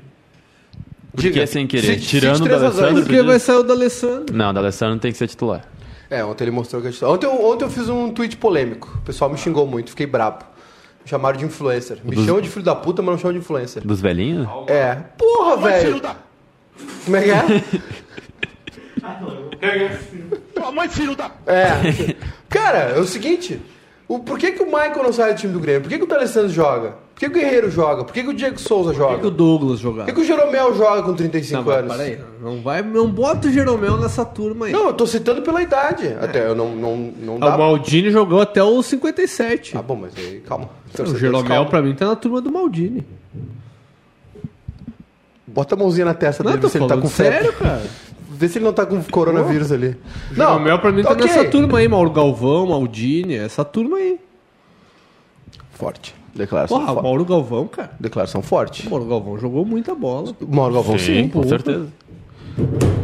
Por 1.15 1.23
que 1.33 1.47
sem 1.47 1.67
querer? 1.67 1.99
Tirando 1.99 2.43
o 2.45 2.49
D'Alessandro? 2.49 2.85
razões. 2.87 3.05
Porque 3.07 3.23
vai 3.23 3.39
sair 3.41 3.57
o 3.57 3.63
da 3.65 3.75
Alessandro. 3.75 4.37
Não, 4.37 4.51
o 4.51 4.53
D'Alessandro 4.53 4.99
tem 5.01 5.11
que 5.11 5.19
ser 5.19 5.27
titular. 5.27 5.65
É, 6.11 6.25
ontem 6.25 6.45
ele 6.45 6.51
mostrou 6.53 6.81
que 6.81 6.89
é 6.89 6.91
titular. 6.93 7.15
Ontem, 7.15 7.27
eu- 7.27 7.45
ontem 7.51 7.65
eu 7.65 7.71
fiz 7.71 7.89
um 7.89 8.11
tweet 8.11 8.37
polêmico. 8.37 8.89
O 9.03 9.05
pessoal 9.07 9.29
me 9.31 9.37
xingou 9.37 9.67
muito, 9.67 9.91
fiquei 9.91 10.07
brabo. 10.07 10.45
Me 11.05 11.11
chamaram 11.11 11.37
de 11.39 11.45
influencer. 11.45 11.99
Me 12.05 12.15
dos- 12.15 12.25
chamam 12.25 12.41
de 12.41 12.49
filho 12.49 12.65
da 12.65 12.75
puta, 12.75 13.03
mas 13.03 13.13
não 13.13 13.19
chamam 13.19 13.33
de 13.33 13.39
influencer. 13.41 13.83
Dos 13.87 14.01
velhinhos? 14.01 14.47
É. 14.69 14.95
Porra, 15.17 15.57
velho! 15.57 16.01
Como 17.05 17.17
é 17.17 17.23
que 17.23 17.31
é? 17.31 17.45
Tua 20.55 20.73
mãe, 20.73 20.89
filho 20.89 21.15
da. 21.17 21.31
É. 21.47 22.15
Cara, 22.49 22.79
é 22.97 22.99
o 22.99 23.05
seguinte. 23.07 23.61
O, 24.07 24.19
por 24.21 24.39
que, 24.39 24.53
que 24.53 24.63
o 24.63 24.67
Michael 24.67 25.03
não 25.03 25.13
sai 25.13 25.35
do 25.35 25.39
time 25.39 25.53
do 25.53 25.61
Grêmio? 25.61 25.83
Por 25.83 25.91
que, 25.91 25.99
que 25.99 26.05
o 26.05 26.07
D'Alessandro 26.07 26.49
joga? 26.49 26.95
Por 27.15 27.21
que, 27.21 27.29
que 27.29 27.39
o 27.39 27.43
Guerreiro 27.43 27.71
joga? 27.71 28.05
Por 28.05 28.15
que, 28.15 28.23
que 28.23 28.29
o 28.31 28.33
Diego 28.33 28.59
Souza 28.59 28.95
Por 28.95 28.99
que, 29.01 29.05
que 29.07 29.15
joga? 29.17 29.27
o 29.27 29.31
Douglas 29.31 29.73
Por 29.81 29.83
jogava? 29.83 30.07
que, 30.07 30.15
que 30.15 30.21
o 30.21 30.25
Jeromel 30.25 30.75
joga 30.75 31.03
com 31.03 31.13
35 31.15 31.63
Não, 31.63 31.71
anos? 31.77 31.93
peraí, 31.97 32.19
não 32.41 32.63
vai, 32.63 32.81
não 32.81 33.07
bota 33.11 33.49
o 33.49 33.53
Jeromel 33.53 33.99
nessa 33.99 34.25
turma 34.25 34.65
aí. 34.67 34.73
Não, 34.73 34.87
eu 34.87 34.95
tô 34.95 35.07
citando 35.07 35.43
pela 35.43 35.61
idade. 35.61 36.17
Até 36.21 36.47
eu 36.47 36.55
não, 36.55 36.75
não, 36.75 36.97
não 36.97 37.37
Ah, 37.37 37.51
dá. 37.51 37.57
o 37.57 37.59
Maldini 37.59 38.11
jogou 38.11 38.41
até 38.41 38.63
os 38.65 38.87
57. 38.87 39.77
Ah, 39.77 39.83
bom, 39.83 39.97
mas 39.97 40.13
aí, 40.17 40.41
calma. 40.41 40.65
o 40.65 40.69
Torcedores, 40.97 41.21
Jeromel, 41.21 41.45
calma. 41.47 41.69
pra 41.69 41.83
mim, 41.83 41.95
tá 41.95 42.07
na 42.07 42.17
turma 42.17 42.41
do 42.41 42.51
Maldini. 42.51 43.05
Bota 45.47 45.75
a 45.75 45.79
mãozinha 45.79 46.07
na 46.07 46.15
testa 46.15 46.43
Não, 46.43 46.53
dele, 46.53 46.69
se 46.69 46.79
ele 46.79 46.87
tá 46.87 46.97
com 46.97 47.09
febre. 47.09 47.35
sério, 47.39 47.53
cara. 47.59 47.83
Vê 48.39 48.49
se 48.49 48.59
ele 48.59 48.65
não 48.65 48.73
tá 48.73 48.87
com 48.87 49.03
coronavírus 49.03 49.73
ali. 49.73 49.97
O 50.31 50.35
Jeromel, 50.35 50.79
pra 50.79 50.93
mim, 50.93 51.03
tá 51.03 51.11
ok. 51.13 51.27
nessa 51.27 51.45
turma 51.47 51.79
aí. 51.79 51.89
Mauro 51.89 52.11
Galvão, 52.11 52.67
Maldini, 52.69 53.35
essa 53.35 53.65
turma 53.65 53.97
aí. 53.97 54.19
Forte. 55.73 56.15
Declaração 56.35 56.79
Porra, 56.79 56.93
forte. 56.93 57.03
Mauro 57.05 57.25
Galvão, 57.25 57.67
cara. 57.67 57.91
Declaração 57.99 58.43
forte. 58.43 58.87
O 58.87 58.91
Mauro 58.91 59.07
Galvão 59.07 59.39
jogou 59.39 59.65
muita 59.65 59.95
bola. 59.95 60.35
O 60.41 60.55
Mauro 60.55 60.75
Galvão, 60.75 60.99
sim. 60.99 61.23
Sim, 61.25 61.29
com 61.29 61.43
certeza. 61.43 61.89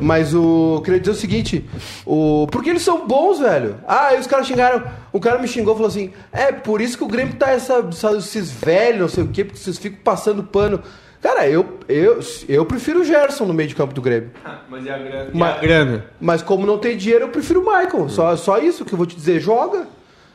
Mas 0.01 0.35
o. 0.35 0.77
eu 0.77 0.83
Queria 0.83 1.01
dizer 1.01 1.13
o 1.13 1.15
seguinte: 1.15 1.65
o, 2.07 2.47
porque 2.51 2.71
eles 2.71 2.83
são 2.83 3.07
bons, 3.07 3.39
velho. 3.41 3.77
Ah, 3.87 4.09
aí 4.09 4.21
os 4.21 4.27
caras 4.27 4.47
xingaram. 4.47 4.83
O 5.13 5.19
cara 5.21 5.39
me 5.39 5.49
xingou 5.49 5.75
e 5.75 5.77
falou 5.77 5.89
assim: 5.89 6.11
é 6.33 6.53
por 6.53 6.81
isso 6.81 6.97
que 6.99 7.05
o 7.05 7.09
Grêmio 7.09 7.35
tá 7.35 7.51
essa, 7.51 7.85
essa- 7.89 8.17
esses 8.17 8.51
velhos, 8.51 9.01
não 9.01 9.09
sei 9.09 9.25
o 9.25 9.29
quê, 9.29 9.45
porque 9.45 9.59
vocês 9.59 9.79
ficam 9.79 9.99
passando 10.05 10.43
pano. 10.43 10.81
Cara, 11.25 11.49
eu, 11.49 11.65
eu, 11.89 12.21
eu 12.47 12.67
prefiro 12.67 13.01
o 13.01 13.05
Gerson 13.05 13.47
no 13.47 13.55
meio 13.55 13.67
de 13.67 13.75
campo 13.75 13.95
do 13.95 14.03
Grêmio. 14.03 14.31
Mas 14.69 14.85
e 14.85 14.91
a 14.91 14.99
grana? 14.99 15.31
Mas- 15.33 15.57
a 15.57 15.61
grana? 15.61 16.05
Mas 16.21 16.43
como 16.43 16.67
não 16.67 16.77
tem 16.77 16.99
dinheiro, 16.99 17.25
eu 17.25 17.29
prefiro 17.31 17.63
o 17.63 17.65
Michael. 17.65 18.11
Só, 18.11 18.37
só 18.37 18.59
isso 18.59 18.85
que 18.85 18.93
eu 18.93 18.99
vou 18.99 19.07
te 19.07 19.17
dizer. 19.17 19.41
Joga. 19.41 19.87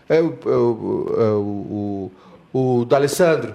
É, 0.10 0.20
o, 0.20 0.34
é, 0.44 0.50
o, 0.50 1.16
é, 1.16 1.24
o, 1.34 2.12
o, 2.52 2.80
o 2.82 2.86
D'Alessandro. 2.86 3.54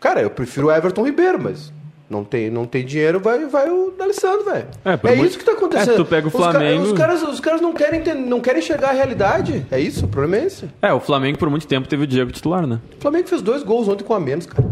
Cara, 0.00 0.20
eu 0.22 0.30
prefiro 0.30 0.66
o 0.66 0.72
Everton 0.72 1.04
Ribeiro, 1.04 1.38
mas 1.40 1.72
não 2.10 2.24
tem, 2.24 2.50
não 2.50 2.66
tem 2.66 2.84
dinheiro, 2.84 3.20
vai, 3.20 3.46
vai 3.46 3.70
o 3.70 3.92
D'Alessandro, 3.96 4.44
velho. 4.44 4.66
É, 4.84 4.92
É, 4.94 5.14
muito- 5.14 5.28
isso 5.30 5.38
que 5.38 5.44
tá 5.44 5.52
acontecendo. 5.52 5.92
É, 5.92 5.96
tu 5.96 6.04
pega 6.04 6.26
o 6.26 6.30
Os 6.30 6.34
ca- 6.34 6.50
Flamengo- 6.50 6.82
Os, 6.82 6.92
caras, 6.94 7.22
os 7.22 7.38
caras 7.38 7.60
não 7.60 7.72
querem, 7.72 8.00
ter- 8.02 8.16
não 8.16 8.40
querem 8.40 8.60
chegar 8.60 8.88
à 8.88 8.92
realidade. 8.92 9.64
É 9.70 9.78
isso, 9.78 10.04
o 10.06 10.08
problema 10.08 10.42
é 10.42 10.46
esse. 10.48 10.68
É, 10.82 10.92
o 10.92 10.98
Flamengo 10.98 11.38
por 11.38 11.48
muito 11.48 11.68
tempo 11.68 11.86
teve 11.86 12.02
o 12.02 12.06
Diego 12.08 12.32
titular, 12.32 12.66
né? 12.66 12.80
O 12.98 13.00
Flamengo 13.00 13.28
fez 13.28 13.40
dois 13.40 13.62
gols 13.62 13.86
ontem 13.86 14.02
com 14.02 14.12
a 14.14 14.18
menos, 14.18 14.44
cara. 14.46 14.68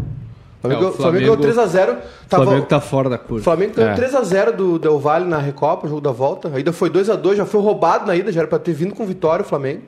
O 0.63 0.67
Flamengo, 0.67 0.85
É, 0.85 0.87
o 0.87 0.91
Flamengo 0.91 1.19
ganhou 1.19 1.35
Flamengo- 1.37 1.61
3x0. 1.61 1.91
O 1.93 2.29
Tava, 2.29 2.43
Flamengo 2.43 2.65
tá 2.67 2.79
fora 2.79 3.09
da 3.09 3.17
curva. 3.17 3.41
o 3.41 3.43
Flamengo 3.43 3.73
ganhou 3.75 3.91
É. 3.91 3.95
3x0 3.95 4.51
do 4.51 4.77
Del 4.77 4.99
Valle 4.99 5.25
na 5.25 5.37
Recopa, 5.39 5.87
jogo 5.87 6.01
da 6.01 6.11
volta. 6.11 6.51
A 6.53 6.59
ida 6.59 6.71
foi 6.71 6.89
2x2, 6.89 7.35
já 7.35 7.45
foi 7.45 7.61
roubado 7.61 8.05
na 8.05 8.15
ida, 8.15 8.31
já 8.31 8.41
era 8.41 8.47
pra 8.47 8.59
ter 8.59 8.73
vindo 8.73 8.93
com 8.93 9.05
vitória 9.05 9.43
o 9.43 9.47
Flamengo. 9.47 9.81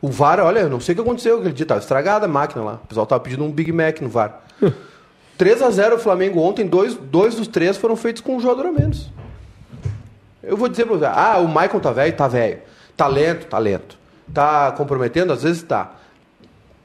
O 0.00 0.08
VAR, 0.08 0.40
olha, 0.40 0.60
eu 0.60 0.70
não 0.70 0.80
sei 0.80 0.92
o 0.92 0.96
que 0.96 1.02
aconteceu 1.02 1.38
aquele 1.38 1.52
dia, 1.54 1.64
tava 1.66 1.80
estragada 1.80 2.24
a 2.26 2.28
máquina 2.28 2.62
lá. 2.64 2.74
O 2.84 2.86
pessoal 2.86 3.06
tava 3.06 3.20
pedindo 3.20 3.42
um 3.44 3.50
Big 3.50 3.70
Mac 3.72 4.00
no 4.00 4.08
VAR. 4.08 4.40
3x0 5.38 5.94
o 5.94 5.98
Flamengo 5.98 6.40
ontem, 6.40 6.66
dois, 6.66 6.94
dois 6.94 7.34
dos 7.34 7.48
três 7.48 7.76
foram 7.76 7.96
feitos 7.96 8.22
com 8.22 8.36
um 8.36 8.40
jogador 8.40 8.66
a 8.68 8.72
menos. 8.72 9.10
Eu 10.42 10.56
vou 10.56 10.68
dizer 10.68 10.86
pra 10.86 10.96
você, 10.96 11.04
ah, 11.06 11.38
o 11.38 11.48
Maicon 11.48 11.78
tá 11.80 11.90
velho? 11.92 12.12
Tá 12.14 12.28
velho. 12.28 12.58
Talento, 12.96 13.46
talento. 13.46 13.96
Tá 14.32 14.72
comprometendo? 14.72 15.32
Às 15.32 15.42
vezes 15.42 15.62
tá. 15.62 15.92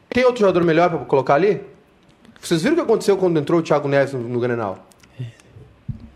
Tem 0.10 0.24
outro 0.26 0.42
jogador 0.42 0.64
melhor 0.64 0.90
pra 0.90 1.00
colocar 1.00 1.36
ali? 1.36 1.62
Vocês 2.48 2.62
viram 2.62 2.74
o 2.74 2.78
que 2.78 2.84
aconteceu 2.84 3.18
quando 3.18 3.38
entrou 3.40 3.60
o 3.60 3.64
Thiago 3.64 3.88
Neves 3.88 4.14
no, 4.14 4.20
no 4.22 4.40
Grenal? 4.40 4.80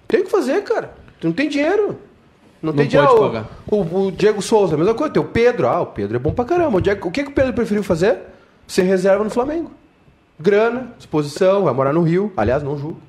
Tem 0.07 0.21
o 0.21 0.23
que 0.25 0.29
fazer, 0.31 0.61
cara. 0.63 0.93
Não 1.23 1.31
tem 1.31 1.47
dinheiro. 1.50 1.97
Não, 2.61 2.71
tem 2.73 2.88
dinheiro. 2.88 3.17
pagar. 3.19 3.47
O, 3.69 4.05
o- 4.07 4.11
Diego 4.11 4.41
Souza, 4.41 4.75
a 4.75 4.77
mesma 4.77 4.93
coisa. 4.93 5.13
Tem 5.13 5.21
o 5.21 5.25
Pedro. 5.25 5.67
Ah, 5.67 5.81
o 5.81 5.85
Pedro 5.88 6.15
é 6.15 6.19
bom 6.19 6.31
pra 6.33 6.46
caramba. 6.46 6.77
O, 6.77 6.81
Diego- 6.81 7.07
o 7.07 7.11
que, 7.11 7.24
que 7.24 7.29
o 7.29 7.33
Pedro 7.33 7.53
preferiu 7.53 7.83
fazer? 7.83 8.17
Ser 8.67 8.83
reserva 8.83 9.24
no 9.24 9.29
Flamengo. 9.29 9.72
Grana, 10.39 10.94
disposição, 10.98 11.63
vai 11.63 11.74
morar 11.74 11.94
no 11.94 12.01
Rio. 12.01 12.31
Aliás, 12.37 12.61
não 12.63 12.77
julgo. 12.77 13.00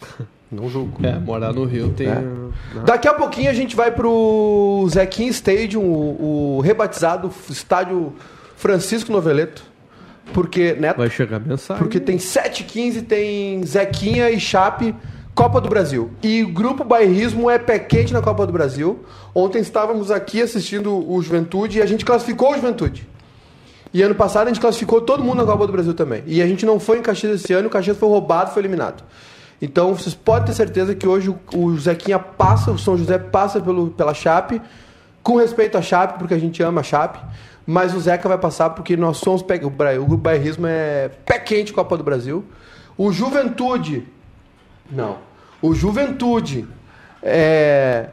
Não 0.52 0.68
julgo. 0.68 1.06
É, 1.06 1.16
morar 1.16 1.52
no 1.52 1.64
Rio 1.64 1.90
tem. 1.90 2.08
É. 2.08 2.20
Daqui 2.84 3.06
a 3.06 3.14
pouquinho 3.14 3.48
a 3.48 3.52
gente 3.52 3.76
vai 3.76 3.92
pro 3.92 4.84
Zequim 4.90 5.28
Stadium, 5.28 5.80
o, 5.84 6.56
o 6.56 6.60
rebatizado 6.60 7.30
estádio 7.48 8.12
Francisco 8.56 9.12
Noveleto. 9.12 9.62
Porque, 10.32 10.74
Neto, 10.74 10.98
Vai 10.98 11.10
chegar 11.10 11.40
mensagem. 11.40 11.82
porque 11.82 11.98
tem 12.00 12.16
7h15, 12.16 13.06
tem 13.06 13.64
Zequinha 13.66 14.30
e 14.30 14.38
Chape, 14.38 14.94
Copa 15.34 15.60
do 15.60 15.68
Brasil. 15.68 16.10
E 16.22 16.42
o 16.42 16.52
Grupo 16.52 16.84
Bairrismo 16.84 17.48
é 17.50 17.58
pé 17.58 17.78
quente 17.78 18.12
na 18.12 18.20
Copa 18.20 18.46
do 18.46 18.52
Brasil. 18.52 19.04
Ontem 19.34 19.60
estávamos 19.60 20.10
aqui 20.10 20.42
assistindo 20.42 20.94
o 21.10 21.20
Juventude 21.22 21.78
e 21.78 21.82
a 21.82 21.86
gente 21.86 22.04
classificou 22.04 22.52
o 22.52 22.54
Juventude. 22.56 23.08
E 23.92 24.02
ano 24.02 24.14
passado 24.14 24.46
a 24.46 24.50
gente 24.50 24.60
classificou 24.60 25.00
todo 25.00 25.22
mundo 25.22 25.38
na 25.38 25.44
Copa 25.44 25.66
do 25.66 25.72
Brasil 25.72 25.94
também. 25.94 26.22
E 26.26 26.40
a 26.40 26.46
gente 26.46 26.64
não 26.64 26.78
foi 26.78 26.98
em 26.98 27.02
Caxias 27.02 27.40
esse 27.42 27.52
ano, 27.52 27.68
o 27.68 27.70
Caxias 27.70 27.96
foi 27.96 28.08
roubado, 28.08 28.50
foi 28.50 28.62
eliminado. 28.62 29.02
Então 29.60 29.94
vocês 29.94 30.14
podem 30.14 30.46
ter 30.46 30.54
certeza 30.54 30.94
que 30.94 31.06
hoje 31.06 31.28
o, 31.28 31.38
o 31.54 31.76
Zequinha 31.78 32.18
passa, 32.18 32.70
o 32.70 32.78
São 32.78 32.96
José 32.96 33.18
passa 33.18 33.60
pelo, 33.60 33.88
pela 33.90 34.14
Chape, 34.14 34.60
com 35.22 35.36
respeito 35.36 35.76
à 35.76 35.82
Chape, 35.82 36.18
porque 36.18 36.34
a 36.34 36.38
gente 36.38 36.62
ama 36.62 36.80
a 36.80 36.84
Chape. 36.84 37.18
Mas 37.70 37.94
o 37.94 38.00
Zeca 38.00 38.28
vai 38.28 38.36
passar 38.38 38.70
porque 38.70 38.96
nós 38.96 39.18
somos. 39.18 39.42
pé- 39.42 39.60
O, 39.64 39.70
Grupo 39.70 40.16
Bairrismo 40.16 40.66
é 40.66 41.08
pé 41.24 41.38
quente 41.38 41.72
Copa 41.72 41.96
do 41.96 42.02
Brasil. 42.02 42.44
O 42.98 43.12
Juventude. 43.12 44.04
Não. 44.90 45.18
O 45.62 45.72
Juventude. 45.72 46.66
É. 47.22 48.06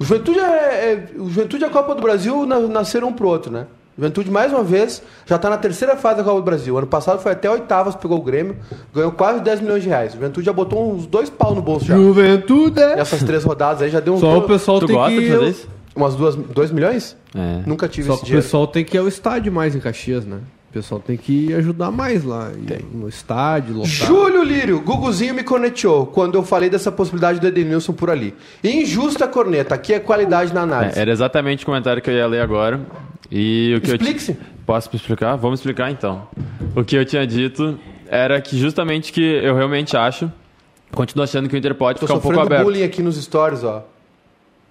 O 0.00 0.04
Juventude 0.04 0.38
é, 0.40 0.42
é- 0.44 1.08
o 1.18 1.28
Juventude 1.28 1.62
e 1.64 1.66
a 1.66 1.70
Copa 1.70 1.94
do 1.94 2.00
Brasil 2.00 2.46
na- 2.46 2.60
nasceram 2.60 3.08
um 3.08 3.12
pro 3.12 3.28
outro, 3.28 3.52
né? 3.52 3.66
O 3.96 4.00
Juventude, 4.00 4.30
mais 4.30 4.50
uma 4.52 4.62
vez, 4.62 5.02
já 5.26 5.36
está 5.36 5.50
na 5.50 5.58
terceira 5.58 5.96
fase 5.96 6.16
da 6.16 6.24
Copa 6.24 6.36
do 6.36 6.42
Brasil. 6.44 6.78
Ano 6.78 6.86
passado 6.86 7.20
foi 7.20 7.32
até 7.32 7.50
oitavas, 7.50 7.94
pegou 7.94 8.18
o 8.18 8.22
Grêmio, 8.22 8.56
ganhou 8.94 9.12
quase 9.12 9.40
10 9.42 9.60
milhões 9.60 9.82
de 9.82 9.90
reais. 9.90 10.12
O 10.12 10.16
Juventude 10.16 10.46
já 10.46 10.52
botou 10.52 10.94
uns 10.94 11.06
dois 11.06 11.28
pau 11.28 11.54
no 11.54 11.60
bolso 11.60 11.84
já. 11.84 11.94
Juventude. 11.94 12.80
é. 12.80 12.96
Nessas 12.96 13.22
três 13.22 13.44
rodadas 13.44 13.82
aí 13.82 13.90
já 13.90 14.00
deu 14.00 14.14
uns 14.14 14.20
Só 14.20 14.38
o 14.38 14.42
pessoal 14.42 14.80
Tu 14.80 14.86
tem 14.86 14.96
gosta 14.96 15.14
que. 15.14 15.20
de 15.26 15.30
fazer 15.32 15.48
isso? 15.50 15.68
Umas 15.94 16.14
duas, 16.14 16.34
dois 16.36 16.70
milhões? 16.70 17.16
É. 17.34 17.62
Nunca 17.66 17.88
tive 17.88 18.06
Só 18.08 18.14
esse 18.14 18.24
que 18.24 18.32
o 18.32 18.36
pessoal 18.36 18.66
tem 18.66 18.84
que 18.84 18.96
ir 18.96 19.00
ao 19.00 19.08
estádio 19.08 19.52
mais 19.52 19.74
em 19.76 19.80
Caxias, 19.80 20.24
né? 20.24 20.38
O 20.70 20.72
pessoal 20.72 20.98
tem 21.00 21.18
que 21.18 21.52
ajudar 21.52 21.90
mais 21.90 22.24
lá. 22.24 22.50
ir 22.50 22.82
No 22.94 23.06
estádio, 23.06 23.74
lotar. 23.74 23.90
Júlio 23.90 24.42
Lírio, 24.42 24.80
Guguzinho 24.80 25.34
me 25.34 25.42
conectou 25.44 26.06
quando 26.06 26.36
eu 26.36 26.42
falei 26.42 26.70
dessa 26.70 26.90
possibilidade 26.90 27.38
do 27.40 27.46
Edenilson 27.46 27.92
por 27.92 28.08
ali. 28.08 28.34
Injusta 28.64 29.28
corneta, 29.28 29.74
aqui 29.74 29.92
é 29.92 29.98
qualidade 30.00 30.54
na 30.54 30.62
análise. 30.62 30.98
É, 30.98 31.02
era 31.02 31.10
exatamente 31.10 31.62
o 31.64 31.66
comentário 31.66 32.00
que 32.00 32.08
eu 32.08 32.14
ia 32.14 32.26
ler 32.26 32.40
agora. 32.40 32.80
E 33.30 33.74
o 33.76 33.80
que 33.82 33.90
eu 33.90 33.98
ti- 33.98 34.04
Explique-se. 34.04 34.36
Posso 34.64 34.88
me 34.90 34.96
explicar? 34.98 35.36
Vamos 35.36 35.60
explicar 35.60 35.90
então. 35.90 36.26
O 36.74 36.82
que 36.82 36.96
eu 36.96 37.04
tinha 37.04 37.26
dito 37.26 37.78
era 38.08 38.40
que 38.40 38.56
justamente 38.58 39.12
que 39.12 39.20
eu 39.20 39.54
realmente 39.54 39.94
acho, 39.94 40.32
continuo 40.90 41.22
achando 41.24 41.50
que 41.50 41.54
o 41.54 41.58
Inter 41.58 41.74
pode 41.74 42.00
Tô 42.00 42.06
ficar 42.06 42.18
um 42.18 42.20
pouco 42.20 42.34
sofrendo 42.34 42.54
aberto. 42.54 42.64
bullying 42.64 42.84
aqui 42.84 43.02
nos 43.02 43.22
stories, 43.22 43.62
ó. 43.62 43.84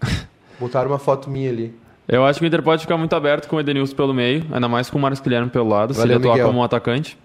Botaram 0.62 0.90
uma 0.90 1.00
foto 1.00 1.30
minha 1.30 1.50
ali. 1.50 1.74
Eu 2.08 2.26
acho 2.26 2.40
que 2.40 2.46
o 2.46 2.48
Inter 2.48 2.62
pode 2.62 2.82
ficar 2.84 2.96
muito 2.98 3.14
aberto 3.16 3.48
com 3.50 3.56
o 3.56 3.60
Edenilson 3.60 3.96
pelo 3.96 4.14
meio, 4.14 4.46
ainda 4.52 4.68
mais 4.70 4.90
com 4.90 4.98
o 4.98 5.02
Marcos 5.02 5.20
Guilherme 5.20 5.50
pelo 5.50 5.68
lado, 5.68 5.94
se 5.94 6.00
Valeu, 6.00 6.14
ele 6.18 6.20
atuar 6.24 6.34
Miguel. 6.34 6.48
como 6.48 6.60
um 6.60 6.64
atacante. 6.64 7.18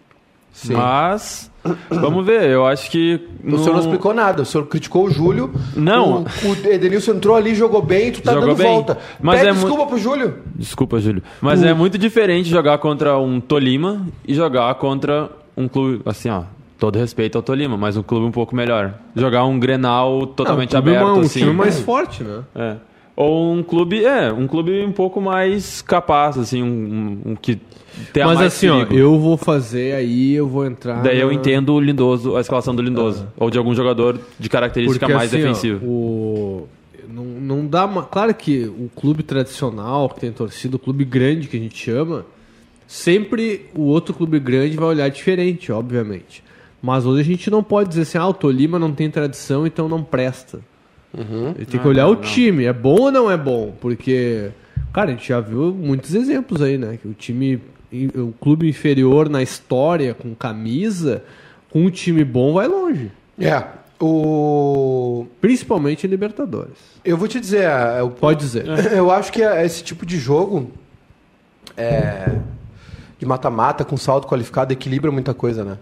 Sim. 0.53 0.73
Mas, 0.75 1.51
vamos 1.91 2.25
ver, 2.25 2.45
eu 2.49 2.65
acho 2.67 2.91
que... 2.91 3.21
O 3.45 3.59
senhor 3.59 3.75
não 3.75 3.81
explicou 3.81 4.15
nada. 4.15 4.43
O 4.43 4.47
senhor 4.47 4.65
criticou 4.67 5.05
o 5.05 5.11
Júlio. 5.11 5.53
Não. 5.77 6.23
O, 6.23 6.49
o 6.49 6.67
Edenilson 6.73 7.13
entrou 7.13 7.37
ali, 7.37 7.55
jogou 7.55 7.83
bem, 7.83 8.11
tu 8.11 8.23
tá 8.23 8.33
Jogou 8.33 8.49
dando 8.49 8.59
bem. 8.59 8.67
volta. 8.73 8.97
Mas 9.21 9.41
Pede 9.41 9.51
é 9.51 9.53
mu- 9.53 9.59
desculpa 9.61 9.87
pro 9.87 9.99
Júlio. 9.99 10.39
Desculpa, 10.55 10.99
Júlio. 10.99 11.23
Mas 11.43 11.63
é 11.63 11.75
muito 11.75 11.99
diferente 11.99 12.49
jogar 12.49 12.79
contra 12.79 13.19
um 13.19 13.39
Tolima 13.39 14.07
e 14.27 14.35
jogar 14.35 14.75
contra 14.77 15.29
um 15.57 15.69
clube, 15.69 16.01
assim, 16.07 16.31
ó, 16.31 16.45
todo 16.79 16.99
respeito 16.99 17.37
ao 17.37 17.43
Tolima, 17.43 17.77
mas 17.77 17.97
um 17.99 18.03
clube 18.03 18.25
um 18.25 18.31
pouco 18.33 18.55
melhor. 18.57 18.95
Jogar 19.15 19.45
um 19.45 19.59
Grenal 19.59 20.27
totalmente 20.29 20.75
aberto, 20.77 21.05
um 21.07 21.21
assim. 21.21 21.41
time 21.41 21.53
mais 21.53 21.81
forte, 21.81 22.23
né? 22.23 22.43
É. 22.55 22.77
Ou 23.17 23.55
um 23.55 23.63
clube, 23.63 24.05
é, 24.05 24.31
um 24.31 24.47
clube 24.47 24.85
um 24.85 24.93
pouco 24.93 25.21
mais 25.23 25.81
capaz, 25.81 26.37
assim, 26.39 26.63
um, 26.63 26.67
um- 26.67 27.31
um 27.33 27.35
que 27.35 27.59
tenha 28.13 28.27
Mas 28.27 28.37
mais 28.37 28.53
assim, 28.53 28.69
ó, 28.69 28.83
eu 28.91 29.19
vou 29.19 29.39
fazer 29.39 29.95
aí, 29.95 30.35
eu 30.35 30.47
vou 30.47 30.67
entrar. 30.67 31.03
Daí 31.03 31.19
eu 31.19 31.29
na- 31.29 31.33
entendo 31.35 31.73
o 31.73 31.81
Lindoso, 31.81 32.37
a 32.37 32.41
escalação 32.43 32.75
do 32.75 32.83
Lindoso. 32.83 33.27
Ou 33.39 33.51
de 33.51 33.57
algum 33.57 33.75
jogador 33.75 34.21
de 34.39 34.49
característica 34.51 35.09
mais 35.09 35.33
assim, 35.33 35.43
ó, 35.43 35.47
defensiva. 35.49 35.81
o... 35.83 36.69
não, 37.09 37.25
não 37.25 37.67
dá. 37.67 37.87
uma- 37.87 38.03
Claro 38.03 38.35
que 38.35 38.65
o 38.67 38.91
clube 38.95 39.23
tradicional, 39.23 40.11
que 40.11 40.21
tem 40.21 40.31
torcida, 40.31 40.77
o 40.77 40.79
clube 40.79 41.03
grande 41.07 41.49
que 41.49 41.57
a 41.57 41.61
gente 41.61 41.79
chama, 41.83 42.27
sempre 42.87 43.67
o 43.75 43.83
outro 43.85 44.13
clube 44.15 44.39
grande 44.39 44.77
vai 44.77 44.89
olhar 44.89 45.09
diferente, 45.09 45.73
obviamente. 45.73 46.45
Mas 46.83 47.07
hoje 47.07 47.23
a 47.23 47.25
gente 47.25 47.51
não 47.51 47.63
pode 47.63 47.89
dizer 47.89 48.03
assim, 48.03 48.19
ah, 48.19 48.29
o 48.29 48.35
Tolima 48.35 48.79
não 48.79 48.93
tem 48.93 49.11
tradição, 49.11 49.67
então 49.67 49.89
não 49.89 50.03
presta. 50.03 50.61
Ele 51.57 51.65
tem 51.67 51.81
que 51.81 51.89
olhar 51.89 52.07
o 52.09 52.17
time, 52.17 52.65
é 52.65 52.73
bom 52.73 53.01
ou 53.03 53.13
não 53.13 53.31
é 53.31 53.37
bom? 53.37 53.73
Porque, 53.81 54.51
cara, 54.93 55.11
a 55.11 55.13
gente 55.15 55.29
já 55.29 55.41
viu 55.41 55.73
muitos 55.73 56.15
exemplos 56.15 56.61
aí, 56.61 56.77
né? 56.77 56.99
Que 57.01 57.09
o 57.09 57.15
time, 57.15 57.61
o 58.15 58.33
clube 58.41 58.69
inferior 58.69 59.29
na 59.29 59.43
história, 59.43 60.13
com 60.15 60.35
camisa, 60.35 61.23
com 61.71 61.81
um 61.87 61.91
time 61.91 62.25
bom, 62.25 62.53
vai 62.55 62.69
longe. 62.69 63.11
É. 63.39 63.63
O... 63.99 65.27
Principalmente 65.41 66.07
em 66.07 66.11
Libertadores. 66.11 66.75
Eu 67.05 67.17
vou 67.17 67.27
te 67.27 67.41
dizer, 67.41 67.63
é, 67.65 68.01
eu, 68.01 68.11
Pode 68.11 68.41
dizer. 68.41 68.67
eu 68.93 69.11
acho 69.11 69.33
que 69.33 69.43
é 69.43 69.65
esse 69.65 69.83
tipo 69.83 70.05
de 70.05 70.19
jogo 70.19 70.71
é, 71.77 72.35
de 73.19 73.25
mata-mata 73.27 73.85
com 73.85 73.97
saldo 73.97 74.27
qualificado 74.27 74.73
equilibra 74.73 75.11
muita 75.11 75.33
coisa, 75.33 75.65
né? 75.65 75.79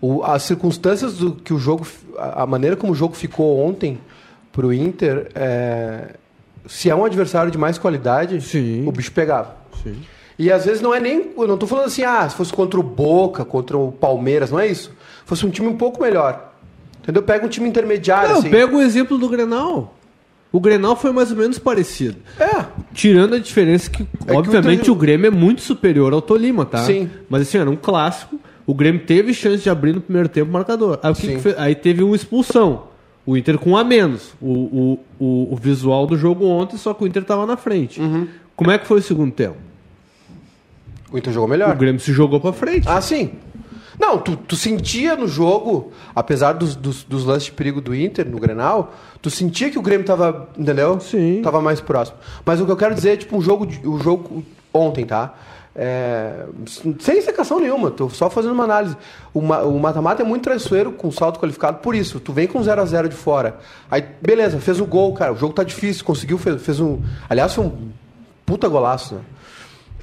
O- 0.00 0.22
as 0.22 0.44
circunstâncias 0.44 1.18
do 1.18 1.32
que 1.32 1.52
o 1.52 1.58
jogo, 1.58 1.86
a 2.18 2.46
maneira 2.46 2.76
como 2.76 2.92
o 2.92 2.96
jogo 2.96 3.14
ficou 3.14 3.58
ontem 3.66 3.98
pro 4.58 4.72
Inter, 4.72 5.28
é, 5.36 6.16
se 6.66 6.90
é 6.90 6.94
um 6.94 7.04
adversário 7.04 7.48
de 7.48 7.56
mais 7.56 7.78
qualidade, 7.78 8.40
Sim. 8.40 8.84
o 8.88 8.90
bicho 8.90 9.12
pegava. 9.12 9.54
Sim. 9.84 9.94
E 10.36 10.50
às 10.50 10.64
vezes 10.64 10.82
não 10.82 10.92
é 10.92 10.98
nem. 10.98 11.30
Eu 11.38 11.46
não 11.46 11.56
tô 11.56 11.64
falando 11.64 11.86
assim, 11.86 12.02
ah, 12.02 12.28
se 12.28 12.34
fosse 12.34 12.52
contra 12.52 12.80
o 12.80 12.82
Boca, 12.82 13.44
contra 13.44 13.78
o 13.78 13.92
Palmeiras, 13.92 14.50
não 14.50 14.58
é 14.58 14.66
isso. 14.66 14.90
Fosse 15.24 15.46
um 15.46 15.50
time 15.50 15.68
um 15.68 15.76
pouco 15.76 16.02
melhor. 16.02 16.54
Entendeu? 17.00 17.22
Pega 17.22 17.46
um 17.46 17.48
time 17.48 17.68
intermediário, 17.68 18.30
Não, 18.30 18.38
assim. 18.40 18.50
pega 18.50 18.76
o 18.76 18.80
exemplo 18.80 19.16
do 19.16 19.28
Grenal. 19.28 19.94
O 20.50 20.58
Grenal 20.58 20.96
foi 20.96 21.12
mais 21.12 21.30
ou 21.30 21.36
menos 21.36 21.56
parecido. 21.60 22.16
É. 22.40 22.64
Tirando 22.92 23.36
a 23.36 23.38
diferença 23.38 23.88
que, 23.88 24.02
É 24.26 24.32
que 24.32 24.36
obviamente, 24.36 24.90
o 24.90 24.94
o, 24.94 24.96
Grêmio 24.96 25.28
é 25.28 25.30
muito 25.30 25.60
superior 25.60 26.12
ao 26.12 26.20
Tolima, 26.20 26.66
tá? 26.66 26.78
Sim. 26.78 27.08
Mas 27.28 27.42
assim, 27.42 27.58
era 27.58 27.70
um 27.70 27.76
clássico. 27.76 28.40
O 28.66 28.74
Grêmio 28.74 29.02
teve 29.06 29.32
chance 29.32 29.62
de 29.62 29.70
abrir 29.70 29.92
no 29.94 30.00
primeiro 30.00 30.28
tempo 30.28 30.50
o 30.50 30.52
marcador. 30.52 30.98
Aí, 31.00 31.12
o 31.12 31.14
que 31.14 31.36
que? 31.36 31.54
Aí 31.56 31.76
teve 31.76 32.02
uma 32.02 32.16
expulsão. 32.16 32.87
O 33.28 33.36
Inter 33.36 33.58
com 33.58 33.72
um 33.72 33.76
a 33.76 33.84
menos. 33.84 34.32
O, 34.40 34.50
o, 34.50 35.00
o, 35.20 35.52
o 35.52 35.56
visual 35.56 36.06
do 36.06 36.16
jogo 36.16 36.46
ontem, 36.46 36.78
só 36.78 36.94
que 36.94 37.04
o 37.04 37.06
Inter 37.06 37.22
tava 37.24 37.44
na 37.44 37.58
frente. 37.58 38.00
Uhum. 38.00 38.26
Como 38.56 38.70
é 38.70 38.78
que 38.78 38.86
foi 38.86 39.00
o 39.00 39.02
segundo 39.02 39.30
tempo? 39.30 39.58
O 41.12 41.18
Inter 41.18 41.30
jogou 41.30 41.46
melhor. 41.46 41.74
O 41.74 41.76
Grêmio 41.76 42.00
se 42.00 42.10
jogou 42.10 42.40
pra 42.40 42.54
frente. 42.54 42.88
Ah, 42.88 43.02
sim. 43.02 43.32
Não, 43.98 44.18
tu, 44.18 44.36
tu 44.36 44.54
sentia 44.54 45.16
no 45.16 45.26
jogo, 45.26 45.92
apesar 46.14 46.52
dos, 46.52 46.76
dos, 46.76 47.02
dos 47.02 47.24
lances 47.24 47.46
de 47.46 47.52
perigo 47.52 47.80
do 47.80 47.94
Inter 47.94 48.28
no 48.28 48.38
Grenal, 48.38 48.94
tu 49.20 49.28
sentia 49.28 49.70
que 49.70 49.78
o 49.78 49.82
Grêmio 49.82 50.06
tava, 50.06 50.48
entendeu? 50.56 51.00
Sim. 51.00 51.40
Tava 51.42 51.60
mais 51.60 51.80
próximo. 51.80 52.16
Mas 52.44 52.60
o 52.60 52.66
que 52.66 52.70
eu 52.72 52.76
quero 52.76 52.94
dizer 52.94 53.10
é, 53.10 53.16
tipo, 53.16 53.36
um 53.36 53.40
jogo, 53.40 53.66
o 53.84 53.98
jogo 53.98 54.44
ontem, 54.72 55.04
tá? 55.04 55.34
É, 55.80 56.44
sem 56.98 57.22
secação 57.22 57.60
nenhuma, 57.60 57.92
tô 57.92 58.08
só 58.08 58.28
fazendo 58.28 58.52
uma 58.52 58.64
análise. 58.64 58.96
O 59.32 59.78
mata-mata 59.78 60.22
é 60.22 60.24
muito 60.24 60.42
traiçoeiro 60.42 60.90
com 60.90 61.10
salto 61.12 61.38
qualificado 61.38 61.78
por 61.78 61.94
isso. 61.94 62.18
Tu 62.18 62.32
vem 62.32 62.48
com 62.48 62.60
0 62.60 62.80
a 62.80 62.84
0 62.84 63.08
de 63.08 63.14
fora. 63.14 63.58
Aí, 63.88 64.04
beleza, 64.20 64.58
fez 64.58 64.80
o 64.80 64.86
gol, 64.86 65.14
cara. 65.14 65.32
O 65.32 65.36
jogo 65.36 65.54
tá 65.54 65.62
difícil, 65.62 66.04
conseguiu, 66.04 66.36
fez, 66.36 66.60
fez 66.62 66.80
um. 66.80 67.00
Aliás, 67.28 67.54
foi 67.54 67.64
um 67.64 67.90
puta 68.44 68.68
golaço, 68.68 69.14
né? 69.14 69.20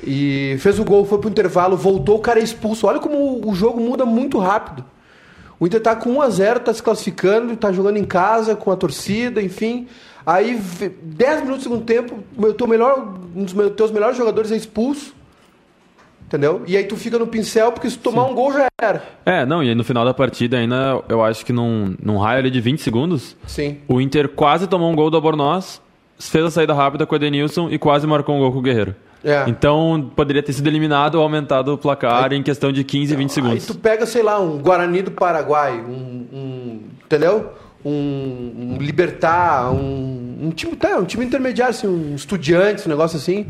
E 0.03 0.55
fez 0.59 0.77
o 0.79 0.83
gol, 0.83 1.05
foi 1.05 1.17
pro 1.19 1.29
intervalo, 1.29 1.75
voltou, 1.77 2.17
o 2.17 2.19
cara 2.19 2.39
é 2.39 2.43
expulso. 2.43 2.85
Olha 2.87 2.99
como 2.99 3.47
o 3.47 3.55
jogo 3.55 3.79
muda 3.79 4.05
muito 4.05 4.37
rápido. 4.37 4.83
O 5.59 5.65
Inter 5.65 5.81
tá 5.81 5.95
com 5.95 6.15
1x0, 6.17 6.59
tá 6.59 6.73
se 6.73 6.83
classificando, 6.83 7.55
tá 7.55 7.71
jogando 7.71 7.97
em 7.97 8.03
casa, 8.03 8.55
com 8.55 8.71
a 8.71 8.75
torcida, 8.75 9.41
enfim. 9.41 9.87
Aí, 10.25 10.53
vê- 10.55 10.89
10 10.89 11.41
minutos 11.41 11.59
do 11.59 11.63
segundo 11.69 11.85
tempo, 11.85 12.19
o 12.37 12.53
teu 12.53 12.67
melhor, 12.67 13.13
um 13.35 13.43
dos 13.45 13.53
meus- 13.53 13.73
teus 13.73 13.89
melhores 13.91 14.17
jogadores 14.17 14.51
é 14.51 14.55
expulso. 14.57 15.13
Entendeu? 16.27 16.63
E 16.67 16.75
aí 16.75 16.83
tu 16.83 16.97
fica 16.97 17.19
no 17.19 17.27
pincel, 17.27 17.71
porque 17.71 17.87
se 17.89 17.99
tomar 17.99 18.25
um 18.25 18.33
gol 18.33 18.51
já 18.51 18.65
era. 18.81 19.03
É, 19.25 19.45
não, 19.45 19.63
e 19.63 19.69
aí 19.69 19.75
no 19.75 19.83
final 19.83 20.03
da 20.03 20.13
partida 20.13 20.57
ainda, 20.57 21.01
eu 21.07 21.23
acho 21.23 21.45
que 21.45 21.53
num, 21.53 21.95
num 22.03 22.17
raio 22.17 22.39
ali 22.39 22.49
de 22.49 22.59
20 22.59 22.81
segundos, 22.81 23.37
Sim. 23.45 23.77
o 23.87 24.01
Inter 24.01 24.27
quase 24.29 24.65
tomou 24.65 24.91
um 24.91 24.95
gol 24.95 25.11
do 25.11 25.17
Albornoz, 25.17 25.79
fez 26.19 26.43
a 26.43 26.49
saída 26.51 26.73
rápida 26.73 27.05
com 27.05 27.13
o 27.13 27.15
Edenilson 27.15 27.69
e 27.69 27.77
quase 27.77 28.07
marcou 28.07 28.35
um 28.35 28.39
gol 28.39 28.51
com 28.51 28.57
o 28.57 28.61
Guerreiro. 28.61 28.95
É. 29.25 29.43
Então 29.47 30.11
poderia 30.15 30.43
ter 30.43 30.53
sido 30.53 30.67
eliminado 30.67 31.15
ou 31.15 31.23
aumentado 31.23 31.73
o 31.73 31.77
placar 31.77 32.31
em 32.31 32.43
questão 32.43 32.71
de 32.71 32.83
15, 32.83 33.15
20 33.15 33.23
Aí 33.29 33.33
segundos. 33.33 33.65
tu 33.65 33.75
pega, 33.75 34.05
sei 34.05 34.21
lá, 34.21 34.39
um 34.39 34.59
Guarani 34.59 35.01
do 35.01 35.11
Paraguai, 35.11 35.73
um. 35.81 36.25
um- 36.31 36.79
entendeu? 37.03 37.51
Um, 37.83 37.91
um 37.91 38.77
Libertar, 38.79 39.71
um, 39.71 40.37
um 40.43 40.49
time. 40.51 40.75
Tá, 40.75 40.97
um 40.97 41.05
time 41.05 41.25
intermediário, 41.25 41.69
assim, 41.73 41.87
um 41.87 42.15
estudiante, 42.15 42.85
um 42.85 42.89
negócio 42.89 43.17
assim. 43.17 43.47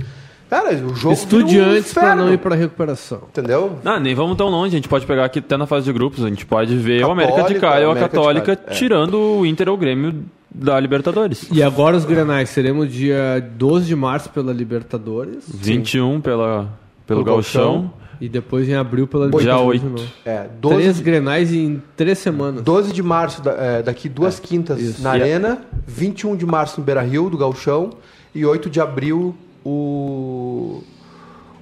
Cara, 0.49 0.71
o 0.75 0.93
jogo. 0.93 1.09
um 1.09 1.13
Estudiantes 1.13 1.91
pra 1.93 2.03
inferno, 2.03 2.25
não 2.25 2.33
ir 2.33 2.37
pra 2.37 2.53
recuperação. 2.55 3.21
Entendeu? 3.29 3.79
Ah, 3.83 3.99
nem 3.99 4.13
vamos 4.13 4.37
tão 4.37 4.47
longe, 4.49 4.75
a 4.75 4.77
gente 4.77 4.87
pode 4.87 5.05
pegar 5.05 5.25
aqui 5.25 5.39
até 5.39 5.57
na 5.57 5.65
fase 5.65 5.85
de 5.85 5.91
grupos, 5.93 6.23
a 6.23 6.29
gente 6.29 6.45
pode 6.45 6.75
ver 6.77 7.03
o 7.03 7.11
América 7.11 7.43
de 7.43 7.55
Católica, 7.55 7.67
Cali 7.67 7.85
ou 7.85 7.91
a 7.91 7.93
de 7.95 7.99
Católica 8.01 8.55
Cali, 8.55 8.67
é. 8.67 8.73
tirando 8.73 9.17
o 9.19 9.45
Inter 9.45 9.69
ou 9.69 9.75
o 9.75 9.77
Grêmio 9.77 10.23
da 10.57 10.79
Libertadores. 10.79 11.47
E 11.51 11.61
agora 11.61 11.97
os 11.97 12.05
Grenais, 12.05 12.49
seremos 12.49 12.91
dia 12.91 13.45
12 13.57 13.85
de 13.87 13.95
março 13.95 14.29
pela 14.29 14.53
Libertadores. 14.53 15.43
21 15.53 16.21
pela, 16.21 16.69
pelo 17.05 17.23
Pelo 17.23 17.23
Gauchão. 17.23 17.63
Gauchão. 17.73 17.93
E 18.21 18.29
depois 18.29 18.69
em 18.69 18.73
abril 18.75 19.05
pela 19.07 19.29
Dia 19.29 19.39
Libertadores. 19.39 19.81
de 19.81 19.87
8. 19.87 19.99
novo. 19.99 20.11
É, 20.25 20.47
12, 20.61 20.75
Três 20.77 20.95
de- 20.97 21.03
Grenais 21.03 21.53
em 21.53 21.81
três 21.97 22.17
semanas. 22.17 22.61
12 22.61 22.93
de 22.93 23.03
março, 23.03 23.41
da- 23.41 23.51
é, 23.51 23.83
daqui 23.83 24.07
duas 24.07 24.39
quintas 24.39 24.79
isso. 24.79 25.03
na 25.03 25.17
E 25.17 25.21
a- 25.21 25.23
Arena, 25.25 25.61
21 25.85 26.35
de 26.37 26.45
março 26.45 26.79
no 26.79 26.85
Beira 26.85 27.01
Rio, 27.01 27.29
do 27.29 27.37
Galchão, 27.37 27.89
e 28.33 28.45
8 28.45 28.69
de 28.69 28.79
abril 28.79 29.35
o. 29.65 30.81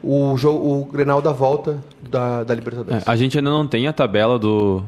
O, 0.05 0.35
jogo, 0.37 0.81
o 0.81 0.85
Grenal 0.85 1.21
da 1.21 1.31
volta 1.31 1.81
da, 2.11 2.43
da 2.43 2.53
É, 2.53 2.57
Libertadores. 2.57 3.03
a 3.07 3.15
gente 3.15 3.37
ainda 3.37 3.49
não 3.49 3.65
tem 3.65 3.87
a 3.87 3.93
tabela 3.93 4.37
do, 4.37 4.83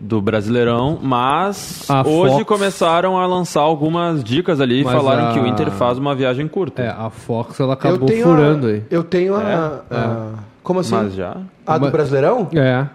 do 0.00 0.20
Brasileirão, 0.22 0.98
mas 1.02 1.84
A 1.88 2.06
hoje 2.06 2.32
Fox- 2.34 2.44
começaram 2.44 3.18
a 3.18 3.26
lançar 3.26 3.60
algumas 3.60 4.22
dicas 4.22 4.60
ali 4.60 4.80
e 4.80 4.84
Mas 4.84 4.94
falaram 4.94 5.30
a- 5.30 5.32
que 5.32 5.40
o 5.40 5.46
Inter 5.46 5.70
faz 5.72 5.98
uma 5.98 6.14
viagem 6.14 6.46
curta. 6.46 6.82
É, 6.82 6.88
a 6.88 7.10
Fox 7.10 7.58
ela 7.58 7.74
acabou 7.74 8.00
eu 8.02 8.06
tenho 8.06 8.24
furando 8.26 8.66
a, 8.66 8.70
aí. 8.70 8.82
Eu 8.90 9.02
tenho 9.02 9.34
a. 9.36 9.42
É? 9.42 9.54
a- 9.94 10.28
Como 10.62 10.80
assim? 10.80 10.94
Mas 10.94 11.14
já. 11.14 11.36
A 11.66 11.76
do 11.78 11.82
Mas- 11.84 11.92
Brasileirão? 11.92 12.48
É. 12.54 12.86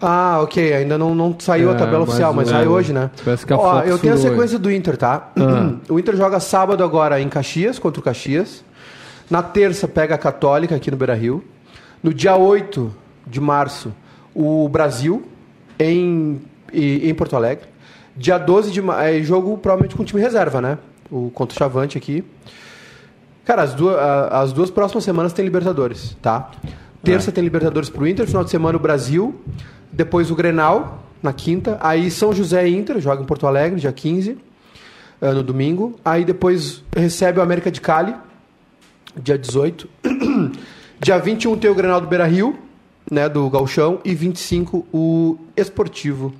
Ah, 0.00 0.40
ok. 0.42 0.74
Ainda 0.74 0.96
não, 0.98 1.14
não 1.14 1.34
saiu 1.38 1.70
a 1.70 1.72
É, 1.72 1.76
tabela 1.76 2.00
mas 2.00 2.08
oficial, 2.10 2.32
mas 2.34 2.48
o- 2.48 2.50
sai 2.50 2.66
hoje, 2.66 2.92
né? 2.92 3.10
parece 3.24 3.46
que 3.46 3.52
a 3.52 3.56
Ó, 3.56 3.72
Fox 3.76 3.88
eu 3.88 3.98
tenho 3.98 4.14
a 4.14 4.18
sequência 4.18 4.58
do 4.58 4.70
Inter, 4.70 4.96
tá? 4.96 5.28
O 5.88 5.98
Inter 5.98 6.14
joga 6.16 6.38
sábado 6.38 6.84
agora 6.84 7.20
em 7.20 7.28
Caxias, 7.28 7.78
contra 7.78 8.00
o 8.00 8.04
Caxias. 8.04 8.62
Na 9.30 9.42
terça 9.42 9.88
pega 9.88 10.14
a 10.14 10.18
Católica 10.18 10.76
aqui 10.76 10.90
no 10.90 10.96
Beira 10.96 11.14
Rio. 11.14 11.42
No 12.02 12.12
dia 12.14 12.36
8 12.36 12.92
de 13.26 13.40
março, 13.40 13.92
o 14.34 14.68
Brasil 14.68 15.24
em, 15.78 16.40
em 16.72 17.14
Porto 17.14 17.36
Alegre. 17.36 17.66
Dia 18.16 18.38
12 18.38 18.70
de 18.70 18.80
março, 18.80 19.02
é 19.02 19.22
jogo 19.22 19.58
provavelmente 19.58 19.94
com 19.94 20.04
time 20.04 20.20
reserva, 20.20 20.60
né? 20.60 20.78
O 21.10 21.30
contra 21.30 21.54
o 21.54 21.58
Chavante 21.58 21.98
aqui. 21.98 22.24
Cara, 23.44 23.62
as 23.62 23.74
duas, 23.74 23.96
as 24.32 24.52
duas 24.52 24.70
próximas 24.70 25.04
semanas 25.04 25.32
tem 25.32 25.44
Libertadores, 25.44 26.16
tá? 26.20 26.50
Terça 27.04 27.30
tem 27.30 27.44
Libertadores 27.44 27.88
pro 27.88 28.06
Inter, 28.08 28.26
final 28.26 28.42
de 28.42 28.50
semana 28.50 28.76
o 28.76 28.80
Brasil, 28.80 29.40
depois 29.92 30.32
o 30.32 30.34
Grenal, 30.34 31.04
na 31.22 31.32
quinta, 31.32 31.78
aí 31.80 32.10
São 32.10 32.32
José 32.32 32.68
e 32.68 32.76
Inter, 32.76 33.00
joga 33.00 33.22
em 33.22 33.24
Porto 33.24 33.46
Alegre, 33.46 33.78
dia 33.78 33.92
15, 33.92 34.36
eh, 35.20 35.32
no 35.32 35.44
domingo, 35.44 35.94
aí 36.04 36.24
depois 36.24 36.82
recebe 36.94 37.38
o 37.38 37.42
América 37.42 37.70
de 37.70 37.80
Cali, 37.80 38.16
dia 39.22 39.38
18, 39.38 39.88
dia 40.98 41.18
21 41.18 41.56
tem 41.56 41.70
o 41.70 41.74
Grenal 41.74 42.00
do 42.00 42.08
Beira-Rio, 42.08 42.58
né, 43.10 43.28
do 43.28 43.48
Galchão, 43.50 44.00
e 44.04 44.14
25 44.14 44.86
o 44.92 45.38
Esportivo. 45.56 46.34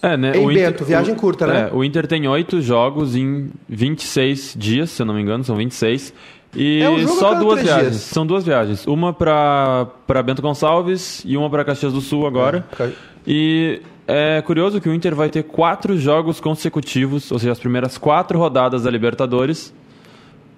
É, 0.00 0.16
né? 0.16 0.32
Em 0.36 0.44
o 0.46 0.50
Inter- 0.50 0.70
Bento, 0.72 0.84
viagem 0.84 1.14
o- 1.14 1.16
curta, 1.16 1.46
né? 1.46 1.68
É, 1.70 1.74
o 1.74 1.84
Inter 1.84 2.06
tem 2.08 2.26
oito 2.26 2.60
jogos 2.60 3.14
em 3.14 3.50
26 3.68 4.54
dias, 4.58 4.90
se 4.90 5.00
eu 5.02 5.06
não 5.06 5.14
me 5.14 5.22
engano, 5.22 5.44
são 5.44 5.54
26. 5.56 6.12
E 6.54 6.82
É 6.82 6.90
um 6.90 7.06
só 7.08 7.34
duas 7.34 7.62
viagens. 7.62 7.90
dias. 7.92 8.02
São 8.02 8.26
duas 8.26 8.44
viagens. 8.44 8.86
Uma 8.86 9.12
pra 9.14 9.86
Bento 10.24 10.42
Gonçalves 10.42 11.22
e 11.24 11.36
uma 11.36 11.48
pra 11.48 11.64
Caxias 11.64 11.92
do 11.92 12.00
Sul 12.00 12.26
agora. 12.26 12.66
É, 12.78 12.90
E 13.26 13.80
é 14.06 14.42
curioso 14.42 14.80
que 14.80 14.88
o 14.88 14.92
Inter 14.92 15.14
vai 15.14 15.30
ter 15.30 15.44
quatro 15.44 15.96
jogos 15.96 16.40
consecutivos, 16.40 17.30
ou 17.30 17.38
seja, 17.38 17.52
as 17.52 17.58
primeiras 17.60 17.96
quatro 17.96 18.38
rodadas 18.38 18.82
da 18.82 18.90
Libertadores 18.90 19.72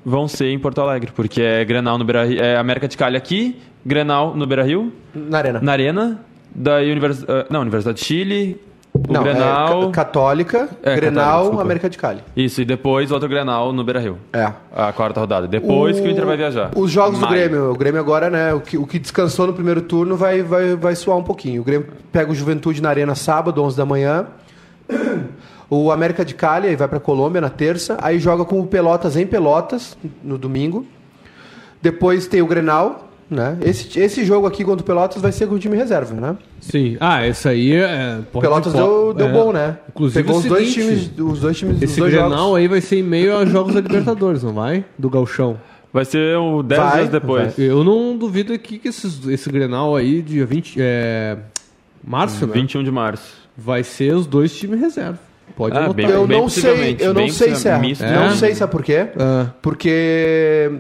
vão 0.05 0.27
ser 0.27 0.49
em 0.49 0.59
Porto 0.59 0.81
Alegre, 0.81 1.13
porque 1.15 1.43
é 1.43 1.65
Grenal 1.65 1.99
no 1.99 2.05
Beira 2.05 2.27
é 2.35 2.57
América 2.57 2.89
de 2.89 2.97
Cali 2.97 3.17
aqui, 3.17 3.57
Grenal 3.85 4.35
no 4.35 4.47
Beira 4.47 4.63
Rio, 4.63 4.93
Na 5.15 5.39
Arena. 5.39 5.61
na 5.63 5.73
Arena, 5.73 6.21
daí 6.55 6.91
Univers... 6.91 7.25
ah, 7.29 7.47
não, 7.51 7.61
Universidade 7.61 7.99
de 7.99 8.05
Chile, 8.05 8.61
o 8.93 9.13
Não, 9.13 9.23
Grenal. 9.23 9.83
é, 9.83 9.85
Ca- 9.87 9.91
Católica, 9.93 10.69
É, 10.83 10.95
Grenal, 10.97 11.25
Católica, 11.25 11.41
desculpa. 11.43 11.63
América 11.63 11.91
de 11.91 11.99
Cali. 11.99 12.21
Isso, 12.37 12.63
e 12.63 12.65
depois 12.65 13.11
outro 13.11 13.29
Grenal 13.29 13.73
no 13.73 13.83
Beira 13.85 14.01
Rio. 14.01 14.19
É. 14.33 14.53
A 14.75 14.93
quarta 14.93 15.21
rodada. 15.21 15.47
Depois 15.49 15.99
que 16.01 16.07
o 16.07 16.11
Inter 16.11 16.25
vai 16.25 16.37
viajar. 16.37 16.71
Os 16.77 16.91
jogos 16.91 17.19
do 17.19 17.27
Maio. 17.27 17.35
Grêmio. 17.49 17.71
O 17.73 17.77
Grêmio 17.77 18.01
agora, 18.01 18.31
né? 18.31 18.55
O 18.55 18.61
que, 18.61 18.79
o 18.79 18.87
que 18.87 18.99
descansou 18.99 19.47
no 19.49 19.53
primeiro 19.53 19.83
turno 19.83 20.17
vai, 20.17 20.43
vai, 20.43 20.77
vai 20.77 20.95
suar 20.95 21.19
um 21.19 21.25
pouquinho. 21.25 21.61
O 21.61 21.65
Grêmio 21.65 21.89
pega 22.13 22.31
o 22.31 22.35
Juventude 22.35 22.81
na 22.81 22.89
Arena 22.89 23.15
sábado, 23.17 23.63
11 23.63 23.77
da 23.77 23.85
manhã. 23.85 24.27
O 25.69 25.91
América 25.91 26.25
de 26.25 26.35
Cali 26.35 26.69
aí 26.69 26.77
vai 26.77 26.87
pra 26.87 27.01
Colômbia 27.01 27.41
na 27.41 27.51
terça. 27.51 27.97
Aí 28.01 28.19
joga 28.19 28.45
com 28.45 28.61
o 28.61 28.67
Pelotas 28.67 29.17
em 29.17 29.27
Pelotas 29.27 29.97
no 30.23 30.39
domingo. 30.39 30.87
Depois 31.83 32.27
tem 32.27 32.41
o 32.43 32.47
Grenal, 32.47 33.09
né? 33.31 33.57
Esse, 33.63 33.99
esse 33.99 34.25
jogo 34.25 34.47
aqui 34.47 34.65
contra 34.65 34.83
o 34.83 34.87
Pelotas 34.87 35.21
vai 35.23 35.33
ser 35.33 35.47
com 35.47 35.55
o 35.55 35.59
time 35.59 35.77
reserva, 35.77 36.15
né? 36.15 36.37
Sim. 36.61 36.97
Ah, 37.01 37.27
esse 37.27 37.49
aí 37.49 37.73
é. 37.75 38.19
O 38.33 38.41
Pelotas 38.41 38.73
deu, 38.73 39.13
deu 39.15 39.29
é. 39.29 39.33
bom, 39.33 39.53
né? 39.53 39.79
Inclusive 39.89 40.23
Pegou 40.23 40.39
os 40.39 40.45
dois 40.47 40.73
times, 40.73 41.11
os 41.19 41.41
dois 41.41 41.57
times, 41.59 41.77
os 41.77 41.83
Esse 41.83 41.99
dois 42.01 42.13
Grenal 42.13 42.39
jogos. 42.39 42.57
aí 42.57 42.69
vai 42.69 42.81
ser 42.81 42.97
em 42.99 43.03
meio 43.03 43.35
aos 43.37 43.49
Jogos 43.51 43.75
da 43.75 43.81
Libertadores, 43.81 44.43
não 44.43 44.53
vai? 44.53 44.85
Do 44.99 45.09
Galchão. 45.11 45.59
Vai 45.93 46.05
ser 46.05 46.37
o 46.39 46.63
10 46.63 46.81
Vai, 46.81 46.97
dias 46.99 47.09
depois. 47.09 47.59
Eu 47.59 47.85
não 47.85 48.17
duvido 48.17 48.53
aqui 48.53 48.79
que 48.79 48.89
esses- 48.89 49.25
esse 49.29 49.49
Grenal 49.51 49.95
aí, 49.95 50.23
dia 50.23 50.45
20. 50.45 50.77
É, 50.81 51.37
março, 52.03 52.47
né? 52.47 52.53
21 52.53 52.83
de 52.83 52.91
março. 52.91 53.33
Vai 53.57 53.85
ser 53.85 54.13
os 54.15 54.27
dois 54.27 54.53
times 54.57 54.81
reserva. 54.81 55.19
Pode 55.57 55.77
Ah, 55.77 55.93
bem- 55.93 56.09
Eu 56.09 56.27
não 56.27 56.49
sei, 56.49 56.97
eu 56.99 57.15
não 57.15 57.23
bem 57.23 57.31
sei. 57.31 57.55
Serra. 57.55 57.79
Misto, 57.79 58.03
Não 58.03 58.11
né? 58.11 58.31
sei, 58.35 58.55
sabe 58.57 58.73
por 58.73 58.83
quê? 58.83 59.07
Ah. 59.17 59.51
Porque 59.63 60.73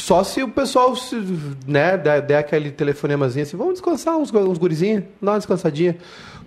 só 0.00 0.24
se 0.24 0.42
o 0.42 0.48
pessoal 0.48 0.94
se, 0.96 1.16
né, 1.66 1.96
der, 1.96 2.22
der 2.22 2.38
aquele 2.38 2.70
telefonemazinho 2.70 3.42
assim, 3.44 3.56
vamos 3.56 3.74
descansar 3.74 4.16
uns, 4.16 4.32
uns 4.32 4.58
gurizinhos, 4.58 5.04
dá 5.20 5.32
uma 5.32 5.38
descansadinha. 5.38 5.96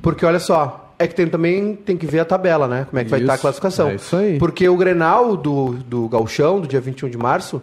Porque 0.01 0.25
olha 0.25 0.39
só, 0.39 0.93
é 0.99 1.07
que 1.07 1.15
tem, 1.15 1.27
também 1.27 1.75
tem 1.75 1.95
que 1.95 2.05
ver 2.05 2.19
a 2.19 2.25
tabela, 2.25 2.67
né? 2.67 2.85
Como 2.89 2.99
é 2.99 3.03
que 3.03 3.09
vai 3.09 3.19
Isso, 3.19 3.25
estar 3.25 3.35
a 3.35 3.37
classificação. 3.37 3.89
é 3.89 3.95
isso 3.95 4.15
aí. 4.15 4.37
Porque 4.37 4.67
o 4.67 4.75
Grenal 4.75 5.37
do, 5.37 5.73
do 5.87 6.09
Galchão, 6.09 6.59
do 6.59 6.67
dia 6.67 6.81
21 6.81 7.09
de 7.09 7.17
março, 7.17 7.61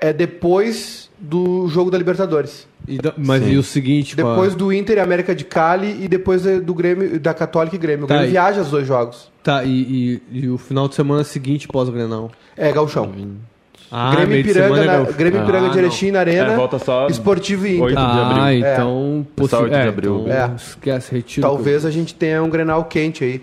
é 0.00 0.12
depois 0.12 1.08
do 1.18 1.68
jogo 1.68 1.90
da 1.90 1.96
Libertadores. 1.96 2.66
E 2.88 2.98
da- 2.98 3.14
mas 3.16 3.46
e 3.46 3.56
o 3.56 3.62
seguinte, 3.62 4.14
a- 4.14 4.16
Depois 4.16 4.54
do 4.56 4.72
Inter 4.72 4.96
e 4.98 5.00
América 5.00 5.34
de 5.34 5.44
Cali 5.44 6.04
e 6.04 6.08
depois 6.08 6.42
do 6.42 6.74
Grêmio, 6.74 7.20
da 7.20 7.32
Católica 7.32 7.76
e 7.76 7.78
Grêmio. 7.78 8.04
O 8.04 8.08
Tá, 8.08 8.14
Grêmio 8.14 8.28
e- 8.30 8.32
viaja 8.32 8.60
os 8.62 8.70
dois 8.70 8.86
jogos. 8.86 9.30
Tá, 9.42 9.62
e, 9.64 10.20
e- 10.32 10.40
e 10.44 10.48
o 10.48 10.58
final 10.58 10.88
de 10.88 10.94
semana 10.96 11.22
seguinte 11.24 11.68
pós-Grenal? 11.68 12.30
É, 12.56 12.72
Galchão. 12.72 13.12
Ah, 13.94 14.10
Grêmio 14.14 14.42
de 14.42 14.48
Ipiranga, 14.50 14.80
é 14.80 14.84
na. 14.86 15.02
Grêmio 15.02 15.40
Ah, 15.40 15.42
Ipiranga 15.42 15.68
de 15.68 15.76
não. 15.76 15.82
Erechim 15.84 16.10
na 16.10 16.20
Arena. 16.20 16.52
É, 16.52 16.56
volta 16.56 16.78
só 16.78 17.06
Esportivo 17.08 17.66
e 17.66 17.76
Inter. 17.76 17.88
de 17.90 17.96
Ah, 17.98 18.30
abril. 18.30 18.58
então... 18.58 19.26
possi- 19.36 19.50
Só 19.50 19.62
oito 19.62 19.70
de 19.72 19.76
é, 19.78 19.88
abril. 19.88 20.22
então 20.26 20.32
É. 20.34 20.50
Esquece, 20.56 21.14
retira. 21.14 21.46
Talvez 21.46 21.84
a 21.84 21.90
gente 21.90 22.14
tenha 22.14 22.42
um 22.42 22.48
Grenal 22.48 22.84
quente 22.84 23.22
aí. 23.22 23.42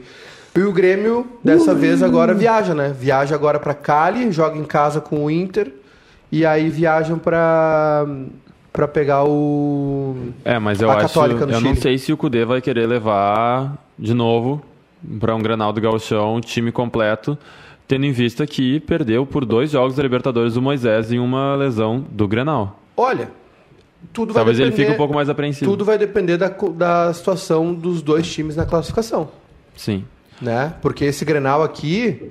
E 0.55 0.61
o 0.61 0.73
Grêmio, 0.73 1.25
dessa 1.43 1.73
vez, 1.75 2.01
agora 2.03 2.33
viaja, 2.33 2.73
né? 2.73 2.93
Viaja 2.99 3.33
agora 3.35 3.59
pra 3.59 3.73
Cali, 3.73 4.29
joga 4.31 4.57
em 4.57 4.63
casa 4.65 4.99
com 4.99 5.23
o 5.23 5.31
Inter. 5.31 5.71
E 6.31 6.45
aí 6.45 6.67
viajam 6.69 7.17
pra, 7.17 8.05
pra 8.73 8.87
pegar 8.87 9.23
o. 9.23 10.15
É, 10.43 10.59
mas 10.59 10.81
eu 10.81 10.89
A 10.89 10.95
acho. 10.95 11.07
Católica 11.07 11.45
no 11.45 11.53
Eu 11.53 11.61
não 11.61 11.69
Chile. 11.69 11.81
sei 11.81 11.97
se 11.97 12.11
o 12.11 12.17
Cudê 12.17 12.43
vai 12.43 12.59
querer 12.61 12.87
levar 12.87 13.73
de 13.97 14.13
novo 14.13 14.61
para 15.19 15.33
um 15.33 15.39
Granal 15.41 15.71
do 15.71 15.79
Gauchão, 15.79 16.35
um 16.35 16.41
time 16.41 16.71
completo, 16.71 17.37
tendo 17.89 18.05
em 18.05 18.11
vista 18.11 18.45
que 18.45 18.79
perdeu 18.81 19.25
por 19.25 19.43
dois 19.43 19.71
jogos 19.71 19.95
da 19.95 20.03
Libertadores 20.03 20.53
do 20.53 20.61
Moisés 20.61 21.11
em 21.11 21.17
uma 21.17 21.55
lesão 21.55 22.05
do 22.11 22.27
Grenal. 22.27 22.79
Olha, 22.95 23.31
tudo 24.13 24.31
vai 24.31 24.41
Talvez 24.41 24.59
ele 24.59 24.69
depender. 24.69 24.83
fique 24.89 24.93
um 24.93 24.97
pouco 24.97 25.11
mais 25.11 25.27
apreensivo. 25.27 25.71
Tudo 25.71 25.83
vai 25.83 25.97
depender 25.97 26.37
da, 26.37 26.49
da 26.49 27.11
situação 27.11 27.73
dos 27.73 28.03
dois 28.03 28.31
times 28.31 28.55
na 28.55 28.63
classificação. 28.63 29.31
Sim. 29.75 30.05
né? 30.39 30.75
Porque 30.83 31.03
esse 31.03 31.25
Grenal 31.25 31.63
aqui, 31.63 32.29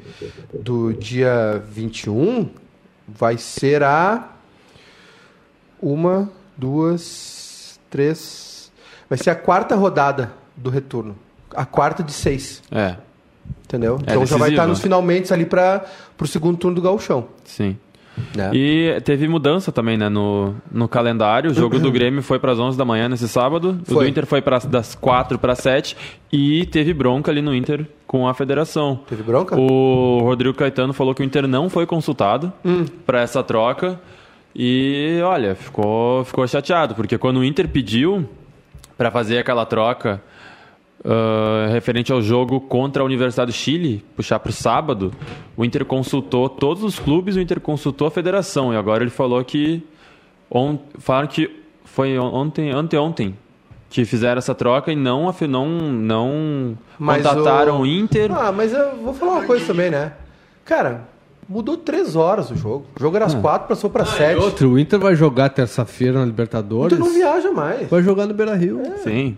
do 0.55 0.92
dia 0.94 1.61
21, 1.68 2.49
vai 3.09 3.37
ser 3.37 3.83
a. 3.83 4.29
Uma, 5.83 6.31
duas, 6.57 7.81
três. 7.90 8.71
Vai 9.09 9.18
ser 9.18 9.31
a 9.31 9.35
quarta 9.35 9.75
rodada 9.75 10.33
do 10.57 10.71
retorno. 10.71 11.16
A 11.53 11.66
quarta 11.66 12.01
de 12.05 12.12
seis. 12.12 12.62
É, 12.71 12.97
Entendeu? 13.64 13.98
então 14.02 14.24
já 14.24 14.37
vai 14.37 14.50
decisivo. 14.50 14.50
estar 14.50 14.66
nos 14.66 14.80
finalmente 14.80 15.32
ali 15.32 15.44
para 15.44 15.84
o 16.20 16.26
segundo 16.26 16.56
turno 16.56 16.76
do 16.76 16.82
Gauchão. 16.82 17.26
sim. 17.44 17.76
Né? 18.34 18.50
E 18.52 19.00
teve 19.04 19.28
mudança 19.28 19.70
também, 19.70 19.96
né, 19.96 20.08
no, 20.08 20.52
no 20.72 20.88
calendário. 20.88 21.52
O 21.52 21.54
jogo 21.54 21.78
do 21.78 21.88
Grêmio 21.92 22.20
foi 22.20 22.40
para 22.40 22.50
as 22.50 22.58
11 22.58 22.76
da 22.76 22.84
manhã 22.84 23.08
nesse 23.08 23.28
sábado. 23.28 23.78
O 23.88 23.94
Foi. 23.94 24.04
do 24.06 24.11
Inter 24.11 24.26
foi 24.26 24.42
para 24.42 24.58
das 24.58 24.96
4 24.96 25.38
para 25.38 25.54
7 25.54 25.96
e 26.32 26.66
teve 26.66 26.92
bronca 26.92 27.30
ali 27.30 27.40
no 27.40 27.54
Inter 27.54 27.87
com 28.08 28.26
a 28.26 28.34
federação. 28.34 28.98
Teve 29.08 29.22
bronca? 29.22 29.54
O 29.56 30.18
Rodrigo 30.24 30.52
Caetano 30.56 30.92
falou 30.92 31.14
que 31.14 31.22
o 31.22 31.24
Inter 31.24 31.46
não 31.46 31.70
foi 31.70 31.87
consultado 31.87 32.52
Hum. 32.64 32.87
para 33.06 33.20
essa 33.20 33.40
troca. 33.44 34.00
E 34.52 35.20
olha, 35.22 35.54
ficou, 35.54 36.24
ficou 36.24 36.44
chateado, 36.48 36.96
porque 36.96 37.16
quando 37.18 37.37
o 37.37 37.44
Inter 37.44 37.68
pediu 37.68 38.28
para 38.96 39.12
fazer 39.12 39.38
aquela 39.38 39.64
troca 39.64 40.20
ah, 41.04 41.68
referente 41.70 42.12
ao 42.12 42.20
jogo 42.22 42.61
contra 42.61 43.02
a 43.02 43.06
Universidade 43.06 43.50
do 43.52 43.54
Chile, 43.54 44.04
puxar 44.16 44.38
para 44.38 44.50
o 44.50 44.52
sábado, 44.52 45.12
o 45.56 45.64
Inter 45.64 45.84
consultou 45.84 46.48
todos 46.48 46.82
os 46.82 46.98
clubes, 46.98 47.37
o 47.37 47.40
Inter 47.40 47.61
consultou 47.61 48.06
a 48.08 48.11
federação. 48.11 48.72
E 48.72 48.76
agora 48.76 49.02
ele 49.04 49.11
falou 49.11 49.42
que. 49.44 49.82
On, 50.50 50.78
falaram 50.98 51.28
que 51.28 51.50
foi 51.84 52.18
on- 52.18 52.32
ontem, 52.34 52.70
anteontem 52.70 53.37
que 53.90 54.04
fizeram 54.04 54.38
essa 54.38 54.54
troca 54.54 54.90
e 54.92 54.96
não, 54.96 55.30
não, 55.46 55.68
não 55.68 56.78
Mas 56.98 57.22
contataram 57.26 57.78
o- 57.78 57.82
o 57.82 57.87
Inter. 57.87 58.30
Ah, 58.32 58.50
mas 58.52 58.72
eu 58.72 58.96
vou 58.96 59.12
falar 59.14 59.32
uma 59.32 59.44
coisa 59.44 59.66
também, 59.66 59.90
né? 59.90 60.12
Cara, 60.64 61.02
mudou 61.48 61.76
três 61.76 62.16
horas 62.16 62.50
o 62.50 62.56
jogo. 62.56 62.87
O 62.96 63.00
jogo 63.00 63.16
era 63.16 63.24
às 63.26 63.34
quatro, 63.34 63.68
passou 63.68 63.88
para 63.90 64.04
sete. 64.04 64.38
Outro, 64.40 64.70
o 64.72 64.78
Inter 64.78 64.98
vai 64.98 65.14
jogar 65.14 65.48
terça-feira 65.50 66.14
na 66.18 66.22
O 66.24 66.26
Libertadores. 66.26 66.98
Inter 66.98 67.06
não 67.08 67.14
viaja 67.14 67.50
mais. 67.52 67.88
Vai 67.88 68.02
jogar 68.02 68.26
no 68.26 68.34
Beira-Rio. 68.34 68.82
Sim. 69.02 69.37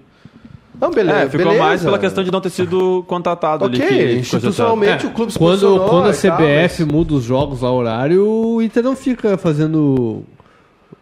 Não, 0.81 0.91
beleza. 0.91 1.19
É, 1.19 1.29
ficou 1.29 1.47
beleza. 1.47 1.63
mais 1.63 1.83
pela 1.85 1.99
questão 1.99 2.25
de 2.25 2.31
não 2.33 2.41
ter 2.41 2.51
sido 2.51 3.05
contatado 3.07 3.65
ali. 3.65 3.77
Ok, 3.83 3.89
que 3.89 4.19
institucionalmente 4.21 5.07
o 5.07 5.11
clube 5.11 5.33
se 5.33 5.39
Quando, 5.39 5.79
quando 5.89 6.09
a 6.09 6.13
tal, 6.13 6.37
CBF 6.39 6.85
mas- 6.85 6.93
muda 6.93 7.15
os 7.15 7.25
jogos 7.25 7.61
lá, 7.61 7.71
horário, 7.73 8.27
o 8.27 8.63
Inter 8.63 8.83
não 8.83 8.97
fica 8.97 9.37
fazendo 9.37 10.23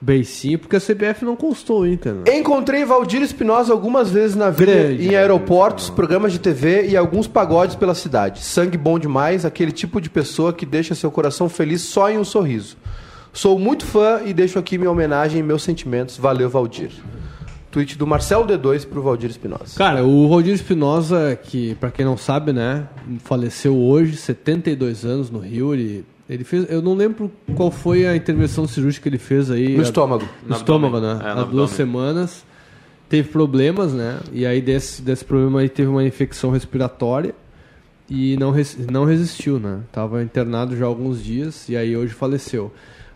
beicinho, 0.00 0.58
porque 0.58 0.76
a 0.76 0.80
CBF 0.80 1.24
não 1.24 1.34
constou 1.34 1.80
o 1.80 1.86
Inter. 1.86 2.14
Né? 2.14 2.38
Encontrei 2.38 2.84
Valdir 2.84 3.20
Espinosa 3.22 3.72
algumas 3.72 4.10
vezes 4.10 4.36
na 4.36 4.48
vida, 4.50 4.72
Grande 4.72 5.08
em 5.08 5.16
aeroportos, 5.16 5.90
programas 5.90 6.32
de 6.32 6.38
TV 6.38 6.86
e 6.88 6.96
alguns 6.96 7.26
pagodes 7.26 7.74
pela 7.74 7.94
cidade. 7.94 8.42
Sangue 8.44 8.76
bom 8.78 8.98
demais, 8.98 9.44
aquele 9.44 9.72
tipo 9.72 10.00
de 10.00 10.08
pessoa 10.08 10.52
que 10.52 10.64
deixa 10.64 10.94
seu 10.94 11.10
coração 11.10 11.48
feliz 11.48 11.82
só 11.82 12.08
em 12.10 12.18
um 12.18 12.24
sorriso. 12.24 12.76
Sou 13.32 13.58
muito 13.58 13.84
fã 13.84 14.20
e 14.24 14.32
deixo 14.32 14.58
aqui 14.58 14.78
minha 14.78 14.90
homenagem 14.90 15.40
e 15.40 15.42
meus 15.42 15.62
sentimentos. 15.62 16.16
Valeu, 16.16 16.48
Valdir. 16.48 16.90
Tweet 17.78 17.96
do 17.96 18.06
Marcelo 18.08 18.44
D2 18.44 18.84
pro 18.88 19.00
Valdir 19.00 19.30
Espinosa. 19.30 19.76
Cara, 19.76 20.04
o 20.04 20.28
Valdir 20.28 20.52
Espinosa, 20.52 21.38
que 21.40 21.76
pra 21.76 21.92
quem 21.92 22.04
não 22.04 22.16
sabe, 22.16 22.52
né, 22.52 22.88
faleceu 23.22 23.76
hoje, 23.76 24.16
72 24.16 25.04
anos 25.04 25.30
no 25.30 25.38
Rio. 25.38 25.72
Ele, 25.72 26.04
ele 26.28 26.42
fez, 26.42 26.66
eu 26.68 26.82
não 26.82 26.94
lembro 26.94 27.30
qual 27.54 27.70
foi 27.70 28.04
a 28.04 28.16
intervenção 28.16 28.66
cirúrgica 28.66 29.04
que 29.04 29.08
ele 29.10 29.18
fez 29.18 29.48
aí. 29.48 29.74
No 29.74 29.78
há- 29.80 29.82
estômago. 29.84 30.24
No 30.42 30.48
No 30.50 30.56
estômago, 30.56 30.96
abdômen. 30.96 31.18
né? 31.18 31.24
É, 31.24 31.40
Há 31.40 31.44
duas 31.44 31.70
semanas. 31.70 32.44
Teve 33.08 33.28
problemas, 33.28 33.92
né? 33.94 34.18
E 34.32 34.44
aí 34.44 34.60
desse, 34.60 35.00
desse 35.00 35.24
problema 35.24 35.60
aí 35.60 35.68
teve 35.68 35.88
uma 35.88 36.04
infecção 36.04 36.50
respiratória 36.50 37.32
e 38.10 38.36
não, 38.38 38.50
res- 38.50 38.76
não 38.90 39.04
resistiu, 39.04 39.60
né? 39.60 39.82
Tava 39.92 40.20
internado 40.20 40.76
já 40.76 40.84
há 40.84 40.88
alguns 40.88 41.22
dias 41.22 41.68
e 41.68 41.76
aí 41.76 41.96
hoje 41.96 42.12
faleceu. 42.12 42.72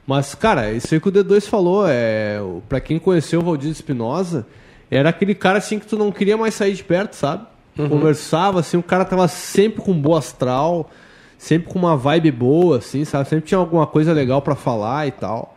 Mas, 0.07 0.35
cara, 0.35 0.73
isso 0.73 0.93
aí 0.93 1.01
que 1.01 1.09
o 1.09 1.13
D2 1.13 1.47
falou, 1.47 1.85
é, 1.87 2.41
pra 2.69 2.81
quem 2.81 2.99
conheceu 2.99 3.41
o 3.41 3.45
Valdir 3.45 3.71
Espinosa, 3.71 4.47
era 4.91 5.09
aquele 5.09 5.35
cara 5.35 5.59
assim 5.59 5.79
que 5.79 5.87
tu 5.87 5.97
não 5.97 6.11
queria 6.11 6.37
mais 6.37 6.55
sair 6.55 6.75
de 6.75 6.83
perto, 6.83 7.15
sabe? 7.15 7.47
Conversava, 7.75 8.61
assim, 8.61 8.77
o 8.77 8.83
cara 8.83 9.05
tava 9.05 9.27
sempre 9.29 9.81
com 9.81 9.99
boa 9.99 10.19
astral, 10.19 10.91
sempre 11.39 11.73
com 11.73 11.79
uma 11.79 11.97
vibe 11.97 12.31
boa, 12.31 12.79
assim, 12.79 13.05
sabe? 13.05 13.29
Sempre 13.29 13.47
tinha 13.47 13.59
alguma 13.59 13.87
coisa 13.87 14.13
legal 14.13 14.43
pra 14.43 14.55
falar 14.55 15.07
e 15.07 15.13
tal. 15.13 15.57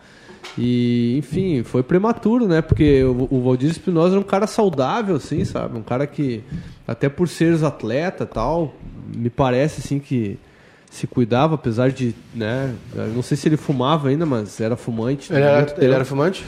E, 0.57 1.17
enfim, 1.17 1.63
foi 1.63 1.83
prematuro, 1.83 2.47
né? 2.47 2.61
Porque 2.61 3.03
o, 3.03 3.27
o 3.29 3.41
Valdir 3.41 3.69
Espinosa 3.69 4.13
era 4.13 4.19
um 4.19 4.23
cara 4.23 4.47
saudável, 4.47 5.17
assim, 5.17 5.43
sabe? 5.43 5.77
Um 5.77 5.81
cara 5.81 6.07
que, 6.07 6.41
até 6.87 7.09
por 7.09 7.27
ser 7.27 7.61
atleta 7.65 8.23
e 8.23 8.27
tal, 8.27 8.73
me 9.13 9.29
parece, 9.29 9.81
assim, 9.81 9.99
que 9.99 10.39
se 10.95 11.07
cuidava, 11.07 11.55
apesar 11.55 11.91
de, 11.91 12.15
né? 12.33 12.73
Não 13.13 13.21
sei 13.21 13.35
se 13.35 13.47
ele 13.47 13.57
fumava 13.57 14.09
ainda, 14.09 14.25
mas 14.25 14.59
era 14.61 14.75
fumante. 14.75 15.31
Ele 15.33 15.43
há 15.43 15.47
era, 15.49 15.75
ele 15.77 15.93
era 15.93 16.05
fumante? 16.05 16.45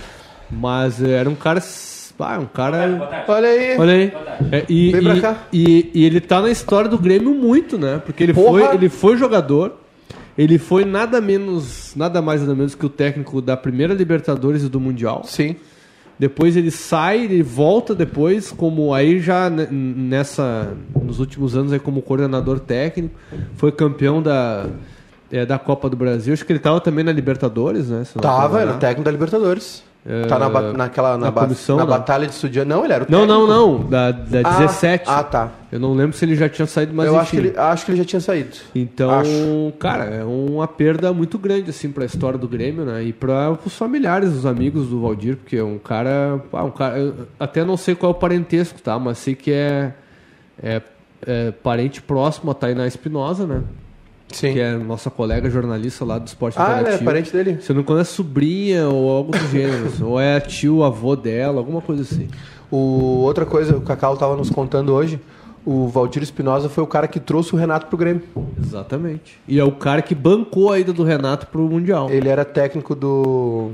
Mas 0.49 1.01
era 1.03 1.29
um 1.29 1.35
cara... 1.35 1.61
Ah, 2.19 2.39
um 2.39 2.45
cara... 2.45 3.25
Olha 3.27 3.49
aí. 3.49 3.77
Olha 3.77 3.93
aí. 3.93 4.13
É, 4.51 4.65
e, 4.67 4.91
Vem 4.91 5.03
pra 5.03 5.15
e- 5.15 5.21
cá. 5.21 5.47
E, 5.53 5.91
e 5.93 6.05
ele 6.05 6.19
tá 6.19 6.41
na 6.41 6.49
história 6.49 6.89
do 6.89 6.97
Grêmio 6.97 7.35
muito, 7.35 7.77
né? 7.77 8.01
Porque 8.03 8.23
ele 8.23 8.33
Porra! 8.33 8.65
foi, 8.67 8.75
ele 8.75 8.89
foi 8.89 9.17
jogador, 9.17 9.77
ele 10.37 10.57
foi 10.57 10.83
nada 10.83 11.21
menos, 11.21 11.93
nada 11.95 12.21
mais 12.21 12.41
nada 12.41 12.55
menos 12.55 12.73
que 12.73 12.85
o 12.85 12.89
técnico 12.89 13.41
da 13.41 13.55
primeira 13.55 13.93
Libertadores 13.93 14.63
e 14.63 14.69
do 14.69 14.79
Mundial. 14.79 15.23
Sim. 15.25 15.57
Depois 16.19 16.57
ele 16.57 16.71
sai, 16.71 17.25
ele 17.25 17.43
volta 17.43 17.93
depois 17.93 18.51
como 18.51 18.93
aí 18.93 19.19
já 19.19 19.49
ne- 19.49 19.67
nessa 19.71 20.73
nos 21.01 21.19
últimos 21.19 21.55
anos 21.55 21.71
aí 21.71 21.79
como 21.79 22.01
coordenador 22.01 22.59
técnico, 22.59 23.13
foi 23.55 23.71
campeão 23.71 24.21
da 24.21 24.65
é, 25.31 25.45
da 25.45 25.59
Copa 25.59 25.89
do 25.89 25.95
Brasil. 25.97 26.33
Acho 26.33 26.45
que 26.45 26.51
ele 26.51 26.59
tava 26.59 26.79
também 26.81 27.03
na 27.03 27.11
Libertadores, 27.11 27.89
né? 27.89 28.03
Tava, 28.21 28.61
era 28.61 28.73
técnico 28.79 29.03
da 29.03 29.11
Libertadores. 29.11 29.83
Tá 30.29 30.39
na, 30.39 30.49
ba- 30.49 30.73
naquela, 30.73 31.11
na, 31.17 31.25
na 31.25 31.31
ba- 31.31 31.41
comissão, 31.41 31.75
na 31.77 31.83
né? 31.85 31.89
batalha 31.89 32.25
de 32.27 32.33
estudiante. 32.33 32.67
Não, 32.69 32.83
ele 32.85 32.93
era 32.93 33.03
o 33.03 33.07
Não, 33.11 33.27
técnico. 33.27 33.47
não, 33.47 33.77
não, 33.79 33.89
da, 33.89 34.11
da 34.11 34.39
Ah, 34.43 34.59
17. 34.59 35.03
Ah, 35.07 35.23
tá. 35.23 35.51
Eu 35.71 35.79
não 35.81 35.93
lembro 35.93 36.15
se 36.15 36.23
ele 36.23 36.35
já 36.35 36.47
tinha 36.47 36.65
saído, 36.65 36.93
mas 36.95 37.07
Eu 37.07 37.13
enfim. 37.13 37.21
acho 37.21 37.31
que, 37.31 37.37
ele, 37.37 37.53
acho 37.57 37.85
que 37.85 37.91
ele 37.91 37.97
já 37.97 38.05
tinha 38.05 38.19
saído. 38.21 38.55
Então, 38.73 39.11
Acho. 39.11 39.73
cara, 39.79 40.05
é 40.05 40.23
uma 40.23 40.65
perda 40.67 41.11
muito 41.11 41.37
grande 41.37 41.69
assim 41.71 41.91
para 41.91 42.03
a 42.03 42.05
história 42.05 42.39
do 42.39 42.47
Grêmio, 42.47 42.85
né? 42.85 43.03
E 43.03 43.11
para 43.11 43.51
os 43.65 43.75
familiares, 43.77 44.29
os 44.33 44.45
amigos 44.45 44.87
do 44.87 45.01
Valdir, 45.01 45.35
porque 45.35 45.57
é 45.57 45.63
um 45.63 45.77
cara, 45.77 46.39
ah, 46.53 46.63
um 46.63 46.71
cara, 46.71 47.13
até 47.37 47.65
não 47.65 47.75
sei 47.75 47.95
qual 47.95 48.13
é 48.13 48.15
o 48.15 48.17
parentesco, 48.17 48.81
tá? 48.81 48.97
Mas 48.97 49.17
sei 49.17 49.35
que 49.35 49.51
é, 49.51 49.91
é, 50.63 50.81
é 51.25 51.51
parente 51.51 52.01
próximo 52.01 52.49
a 52.51 52.53
Tainá 52.53 52.87
Espinosa, 52.87 53.45
né? 53.45 53.61
Sim. 54.31 54.53
Que 54.53 54.59
é 54.59 54.75
nossa 54.75 55.09
colega 55.09 55.49
jornalista 55.49 56.03
lá 56.03 56.17
do 56.17 56.27
Esporte 56.27 56.57
Ah, 56.59 56.83
é 56.85 56.97
parente 56.97 57.31
dele? 57.31 57.59
Se 57.61 57.73
não 57.73 57.97
é 57.97 58.03
sobrinha 58.03 58.87
ou 58.89 59.09
algo 59.09 59.31
do 59.31 59.47
gênero. 59.47 59.89
ou 60.05 60.19
é 60.19 60.39
tio, 60.39 60.83
avô 60.83 61.15
dela, 61.15 61.59
alguma 61.59 61.81
coisa 61.81 62.01
assim. 62.01 62.27
O, 62.69 63.21
outra 63.23 63.45
coisa, 63.45 63.77
o 63.77 63.81
Cacau 63.81 64.15
estava 64.15 64.35
nos 64.35 64.49
contando 64.49 64.93
hoje. 64.93 65.19
o 65.65 65.87
Valdir 65.87 66.21
Espinosa 66.21 66.67
foi 66.67 66.83
o 66.83 66.87
cara 66.87 67.07
que 67.07 67.19
trouxe 67.19 67.53
o 67.53 67.57
Renato 67.57 67.87
pro 67.87 67.97
Grêmio. 67.97 68.23
Exatamente. 68.61 69.39
E 69.47 69.59
é 69.59 69.63
o 69.63 69.71
cara 69.71 70.01
que 70.01 70.13
bancou 70.13 70.71
a 70.71 70.79
ida 70.79 70.91
do 70.91 71.03
Renato 71.03 71.47
pro 71.47 71.61
Mundial. 71.61 72.09
Ele 72.09 72.27
era 72.27 72.43
técnico 72.43 72.93
do 72.93 73.71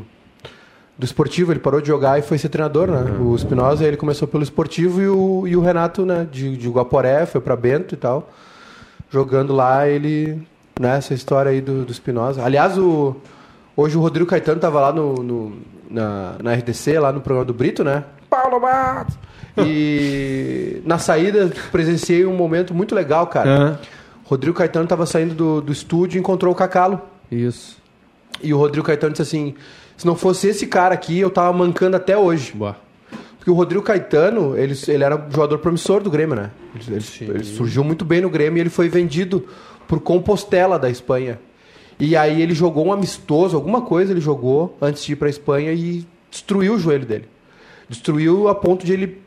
do 0.96 1.06
esportivo, 1.06 1.52
ele 1.52 1.60
parou 1.60 1.82
de 1.82 1.88
jogar 1.88 2.20
e 2.20 2.22
foi 2.22 2.38
ser 2.38 2.50
treinador, 2.50 2.88
né? 2.88 3.18
O 3.20 3.36
Espinosa, 3.36 3.84
ele 3.84 3.98
começou 3.98 4.28
pelo 4.28 4.44
esportivo 4.44 5.02
e 5.02 5.08
o, 5.08 5.48
e 5.48 5.56
o 5.56 5.62
Renato, 5.62 6.06
né, 6.06 6.28
de, 6.32 6.56
de 6.56 6.70
Guaporé, 6.70 7.26
foi 7.26 7.42
pra 7.42 7.56
Bento 7.56 7.96
e 7.96 7.98
tal. 7.98 8.30
Jogando 9.14 9.54
lá, 9.54 9.88
ele, 9.88 10.42
né, 10.80 10.98
essa 10.98 11.14
história 11.14 11.52
aí 11.52 11.62
do, 11.62 11.86
do 11.86 11.92
Espinosa. 11.92 12.44
Aliás, 12.44 12.78
o, 12.80 13.16
hoje 13.78 13.96
o 13.96 14.02
Rodrigo 14.02 14.28
Caetano 14.28 14.60
tava 14.60 14.82
lá 14.82 14.92
no, 14.92 15.14
no- 15.22 15.54
na, 15.88 16.34
na 16.42 16.54
RDC, 16.56 16.98
lá 16.98 17.12
no 17.14 17.22
programa 17.22 17.46
do 17.46 17.54
Brito, 17.54 17.84
né? 17.84 18.04
Paulo 18.28 18.60
Matos! 18.60 19.16
E 19.60 20.82
na 20.86 20.98
saída 20.98 21.52
presenciei 21.72 22.26
um 22.26 22.36
momento 22.36 22.74
muito 22.74 22.96
legal, 22.96 23.28
cara. 23.28 23.50
Aham. 23.50 23.80
Rodrigo 24.26 24.58
Caetano 24.58 24.88
tava 24.88 25.06
saindo 25.06 25.36
do, 25.36 25.62
do 25.62 25.72
estúdio 25.72 26.18
e 26.18 26.20
encontrou 26.20 26.52
o 26.52 26.56
Cacalo. 26.56 27.00
Isso. 27.32 27.78
E 28.42 28.52
o 28.54 28.58
Rodrigo 28.58 28.88
Caetano 28.88 29.12
disse 29.12 29.22
assim: 29.22 29.54
se 29.96 30.08
não 30.08 30.16
fosse 30.16 30.48
esse 30.48 30.66
cara 30.66 30.94
aqui, 30.96 31.20
eu 31.20 31.30
tava 31.30 31.56
mancando 31.56 31.96
até 31.98 32.18
hoje. 32.18 32.52
Boa. 32.54 32.76
Porque 33.44 33.52
o 33.52 33.56
Rodrigo 33.56 33.84
Caetano, 33.84 34.58
ele, 34.58 34.74
ele 34.88 35.04
era 35.04 35.18
um 35.18 35.30
jogador 35.30 35.58
promissor 35.58 36.02
do 36.02 36.10
Grêmio, 36.10 36.34
né? 36.34 36.50
Ele, 36.88 36.96
ele- 36.96 37.44
surgiu 37.44 37.84
muito 37.84 38.06
bem 38.06 38.22
no 38.22 38.30
Grêmio 38.30 38.58
e 38.58 38.62
ele 38.62 38.70
foi 38.70 38.88
vendido 38.88 39.46
por 39.86 40.00
Compostela 40.00 40.80
da 40.80 40.90
Espanha. 40.90 41.38
E 42.00 42.16
aí 42.16 42.42
ele 42.42 42.56
jogou 42.56 42.86
um 42.88 42.94
amistoso, 42.94 43.58
alguma 43.58 43.82
coisa 43.82 44.14
ele 44.14 44.22
jogou 44.22 44.78
antes 44.82 45.04
de 45.04 45.12
ir 45.12 45.16
pra 45.18 45.30
Espanha 45.30 45.74
e 45.74 46.08
destruiu 46.32 46.76
o 46.76 46.80
joelho 46.80 47.06
dele. 47.06 47.26
Destruiu 47.90 48.48
a 48.48 48.56
ponto 48.56 48.86
de 48.86 48.94
ele 48.94 49.22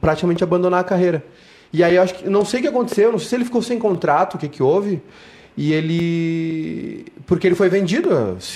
praticamente 0.00 0.42
abandonar 0.42 0.80
a 0.80 0.84
carreira. 0.84 1.22
E 1.70 1.84
aí 1.84 1.96
eu 1.96 2.02
acho 2.02 2.14
que 2.14 2.30
não 2.30 2.46
sei 2.46 2.60
o 2.60 2.62
que 2.62 2.68
aconteceu, 2.70 3.12
não 3.12 3.18
sei 3.18 3.28
se 3.28 3.34
ele 3.34 3.44
ficou 3.44 3.60
sem 3.60 3.78
contrato, 3.78 4.36
o 4.36 4.38
que 4.38 4.48
que 4.48 4.62
houve. 4.62 5.02
E 5.54 5.70
ele 5.74 7.04
porque 7.26 7.46
ele 7.46 7.54
foi 7.54 7.68
vendido, 7.68 8.08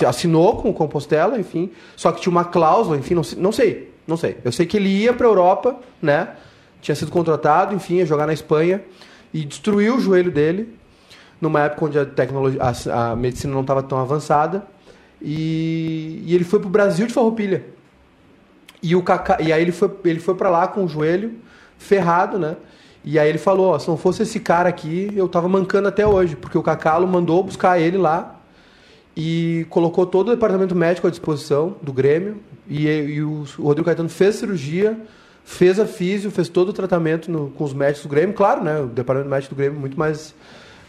assinou 0.07 0.55
com 0.57 0.71
o 0.71 0.73
Compostela, 0.73 1.39
enfim, 1.39 1.69
só 1.95 2.11
que 2.11 2.21
tinha 2.21 2.31
uma 2.31 2.43
cláusula, 2.43 2.97
enfim, 2.97 3.13
não 3.13 3.23
sei, 3.23 3.39
não 3.39 3.51
sei, 3.51 3.91
não 4.07 4.17
sei. 4.17 4.37
Eu 4.43 4.51
sei 4.51 4.65
que 4.65 4.77
ele 4.77 4.89
ia 4.89 5.13
para 5.13 5.27
Europa, 5.27 5.77
né? 6.01 6.29
Tinha 6.81 6.95
sido 6.95 7.11
contratado, 7.11 7.73
enfim, 7.73 7.95
ia 7.95 8.05
jogar 8.05 8.27
na 8.27 8.33
Espanha 8.33 8.81
e 9.33 9.43
destruiu 9.43 9.95
o 9.95 9.99
joelho 9.99 10.31
dele 10.31 10.77
numa 11.41 11.61
época 11.61 11.85
onde 11.85 11.99
a 11.99 12.05
tecnologia, 12.05 12.61
a, 12.61 13.11
a 13.11 13.15
medicina 13.15 13.53
não 13.53 13.61
estava 13.61 13.83
tão 13.83 13.99
avançada. 13.99 14.65
E, 15.21 16.23
e 16.25 16.35
ele 16.35 16.43
foi 16.43 16.59
pro 16.59 16.69
Brasil 16.69 17.07
de 17.07 17.13
farroupilha. 17.13 17.63
E, 18.81 18.95
o 18.95 19.01
Kaká, 19.01 19.41
e 19.41 19.51
aí 19.51 19.61
ele 19.61 19.71
foi, 19.71 19.91
ele 20.05 20.19
foi 20.19 20.35
para 20.35 20.49
lá 20.49 20.67
com 20.67 20.85
o 20.85 20.87
joelho 20.87 21.33
ferrado, 21.77 22.37
né? 22.37 22.55
E 23.03 23.19
aí 23.19 23.29
ele 23.29 23.37
falou, 23.37 23.73
ó, 23.73 23.79
se 23.79 23.87
não 23.87 23.97
fosse 23.97 24.23
esse 24.23 24.39
cara 24.39 24.69
aqui, 24.69 25.11
eu 25.15 25.27
tava 25.27 25.47
mancando 25.47 25.87
até 25.87 26.05
hoje, 26.05 26.35
porque 26.35 26.57
o 26.57 26.63
Cacalo 26.63 27.07
mandou 27.07 27.43
buscar 27.43 27.79
ele 27.79 27.97
lá 27.97 28.34
e 29.15 29.65
colocou 29.69 30.05
todo 30.05 30.27
o 30.29 30.31
departamento 30.31 30.75
médico 30.75 31.07
à 31.07 31.09
disposição 31.09 31.75
do 31.81 31.93
Grêmio 31.93 32.37
e, 32.67 32.87
e 32.87 33.21
o, 33.23 33.45
Rodrigo 33.57 33.85
Caetano 33.85 34.09
fez 34.09 34.35
cirurgia, 34.35 34.97
fez 35.43 35.79
a 35.79 35.85
físio, 35.85 36.29
fez 36.31 36.49
todo 36.49 36.69
o 36.69 36.73
tratamento 36.73 37.31
no- 37.31 37.49
com 37.51 37.63
os 37.63 37.73
médicos 37.73 38.03
do 38.03 38.09
Grêmio, 38.09 38.35
claro, 38.35 38.63
né? 38.63 38.81
O 38.81 38.87
departamento 38.87 39.29
médico 39.29 39.55
do 39.55 39.57
Grêmio 39.57 39.77
é 39.77 39.79
muito 39.79 39.97
mais 39.97 40.35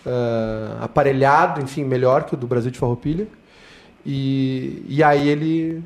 ah, 0.07 0.79
aparelhado, 0.83 1.61
enfim, 1.61 1.85
melhor 1.85 2.25
que 2.25 2.35
o 2.35 2.37
do 2.37 2.47
Brasil 2.47 2.71
de 2.71 2.79
Farroupilha. 2.79 3.27
E, 4.05 4.85
e 4.89 5.03
aí 5.03 5.29
ele 5.29 5.83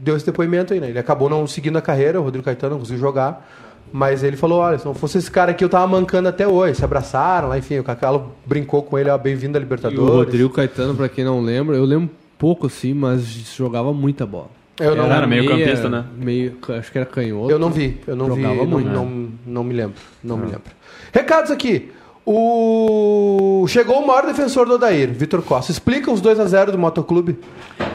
deu 0.00 0.16
esse 0.16 0.26
depoimento 0.26 0.72
aí, 0.72 0.80
né? 0.80 0.88
Ele 0.88 0.98
acabou 0.98 1.28
não 1.28 1.46
seguindo 1.46 1.76
a 1.76 1.82
carreira, 1.82 2.20
o 2.20 2.24
Rodrigo 2.24 2.44
Caetano 2.44 2.72
não 2.72 2.80
conseguiu 2.80 3.00
jogar. 3.00 3.48
Mas 3.92 4.22
ele 4.22 4.36
falou, 4.36 4.58
olha, 4.60 4.78
se 4.78 4.84
não 4.84 4.94
fosse 4.94 5.18
esse 5.18 5.30
cara 5.30 5.50
aqui, 5.52 5.64
eu 5.64 5.68
tava 5.68 5.86
mancando 5.86 6.28
até 6.28 6.46
hoje. 6.46 6.76
Se 6.78 6.84
abraçaram 6.84 7.48
lá, 7.48 7.58
enfim, 7.58 7.78
o 7.78 7.84
Cacalo 7.84 8.32
brincou 8.44 8.82
com 8.82 8.98
ele, 8.98 9.08
ó, 9.10 9.16
bem-vindo 9.18 9.56
à 9.56 9.60
E 9.60 9.64
Libertadores. 9.64 10.00
o 10.10 10.16
Rodrigo 10.16 10.50
Caetano, 10.50 10.94
pra 10.94 11.08
quem 11.08 11.24
não 11.24 11.40
lembra, 11.40 11.76
eu 11.76 11.84
lembro 11.84 12.10
pouco 12.38 12.66
assim, 12.66 12.92
mas 12.94 13.22
jogava 13.24 13.92
muita 13.92 14.26
bola. 14.26 14.50
Eu 14.78 14.94
não, 14.94 15.06
Era 15.06 15.26
meio 15.26 15.48
campista, 15.48 15.88
né? 15.88 16.04
Meio, 16.16 16.56
acho 16.78 16.92
que 16.92 16.98
era 16.98 17.06
canhoto. 17.06 17.50
eu 17.50 17.58
não 17.58 17.68
vi, 17.70 17.98
eu 18.06 18.14
não 18.14 18.26
vi, 18.32 18.42
Jogava 18.42 18.54
não, 18.62 18.66
muito. 18.66 18.88
não, 18.88 19.28
não 19.44 19.64
me 19.64 19.74
lembro, 19.74 19.96
não 20.22 20.36
me 20.36 20.44
lembro. 20.44 20.70
Recados 21.12 21.50
aqui. 21.50 21.90
O... 22.24 23.64
Chegou 23.68 24.00
o 24.02 24.06
maior 24.06 24.26
defensor 24.26 24.66
do 24.66 24.74
Odair, 24.74 25.10
Vitor 25.12 25.42
Costa. 25.42 25.72
Explica 25.72 26.10
os 26.12 26.20
2 26.20 26.38
a 26.38 26.44
0 26.44 26.72
do 26.72 26.78
Motoclube 26.78 27.38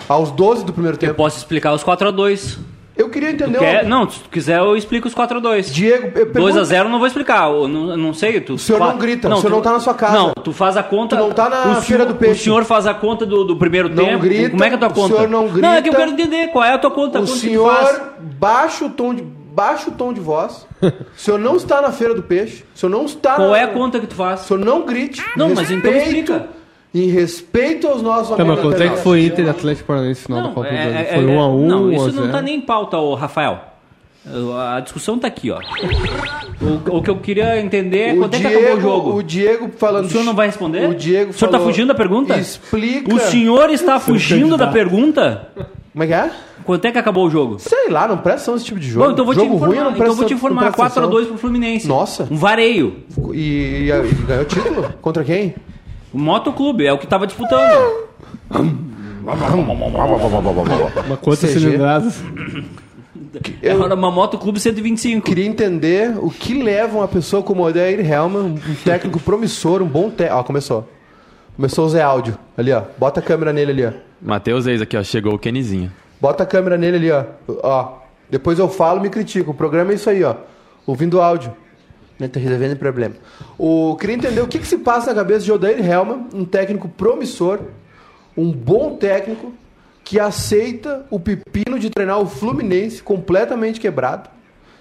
aos 0.09 0.31
12 0.31 0.65
do 0.65 0.73
primeiro 0.73 0.95
Eu 0.95 0.99
tempo. 0.99 1.13
posso 1.13 1.37
explicar 1.37 1.71
os 1.73 1.83
4x2. 1.83 2.57
Eu 2.95 3.09
queria 3.09 3.31
entender... 3.31 3.57
Quer? 3.57 3.85
o- 3.85 3.87
Não, 3.89 4.07
se 4.09 4.19
tu 4.19 4.29
quiser 4.29 4.59
eu 4.59 4.75
explico 4.77 5.07
os 5.07 5.15
4x2. 5.15 5.71
Diego, 5.71 6.11
pergunto- 6.11 6.39
2x0 6.39 6.83
não 6.89 6.99
vou 6.99 7.07
explicar, 7.07 7.49
eu 7.49 7.67
não, 7.67 7.97
não 7.97 8.13
sei. 8.13 8.39
Tu 8.39 8.53
O 8.53 8.59
senhor 8.59 8.77
fa- 8.77 8.87
não 8.89 8.97
grita, 8.97 9.27
o 9.33 9.37
senhor 9.37 9.49
não 9.51 9.61
tá 9.61 9.71
na 9.71 9.79
sua 9.79 9.93
casa. 9.95 10.13
Não, 10.13 10.31
tu 10.33 10.51
faz 10.53 10.77
a 10.77 10.83
conta. 10.83 11.15
Tu 11.15 11.19
não 11.21 11.31
tá 11.31 11.49
na 11.49 11.77
o 11.77 11.81
Feira 11.81 12.05
do 12.05 12.13
Peixe. 12.15 12.41
O 12.41 12.43
senhor 12.43 12.63
faz 12.65 12.85
a 12.85 12.93
conta 12.93 13.25
do, 13.25 13.43
do 13.43 13.55
primeiro 13.55 13.89
Não 13.89 14.05
tempo. 14.05 14.19
grita, 14.19 14.51
Como 14.51 14.63
é 14.63 14.67
que 14.67 14.73
é 14.73 14.77
a 14.77 14.79
tua 14.79 14.89
o 14.89 14.93
conta? 14.93 15.15
senhor 15.15 15.27
não 15.29 15.47
Não, 15.47 15.73
é 15.73 15.81
que 15.81 15.89
eu 15.89 15.93
grita. 15.93 15.97
quero 15.97 16.11
entender 16.11 16.47
qual 16.51 16.63
é 16.63 16.73
a 16.73 16.77
tua 16.77 16.91
conta. 16.91 17.19
O 17.19 17.25
tu 17.25 17.31
senhor 17.31 18.01
baixa 18.39 18.85
o 18.85 18.89
tom 18.89 19.13
de 19.15 19.23
baixa 19.23 19.89
o 19.89 19.93
tom 19.93 20.11
de 20.13 20.19
voz. 20.19 20.65
O 20.81 20.91
senhor 21.15 21.39
não 21.39 21.55
está 21.55 21.81
na 21.81 21.91
feira 21.91 22.13
do 22.15 22.23
peixe. 22.23 22.63
O 22.75 22.77
senhor 22.79 22.91
não 22.91 23.05
está 23.05 23.35
Qual 23.35 23.49
na... 23.51 23.57
é 23.57 23.63
a 23.63 23.67
conta 23.67 23.99
que 23.99 24.07
tu 24.07 24.15
faz? 24.15 24.41
O 24.41 24.47
senhor 24.47 24.59
não 24.65 24.81
grite. 24.85 25.23
Não, 25.37 25.49
Em 25.51 25.53
mas 25.55 25.69
então 25.71 25.91
respeito- 25.91 26.31
explica. 26.31 26.47
Em 26.93 27.07
respeito 27.07 27.87
aos 27.87 28.01
nossos 28.03 28.37
Tá, 28.37 28.43
mas 28.45 28.57
amigos 28.59 28.61
quanto 28.63 28.77
da 28.77 28.85
é 28.85 28.89
que 28.89 28.97
foi 28.97 29.25
Inter 29.25 29.45
e 29.45 29.49
Atlético 29.49 29.87
Paranaense 29.87 30.21
final 30.21 30.41
da 30.41 30.47
Não, 30.47 30.53
Copa 30.53 30.67
do 30.69 30.75
é- 30.75 30.83
Brasil? 30.91 30.99
é- 30.99 31.05
Foi 31.05 31.23
é- 31.23 31.27
1 31.37 31.39
a 31.41 31.47
1 31.49 31.67
Não, 31.67 31.83
1 31.85 31.89
a 31.89 31.93
isso 31.95 32.05
não 32.07 32.21
0. 32.23 32.31
tá 32.31 32.41
nem 32.41 32.55
em 32.57 32.61
pauta, 32.61 32.97
ô 32.97 33.15
Rafael. 33.15 33.59
A 34.75 34.79
discussão 34.79 35.17
tá 35.19 35.27
aqui, 35.27 35.51
ó. 35.51 35.59
O, 36.61 36.97
o 36.97 37.01
que 37.03 37.09
eu 37.09 37.17
queria 37.17 37.59
entender 37.59 38.09
é 38.09 38.13
O 38.13 38.17
quanto 38.19 38.35
é 38.35 38.39
que 38.39 38.47
acabou 38.47 38.61
o 38.61 38.65
Diego, 38.75 38.81
jogo. 38.81 39.15
o 39.17 39.23
Diego 39.23 39.69
falando. 39.75 40.05
O 40.05 40.09
senhor 40.09 40.23
não 40.23 40.33
vai 40.35 40.47
responder? 40.47 40.87
O 40.89 40.95
Diego 40.95 41.31
O 41.31 41.33
senhor 41.33 41.51
tá 41.51 41.57
falou- 41.57 41.73
fugindo 41.73 41.87
da 41.89 41.95
pergunta? 41.95 42.37
Explica. 42.37 43.13
O 43.13 43.19
senhor 43.19 43.69
está 43.71 43.99
fugindo 43.99 44.55
da 44.55 44.67
pergunta? 44.67 45.49
Como 45.91 46.03
é 46.03 46.07
que 46.07 46.13
é? 46.13 46.31
Quanto 46.63 46.85
é 46.85 46.91
que 46.93 46.97
acabou 46.97 47.27
o 47.27 47.29
jogo? 47.29 47.57
Sei 47.59 47.89
lá, 47.89 48.07
não 48.07 48.15
presta 48.17 48.37
atenção 48.43 48.53
nesse 48.53 48.65
tipo 48.65 48.79
de 48.79 48.87
jogo. 48.87 49.07
Bom, 49.07 49.11
então 49.11 49.25
vou 49.25 49.33
te 49.33 49.41
jogo 49.41 49.55
ruim, 49.57 49.71
informar. 49.71 49.83
não 49.83 49.91
então 49.97 50.13
vou 50.15 50.25
te 50.25 50.29
não 50.31 50.37
informar. 50.37 50.71
presta 50.71 51.01
4x2 51.01 51.25
pro 51.27 51.37
Fluminense. 51.37 51.85
Nossa. 51.87 52.25
Um 52.31 52.37
vareio. 52.37 52.95
E, 53.33 53.37
e- 53.37 53.89
e 53.89 54.13
ganhou 54.25 54.43
o 54.43 54.45
título? 54.45 54.93
Contra 55.01 55.23
quem? 55.25 55.53
O 56.13 56.19
Motoclube 56.19 56.85
é 56.85 56.93
o 56.93 56.97
que 56.97 57.07
tava 57.07 57.25
disputando. 57.25 58.07
Uma 61.05 61.17
quantas 61.17 61.49
CG. 61.49 61.59
cilindradas? 61.59 62.21
Era 63.61 63.95
uma 63.95 64.11
Motoclube 64.11 64.59
125. 64.59 65.25
Queria 65.25 65.45
entender 65.45 66.15
o 66.17 66.29
que 66.29 66.61
leva 66.61 66.99
uma 66.99 67.07
pessoa 67.07 67.41
como 67.41 67.63
o 67.63 67.65
Odair 67.65 67.99
Helman, 67.99 68.43
um 68.43 68.75
técnico 68.83 69.19
promissor, 69.19 69.81
um 69.81 69.87
bom 69.87 70.09
técnico. 70.09 70.39
Ó, 70.39 70.43
começou. 70.43 70.87
Começou 71.55 71.85
o 71.85 71.89
Zé 71.89 72.03
Áudio. 72.03 72.37
Ali, 72.55 72.71
ó. 72.71 72.83
Bota 72.97 73.19
a 73.19 73.23
câmera 73.23 73.51
nele 73.51 73.71
ali, 73.71 73.85
ó. 73.85 73.91
Matheus 74.21 74.67
Eis 74.67 74.81
aqui, 74.81 74.95
ó. 74.95 75.03
Chegou 75.03 75.33
o 75.33 75.39
Kenizinho. 75.39 75.91
Bota 76.21 76.43
a 76.43 76.45
câmera 76.45 76.77
nele 76.77 76.97
ali, 76.97 77.11
ó. 77.11 77.23
Ó. 77.63 77.97
Depois 78.29 78.59
eu 78.59 78.69
falo 78.69 79.01
me 79.01 79.09
critico. 79.09 79.51
O 79.51 79.53
programa 79.53 79.91
é 79.91 79.95
isso 79.95 80.09
aí, 80.09 80.23
ó. 80.23 80.35
Ouvindo 80.85 81.21
áudio. 81.21 81.53
Tá 82.19 82.39
resolvendo 82.39 82.73
o 82.73 82.77
problema. 82.77 83.15
O, 83.57 83.97
queria 83.99 84.15
entender 84.15 84.41
o 84.41 84.47
que, 84.47 84.59
que 84.59 84.67
se 84.67 84.77
passa 84.77 85.07
na 85.07 85.15
cabeça 85.15 85.43
de 85.43 85.51
Odair 85.51 85.83
Helman, 85.83 86.27
um 86.33 86.45
técnico 86.45 86.87
promissor, 86.87 87.59
um 88.37 88.51
bom 88.51 88.95
técnico, 88.95 89.53
que 90.03 90.19
aceita 90.19 91.05
o 91.09 91.19
pepino 91.19 91.79
de 91.79 91.89
treinar 91.89 92.19
o 92.19 92.27
Fluminense 92.27 93.01
completamente 93.01 93.79
quebrado, 93.79 94.29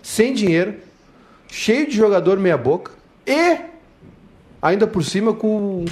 sem 0.02 0.32
dinheiro, 0.32 0.74
cheio 1.48 1.88
de 1.88 1.96
jogador 1.96 2.38
meia-boca 2.38 2.92
e, 3.26 3.58
ainda 4.60 4.86
por 4.86 5.04
cima, 5.04 5.32
com, 5.32 5.84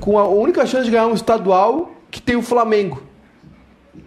com 0.00 0.18
a 0.18 0.28
única 0.28 0.66
chance 0.66 0.84
de 0.84 0.90
ganhar 0.90 1.06
um 1.06 1.14
estadual 1.14 1.92
que 2.10 2.22
tem 2.22 2.36
o 2.36 2.42
Flamengo. 2.42 3.02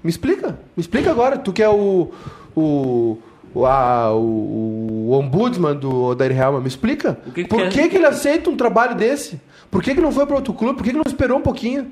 Me 0.03 0.09
explica. 0.09 0.59
Me 0.75 0.81
explica 0.81 1.11
agora. 1.11 1.37
Tu 1.37 1.51
que 1.51 1.63
é 1.63 1.69
o. 1.69 2.11
O. 2.55 3.17
O, 3.53 3.65
a- 3.65 4.13
o, 4.15 5.07
o 5.09 5.11
ombudsman 5.13 5.75
do 5.75 6.03
Odair 6.03 6.31
Helma, 6.39 6.59
me 6.61 6.67
explica. 6.67 7.17
Que 7.33 7.43
que 7.43 7.49
Por 7.49 7.67
que, 7.69 7.89
que 7.89 7.95
ele 7.97 8.05
aceita 8.05 8.49
um 8.49 8.55
trabalho 8.57 8.95
desse? 8.95 9.39
Por 9.71 9.81
que, 9.83 9.93
que 9.95 10.01
não 10.01 10.11
foi 10.11 10.25
para 10.25 10.35
outro 10.35 10.53
clube? 10.53 10.75
Por 10.77 10.83
que, 10.83 10.91
que 10.91 10.95
não 10.97 11.03
esperou 11.05 11.37
um 11.37 11.41
pouquinho? 11.41 11.91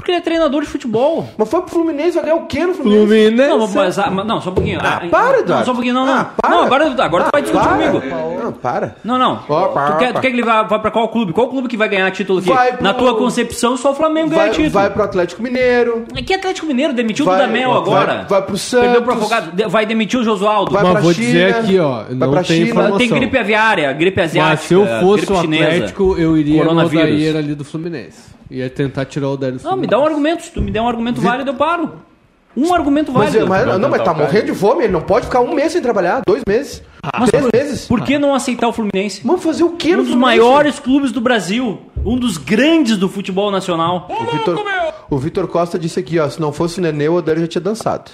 Porque 0.00 0.12
ele 0.12 0.18
é 0.18 0.22
treinador 0.22 0.62
de 0.62 0.66
futebol. 0.66 1.28
Mas 1.36 1.48
foi 1.50 1.60
pro 1.60 1.70
Fluminense, 1.70 2.12
vai 2.12 2.22
ganhar 2.24 2.36
o 2.36 2.46
quê 2.46 2.64
no 2.64 2.72
Fluminense? 2.74 3.06
Fluminense. 3.06 3.48
Não, 3.50 3.68
mas, 3.68 3.98
ah, 3.98 4.10
mas- 4.10 4.26
não, 4.26 4.40
só 4.40 4.50
um 4.50 4.54
pouquinho. 4.54 4.78
Ah, 4.82 5.00
Ah, 5.02 5.06
para, 5.08 5.32
Não, 5.32 5.38
Eduardo. 5.40 5.64
só 5.66 5.70
um 5.72 5.74
pouquinho, 5.74 5.94
não, 5.94 6.06
não. 6.06 6.12
Ah, 6.14 6.24
para. 6.40 6.54
Não, 6.54 6.62
agora, 6.62 6.86
agora 7.04 7.24
tu 7.24 7.30
vai 7.32 7.42
discutir 7.42 7.68
para. 7.68 7.90
comigo. 7.90 8.02
Não, 8.42 8.52
para. 8.52 8.96
Não, 9.04 9.18
não. 9.18 9.40
Ó, 9.48 9.68
para, 9.68 9.92
tu, 9.92 9.98
quer, 9.98 10.12
tu 10.14 10.20
quer 10.22 10.30
que 10.30 10.36
ele 10.36 10.42
vá, 10.42 10.62
vá 10.62 10.78
pra 10.78 10.90
qual 10.90 11.06
clube? 11.08 11.32
Qual 11.34 11.48
clube 11.48 11.68
que 11.68 11.76
vai 11.76 11.88
ganhar 11.88 12.10
título 12.10 12.38
aqui? 12.38 12.48
Vai 12.48 12.72
pro- 12.72 12.82
Na 12.82 12.94
tua 12.94 13.14
concepção, 13.14 13.76
só 13.76 13.90
o 13.92 13.94
Flamengo 13.94 14.30
ganha 14.30 14.42
Vai, 14.44 14.50
título. 14.50 14.70
vai 14.70 14.88
pro 14.90 15.02
Atlético 15.02 15.42
Mineiro. 15.42 16.04
Que 16.26 16.32
Atlético 16.34 16.66
Mineiro 16.66 16.92
demitiu 16.94 17.26
Vai- 17.26 17.34
o 17.34 17.38
Dudamel 17.46 17.70
vai- 17.70 17.78
agora. 17.78 18.26
vai 18.28 18.42
pro 18.42 18.56
Santos. 18.56 18.86
Perdeu 18.86 19.02
pro 19.02 19.12
Afogado. 19.14 19.68
Vai 19.68 19.84
demitir 19.86 20.18
o 20.18 20.24
Josualdo. 20.24 20.72
Vai 20.72 20.82
Mas 20.82 20.92
pra 20.92 21.00
vou 21.02 21.12
China, 21.12 21.26
dizer 21.26 21.54
aqui, 21.54 21.78
ó, 21.78 22.02
vai 22.04 22.14
não 22.14 22.30
pra 22.30 22.42
tem 22.42 22.56
China. 22.56 22.70
informação. 22.70 22.98
Tem 22.98 23.08
gripe 23.10 23.38
aviária, 23.38 23.92
gripe 23.92 24.20
asiática. 24.20 24.50
Mas 24.50 24.60
se 24.60 24.74
eu 24.74 24.86
fosse 25.00 25.30
o 25.30 25.38
Atlético, 25.38 26.16
eu 26.18 26.36
iria 26.36 26.64
no 26.64 26.80
ali 26.80 27.54
do 27.54 27.64
Fluminense. 27.64 28.39
Ia 28.50 28.68
tentar 28.68 29.04
tirar 29.04 29.28
o 29.28 29.36
do 29.36 29.52
Não, 29.62 29.76
me 29.76 29.86
dá 29.86 29.98
um 29.98 30.04
argumento. 30.06 30.42
Se 30.42 30.50
tu 30.50 30.60
me 30.60 30.70
der 30.70 30.80
um 30.80 30.88
argumento 30.88 31.20
válido, 31.20 31.50
eu 31.50 31.54
paro. 31.54 31.92
Um 32.56 32.74
argumento 32.74 33.12
Mas, 33.12 33.32
válido. 33.32 33.48
mas- 33.48 33.78
não, 33.78 33.88
mas 33.88 34.02
tá 34.02 34.10
o 34.10 34.14
cara. 34.16 34.26
morrendo 34.26 34.46
de 34.46 34.54
fome. 34.58 34.82
Ele 34.84 34.92
não 34.92 35.00
pode 35.02 35.26
ficar 35.26 35.40
um 35.40 35.54
mês 35.54 35.70
sem 35.72 35.80
trabalhar, 35.80 36.20
dois 36.26 36.42
meses. 36.48 36.82
Mas 37.16 37.30
Três 37.30 37.44
por, 37.44 37.52
vezes? 37.52 37.86
por 37.86 38.00
que 38.02 38.18
não 38.18 38.34
aceitar 38.34 38.66
o 38.66 38.72
Fluminense? 38.72 39.22
Vamos 39.24 39.42
fazer 39.44 39.62
o 39.62 39.70
quê 39.76 39.90
no 39.92 39.98
Um 39.98 40.02
dos 40.02 40.12
Fluminense? 40.12 40.40
maiores 40.40 40.78
clubes 40.80 41.12
do 41.12 41.20
Brasil. 41.20 41.78
Um 42.04 42.16
dos 42.18 42.36
grandes 42.38 42.96
do 42.96 43.08
futebol 43.08 43.52
nacional. 43.52 44.08
O 44.10 44.36
Vitor, 44.36 44.64
o 45.10 45.16
Vitor 45.18 45.46
Costa 45.46 45.78
disse 45.78 46.00
aqui, 46.00 46.18
ó, 46.18 46.28
se 46.28 46.40
não 46.40 46.52
fosse 46.52 46.80
o 46.80 46.82
Nenê, 46.82 47.08
o 47.08 47.14
Odair 47.14 47.38
já 47.38 47.46
tinha 47.46 47.62
dançado. 47.62 48.10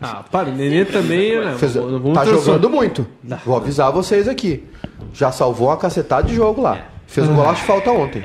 Ah, 0.00 0.22
para, 0.30 0.48
o 0.48 0.52
Nenê 0.52 0.84
também, 0.86 1.38
né? 1.38 1.54
Fez- 1.58 1.74
Não 1.74 1.82
vamos 1.84 2.14
tá 2.14 2.22
transformar- 2.22 2.44
jogando 2.44 2.70
muito. 2.70 3.06
Vou 3.44 3.56
avisar 3.56 3.92
vocês 3.92 4.26
aqui. 4.26 4.64
Já 5.12 5.30
salvou 5.30 5.68
uma 5.68 5.76
cacetada 5.76 6.26
de 6.26 6.34
jogo 6.34 6.62
lá. 6.62 6.78
Fez 7.06 7.28
um 7.28 7.34
golaço 7.34 7.60
de 7.60 7.66
falta 7.66 7.90
ontem. 7.90 8.24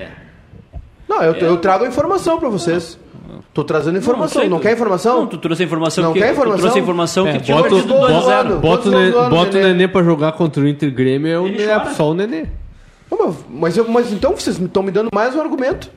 Não, 1.10 1.24
eu, 1.24 1.34
eu 1.34 1.58
trago 1.58 1.84
a 1.84 1.88
informação 1.88 2.40
pra 2.40 2.48
vocês. 2.50 2.98
Tô 3.54 3.64
trazendo 3.64 3.98
informação. 3.98 4.42
sei, 4.42 4.50
Não, 4.50 4.60
tu- 4.60 4.62
quer 4.62 4.74
informação? 4.74 5.20
Não, 5.22 5.28
tu 5.28 5.38
trouxe 5.40 5.64
a 5.64 5.66
informação 5.66 6.04
Não 6.04 6.14
que 6.14 6.20
quer 6.20 6.32
informação? 6.32 6.58
Tu 6.58 6.62
trouxe 6.62 6.78
a 6.78 6.82
informação 6.82 7.28
É, 7.28 7.34
que 7.34 7.40
tinha 7.44 7.58
bota, 7.58 7.70
perdido 7.70 7.88
dois 7.88 8.02
2 8.02 8.14
a 8.14 8.20
do 8.20 8.26
0 8.26 8.38
lado. 8.50 8.60
bota, 8.60 9.30
bota 9.30 9.58
o 9.58 9.62
Nenê? 9.62 9.88
Pra 9.88 10.04
jogar 10.04 10.32
contra 10.34 10.62
o 10.64 10.68
Inter 10.68 10.94
Grêmio, 10.94 11.28
é, 11.32 11.40
o 11.40 11.44
Nenê, 11.48 11.64
é 11.64 11.86
só 11.94 12.12
o 12.12 12.14
Nenê. 12.14 12.46
Não, 13.12 13.36
mas- 13.50 13.76
eu- 13.76 13.88
mas 13.90 14.14
então 14.14 14.36
vocês 14.36 14.60
estão 14.60 14.84
me 14.84 14.92
dando 14.92 15.10
mais 15.14 15.36
um 15.36 15.42
argumento. 15.42 15.92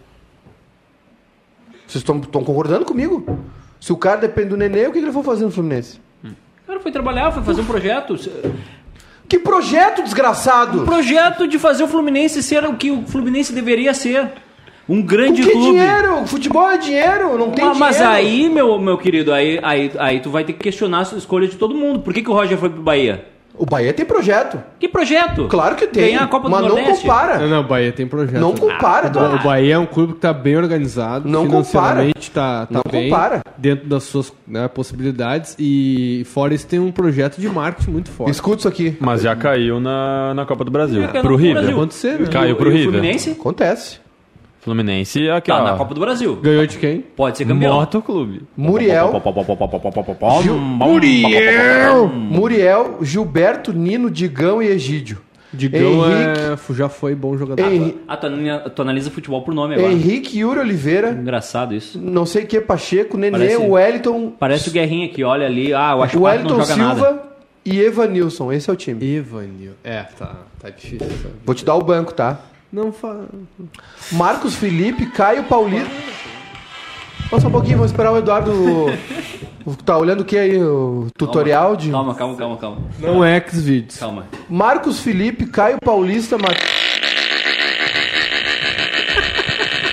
Vocês 1.87 2.03
estão 2.03 2.21
concordando 2.21 2.85
comigo? 2.85 3.39
Se 3.79 3.93
o 3.93 3.97
cara 3.97 4.17
depende 4.19 4.49
do 4.49 4.57
Nenê, 4.57 4.87
o 4.87 4.93
que, 4.93 4.99
que 4.99 5.05
ele 5.05 5.13
for 5.13 5.23
fazer 5.25 5.45
no 5.45 5.51
Fluminense? 5.51 6.01
O 6.25 6.67
cara 6.67 6.81
foi 6.81 6.91
trabalhar, 6.93 7.31
foi 7.33 7.43
fazer 7.43 7.61
um 7.61 7.67
projeto. 7.67 8.17
Que 9.29 9.39
projeto 9.39 10.03
desgraçado! 10.03 10.83
Um 10.83 10.85
projeto 10.87 11.47
de 11.47 11.59
fazer 11.59 11.83
o 11.85 11.89
Fluminense 11.89 12.43
ser 12.43 12.65
o 12.65 12.75
que 12.77 12.91
o 12.91 13.03
Fluminense 13.07 13.53
deveria 13.53 13.93
ser. 13.93 14.31
Um 14.89 15.01
grande 15.01 15.43
que 15.43 15.51
clube. 15.53 15.67
dinheiro? 15.79 16.27
Futebol 16.27 16.69
é 16.71 16.77
dinheiro, 16.77 17.39
não 17.39 17.51
tem 17.51 17.65
Ah, 17.65 17.73
mas 17.75 17.97
dinheiro. 17.97 18.15
aí, 18.17 18.49
meu, 18.49 18.79
meu 18.81 18.99
querido, 18.99 19.33
aí, 19.33 19.59
aí, 19.63 19.91
aí 19.99 20.21
tu 20.21 20.29
vai 20.31 20.45
ter 20.45 20.53
que 20.55 20.59
questionar 20.61 20.99
a 21.01 21.17
escolha 21.17 21.47
de 21.47 21.57
todo 21.57 21.75
mundo. 21.75 22.01
Por 22.01 22.13
que, 22.13 22.23
que 22.23 22.31
o 22.31 22.33
Roger 22.35 22.59
foi 22.59 22.69
pro 22.69 22.83
Bahia? 22.83 23.27
O 23.55 23.67
Bahia 23.67 23.93
tem 23.93 24.05
projeto. 24.05 24.59
Que 24.81 24.89
projeto? 24.89 25.47
Claro 25.47 25.77
que 25.77 25.87
tem. 25.87 26.07
Ganhar 26.07 26.23
a 26.23 26.27
Copa 26.27 26.49
mas 26.49 26.63
do 26.63 26.69
não 26.69 26.75
Nordeste. 26.77 27.03
compara. 27.03 27.39
Não, 27.39 27.49
não, 27.49 27.61
o 27.61 27.65
Bahia 27.65 27.93
tem 27.93 28.07
projeto. 28.07 28.41
Não 28.41 28.55
compara, 28.55 29.09
O 29.09 29.11
tá? 29.13 29.21
Ba- 29.29 29.35
O 29.37 29.45
Bahia 29.45 29.75
é 29.75 29.79
um 29.79 29.85
clube 29.87 30.15
que 30.15 30.21
tá 30.21 30.33
bem 30.33 30.57
organizado, 30.57 31.29
Não 31.29 31.45
financeiramente 31.45 32.31
tá, 32.31 32.67
tá 32.67 32.75
Não 32.75 32.83
bem 32.91 33.11
compara. 33.11 33.43
dentro 33.59 33.87
das 33.87 34.05
suas 34.05 34.33
né, 34.49 34.67
possibilidades 34.69 35.55
e 35.59 36.23
fora 36.33 36.55
isso 36.55 36.67
tem 36.67 36.81
um 36.81 36.91
projeto 36.91 37.39
de 37.39 37.49
marketing 37.49 37.91
muito 37.91 38.11
forte. 38.11 38.31
Escuta 38.33 38.61
isso 38.61 38.69
aqui. 38.69 38.97
Mas 38.99 39.21
já 39.21 39.37
caiu 39.37 39.79
na, 39.79 40.33
na 40.35 40.47
Copa 40.47 40.65
do 40.65 40.71
Brasil. 40.71 41.07
Pro 41.09 41.31
no 41.31 41.37
River. 41.37 41.55
Brasil. 41.63 41.77
acontecer, 41.77 42.19
né? 42.21 42.29
Caiu 42.33 42.57
pro 42.57 42.71
E 42.71 42.73
o 42.73 42.77
River. 42.77 42.91
Fluminense? 42.93 43.31
Acontece. 43.33 44.01
Fluminense 44.63 45.29
aqui, 45.29 45.51
Tá 45.51 45.61
ó. 45.61 45.65
na 45.65 45.77
Copa 45.77 45.93
do 45.93 46.01
Brasil. 46.01 46.37
Ganhou 46.37 46.65
de 46.67 46.79
quem? 46.79 47.01
Pode 47.01 47.37
ser 47.37 47.45
campeão. 47.45 47.75
Moto 47.75 48.01
Clube. 48.01 48.43
Muriel. 48.57 49.13
Gil- 50.43 50.57
Muriel! 50.59 52.09
Muriel, 52.09 52.99
Gilberto, 53.03 53.73
Nino, 53.73 54.11
Digão 54.11 54.63
e 54.63 54.69
Egídio. 54.69 55.19
Digão 55.53 56.07
Henrique, 56.11 56.41
é, 56.71 56.75
já 56.75 56.89
foi 56.89 57.15
bom 57.15 57.37
jogador. 57.37 57.71
Henri- 57.71 57.99
Ah, 58.09 58.17
tu 58.17 58.27
analisa, 58.27 58.59
tu 58.71 58.81
analisa 58.83 59.11
futebol 59.11 59.43
por 59.43 59.53
nome 59.53 59.75
agora. 59.75 59.93
Henrique 59.93 60.39
Yuri 60.39 60.61
Oliveira, 60.61 61.11
Engraçado 61.11 61.75
isso. 61.75 61.99
não 62.01 62.25
sei 62.25 62.45
o 62.45 62.47
que, 62.47 62.59
Pacheco, 62.59 63.19
Nenê, 63.19 63.33
Parece- 63.37 63.57
Wellington, 63.59 64.33
Parece 64.39 64.69
o 64.71 64.73
Guerrinha 64.73 65.09
que 65.11 65.23
olha 65.23 65.45
ali, 65.45 65.75
ah, 65.75 65.95
o 65.97 66.03
Acho 66.03 66.17
não 66.17 66.23
Wellington 66.23 66.49
joga 66.55 66.65
Silva 66.65 66.85
nada. 66.95 67.23
e 67.67 67.79
Evanilson. 67.81 68.51
Esse 68.51 68.71
é 68.71 68.73
o 68.73 68.77
time. 68.77 69.05
Evanil. 69.05 69.73
É, 69.85 70.05
tá, 70.19 70.37
tá 70.59 70.71
difícil. 70.71 71.01
sabe? 71.01 71.35
Vou 71.45 71.55
te 71.55 71.67
dar 71.67 71.75
o 71.75 71.83
banco, 71.83 72.15
tá? 72.15 72.41
Não 72.73 72.91
fa... 72.93 73.27
Marcos 74.13 74.55
Felipe, 74.55 75.07
Caio 75.07 75.45
Paulista. 75.45 75.91
Só 77.41 77.49
um 77.49 77.51
pouquinho, 77.51 77.79
vamos 77.79 77.91
esperar 77.93 78.13
o 78.13 78.19
Eduardo. 78.19 78.51
o- 79.65 79.77
tá 79.85 79.97
olhando 79.97 80.21
o 80.21 80.25
que 80.25 80.37
aí? 80.39 80.63
O 80.63 81.09
tutorial 81.17 81.77
de. 81.77 81.91
Calma, 81.91 82.15
calma, 82.15 82.37
calma, 82.37 82.57
calma. 82.59 82.79
Não 82.99 83.25
é 83.25 83.37
X-Videos. 83.37 83.99
Calma. 83.99 84.27
Marcos 84.49 85.01
Felipe, 85.01 85.47
Caio 85.47 85.79
Paulista, 85.83 86.37
Mat... 86.39 86.57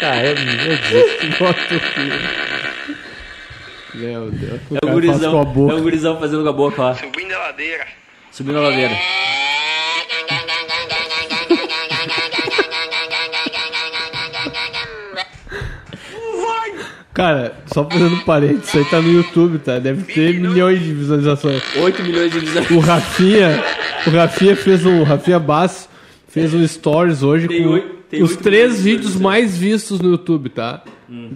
Ah, 0.01 0.15
é, 0.15 0.33
meu 0.39 0.77
Deus. 0.77 1.37
Bota 1.37 1.75
o 1.75 1.79
filho. 1.79 2.19
Meu 3.95 4.31
Deus. 4.31 4.53
É 4.53 4.55
o 4.55 4.79
cara 4.79 4.79
faz 4.81 4.93
gurizão, 4.93 5.31
com 5.33 5.39
a 5.41 5.43
boca. 5.43 5.73
é 5.73 5.75
o 5.75 5.81
gurizão 5.81 6.19
fazendo 6.19 6.43
com 6.43 6.49
a 6.49 6.53
boca 6.53 6.81
lá. 6.81 6.95
Subindo 6.95 7.33
a 7.33 7.37
ladeira. 7.37 7.85
Subindo 8.31 8.57
a 8.59 8.61
ladeira. 8.61 8.95
Cara, 17.19 17.53
só 17.65 17.83
fazendo 17.83 18.15
um 18.15 18.19
parênteses, 18.21 18.69
isso 18.69 18.77
aí 18.77 18.85
tá 18.85 19.01
no 19.01 19.11
YouTube, 19.11 19.59
tá? 19.59 19.77
Deve 19.77 20.03
ter 20.03 20.39
milhões 20.39 20.79
de 20.79 20.93
visualizações. 20.93 21.61
8 21.75 22.01
milhões 22.01 22.31
de 22.31 22.39
visualizações. 22.39 22.71
O 22.71 22.79
Rafinha, 22.79 23.63
o 24.07 24.09
Rafinha 24.09 24.55
fez 24.55 24.85
um, 24.85 25.01
o 25.01 25.03
Rafinha 25.03 25.37
Bass 25.37 25.89
fez 26.29 26.53
um 26.53 26.65
stories 26.65 27.21
hoje 27.21 27.49
Tem 27.49 27.63
com 27.63 28.23
os 28.23 28.37
três 28.37 28.81
vídeos 28.81 29.17
mais 29.17 29.57
vistos 29.57 29.99
no 29.99 30.11
YouTube, 30.11 30.47
tá? 30.47 30.81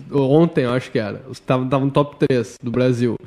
Ontem, 0.09 0.63
eu 0.63 0.71
acho 0.71 0.89
que 0.89 0.97
era. 0.97 1.21
Tava, 1.45 1.65
tava 1.65 1.83
no 1.83 1.91
top 1.91 2.15
3 2.29 2.59
do 2.63 2.71
Brasil. 2.71 3.17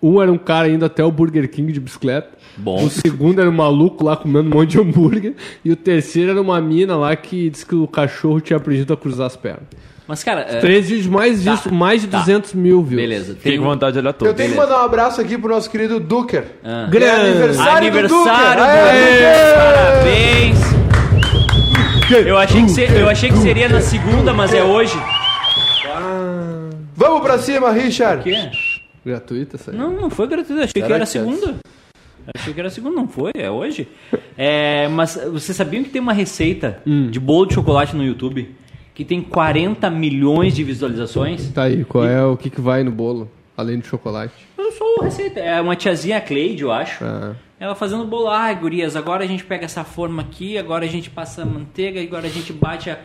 Um 0.00 0.22
era 0.22 0.30
um 0.30 0.38
cara 0.38 0.68
indo 0.68 0.84
até 0.84 1.02
o 1.04 1.10
Burger 1.10 1.50
King 1.50 1.72
de 1.72 1.80
bicicleta. 1.80 2.30
Bom. 2.56 2.84
O 2.84 2.90
segundo 2.90 3.40
era 3.40 3.50
um 3.50 3.52
maluco 3.52 4.04
lá 4.04 4.16
comendo 4.16 4.48
um 4.48 4.54
monte 4.54 4.70
de 4.70 4.78
hambúrguer. 4.78 5.34
E 5.64 5.72
o 5.72 5.74
terceiro 5.74 6.30
era 6.30 6.40
uma 6.40 6.60
mina 6.60 6.96
lá 6.96 7.16
que 7.16 7.50
disse 7.50 7.66
que 7.66 7.74
o 7.74 7.88
cachorro 7.88 8.40
tinha 8.40 8.56
aprendido 8.56 8.92
a 8.92 8.96
cruzar 8.96 9.26
as 9.26 9.36
pernas. 9.36 9.64
Mas, 10.08 10.24
cara, 10.24 10.40
é, 10.40 10.58
Três 10.60 10.88
vídeos 10.88 11.06
mais 11.06 11.44
Tá, 11.44 11.60
mais 11.70 12.00
de 12.00 12.08
tá. 12.08 12.18
200 12.20 12.54
mil 12.54 12.82
views. 12.82 13.00
beleza. 13.02 13.34
Fiquei 13.34 13.52
Tem 13.52 13.60
com 13.60 13.66
vontade 13.66 13.92
de 13.92 13.98
olhar 13.98 14.08
Eu 14.10 14.14
todo. 14.14 14.34
tenho 14.34 14.50
que 14.52 14.56
mandar 14.56 14.80
um 14.80 14.84
abraço 14.86 15.20
aqui 15.20 15.36
pro 15.36 15.50
nosso 15.50 15.68
querido 15.70 16.00
Duker. 16.00 16.44
Ah. 16.64 16.86
É 16.86 16.90
Grande. 16.90 17.28
aniversário, 17.30 17.92
do 17.92 18.08
Duker. 18.08 18.32
Aniversário 18.32 18.56
do 18.56 18.64
Aê! 18.64 19.18
Duker! 19.18 19.54
Parabéns! 19.54 20.58
Eu 22.26 22.38
achei, 22.38 22.62
que 22.62 22.68
se- 22.70 22.84
eu 22.90 23.06
achei 23.08 23.30
que 23.30 23.36
seria 23.36 23.68
na 23.68 23.82
segunda, 23.82 24.32
mas 24.32 24.54
é 24.54 24.64
hoje. 24.64 24.98
Vamos 26.96 27.20
pra 27.22 27.38
cima, 27.38 27.70
Richard. 27.70 28.22
quê? 28.22 28.50
Gratuita 29.04 29.56
essa 29.56 29.70
aí. 29.70 29.76
Não, 29.76 29.92
não 29.92 30.10
foi 30.10 30.26
gratuito. 30.26 30.62
Achei 30.62 30.82
que 30.82 30.88
era 30.92 30.96
que 30.96 31.02
é? 31.02 31.06
segunda. 31.06 31.54
Achei 32.34 32.52
que 32.52 32.60
era 32.60 32.70
segunda, 32.70 32.96
não 32.96 33.08
foi, 33.08 33.32
é 33.36 33.50
hoje. 33.50 33.88
É, 34.36 34.88
mas 34.88 35.18
vocês 35.32 35.56
sabiam 35.56 35.82
que 35.82 35.90
tem 35.90 36.00
uma 36.00 36.12
receita 36.12 36.78
Hum. 36.86 37.08
de 37.10 37.18
bolo 37.20 37.46
de 37.46 37.54
chocolate 37.54 37.94
no 37.96 38.04
YouTube 38.04 38.54
que 38.98 39.04
tem 39.04 39.22
40 39.22 39.88
milhões 39.90 40.56
de 40.56 40.64
visualizações? 40.64 41.50
Tá 41.50 41.62
aí, 41.62 41.84
qual 41.84 42.04
é 42.04 42.24
o 42.24 42.36
que, 42.36 42.50
que 42.50 42.60
vai 42.60 42.82
no 42.82 42.90
bolo? 42.90 43.30
Além 43.56 43.78
do 43.78 43.86
chocolate. 43.86 44.34
Eu 44.58 44.72
sou 44.72 45.04
receita. 45.04 45.38
É 45.38 45.60
uma 45.60 45.76
tiazinha 45.76 46.20
Cleide, 46.20 46.64
eu 46.64 46.72
acho. 46.72 47.04
Ah. 47.04 47.36
Ela 47.60 47.76
fazendo 47.76 48.04
bolo. 48.04 48.26
Ai, 48.26 48.56
gurias, 48.56 48.96
agora 48.96 49.22
a 49.22 49.26
gente 49.28 49.44
pega 49.44 49.66
essa 49.66 49.84
forma 49.84 50.20
aqui, 50.22 50.58
agora 50.58 50.84
a 50.84 50.88
gente 50.88 51.10
passa 51.10 51.42
a 51.42 51.46
manteiga, 51.46 52.02
agora 52.02 52.26
a 52.26 52.28
gente 52.28 52.52
bate 52.52 52.90
a 52.90 52.98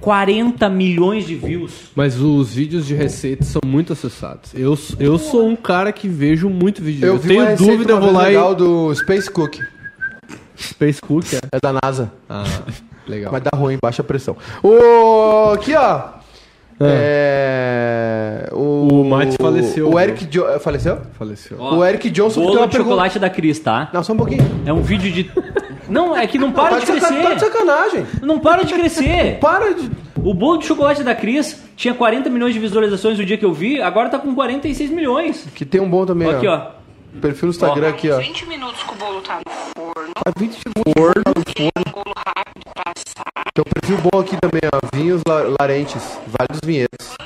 40 0.00 0.68
milhões 0.68 1.26
de 1.26 1.34
views. 1.34 1.90
Mas 1.96 2.20
os 2.20 2.54
vídeos 2.54 2.86
de 2.86 2.94
receita 2.94 3.42
são 3.42 3.62
muito 3.66 3.92
acessados. 3.94 4.54
Eu, 4.54 4.78
eu 5.00 5.18
sou 5.18 5.44
um 5.48 5.56
cara 5.56 5.90
que 5.90 6.06
vejo 6.06 6.48
muito 6.48 6.80
vídeo. 6.80 7.04
Eu, 7.04 7.14
Eu, 7.14 7.18
vi 7.18 7.36
uma 7.36 7.46
tenho 7.46 7.58
dúvida, 7.72 7.92
eu 7.94 8.00
vou 8.00 8.12
lá 8.12 8.22
legal 8.22 8.52
e. 8.52 8.56
do 8.58 8.94
Space 8.94 9.28
Cook. 9.28 9.58
Space 10.56 11.00
Cook, 11.02 11.32
é? 11.32 11.38
É 11.50 11.58
da 11.60 11.80
NASA. 11.82 12.12
Ah, 12.28 12.44
legal. 13.06 13.32
Mas 13.32 13.42
dá 13.42 13.50
ruim, 13.56 13.76
baixa 13.82 14.02
pressão. 14.04 14.36
O... 14.62 15.52
Aqui, 15.52 15.74
ó. 15.74 16.16
É... 16.78 18.48
O, 18.52 19.00
O 19.00 19.04
Mate 19.04 19.36
faleceu, 19.40 19.86
O 19.86 19.90
viu? 19.90 20.00
Eric 20.00 20.26
jo... 20.26 20.44
Faleceu? 20.60 20.98
Faleceu. 21.18 21.56
Ó, 21.60 21.76
O 21.76 21.84
Eric 21.84 22.10
Johnson 22.10 22.40
Bolo 22.40 22.52
tem 22.52 22.60
uma 22.60 22.66
de 22.66 22.72
pergunta. 22.72 22.90
chocolate 22.94 23.18
da 23.18 23.30
Cris, 23.30 23.58
tá? 23.58 23.88
Não, 23.92 24.02
só 24.02 24.12
um 24.12 24.16
pouquinho. 24.16 24.42
É 24.66 24.72
um 24.72 24.82
vídeo 24.82 25.10
de. 25.10 25.30
Não, 25.88 26.16
é 26.16 26.26
que 26.26 26.38
não 26.38 26.52
para 26.52 26.70
Tá 26.70 26.78
de 26.80 26.86
de, 26.92 27.00
saca- 27.00 27.00
tá 27.00 27.14
de 27.14 27.26
crescer. 27.26 27.46
sacanagem. 27.46 28.06
Não 28.22 28.38
para 28.40 28.64
de 28.64 28.74
crescer. 28.74 29.38
Para 29.40 29.72
de... 29.74 29.90
O 30.22 30.34
bolo 30.34 30.58
de 30.58 30.66
chocolate 30.66 31.02
da 31.04 31.14
Cris 31.14 31.62
tinha 31.76 31.94
40 31.94 32.28
milhões 32.28 32.52
de 32.52 32.58
visualizações 32.58 33.16
no 33.18 33.24
dia 33.24 33.38
que 33.38 33.44
eu 33.44 33.52
vi, 33.52 33.80
agora 33.80 34.08
tá 34.08 34.18
com 34.18 34.34
46 34.34 34.90
milhões. 34.90 35.46
Que 35.54 35.64
tem 35.64 35.80
um 35.80 35.88
bom 35.88 36.04
também, 36.04 36.28
Aqui, 36.28 36.46
ó. 36.48 36.75
Perfil 37.20 37.46
no 37.48 37.50
Instagram 37.50 37.88
aqui, 37.88 38.10
ó. 38.10 38.18
20 38.18 38.46
minutos 38.46 38.82
que 38.82 38.92
o 38.92 38.96
bolo 38.96 39.20
tá 39.22 39.40
no 39.44 39.52
forno. 39.76 40.12
Tá 40.14 40.32
20 40.38 40.52
segundos. 40.52 41.44
Bolo 41.92 42.14
rápido 42.16 42.64
pra 42.74 42.92
assar. 42.96 43.44
Tem 43.54 43.64
um 43.66 43.70
perfil 43.80 43.98
bom 44.10 44.20
aqui 44.20 44.36
também, 44.40 44.60
ó. 44.72 44.96
Vinhos 44.96 45.22
La- 45.26 45.56
Larentes. 45.60 46.18
Vale 46.26 46.48
dos 46.50 46.60
Vinhedos. 46.64 47.16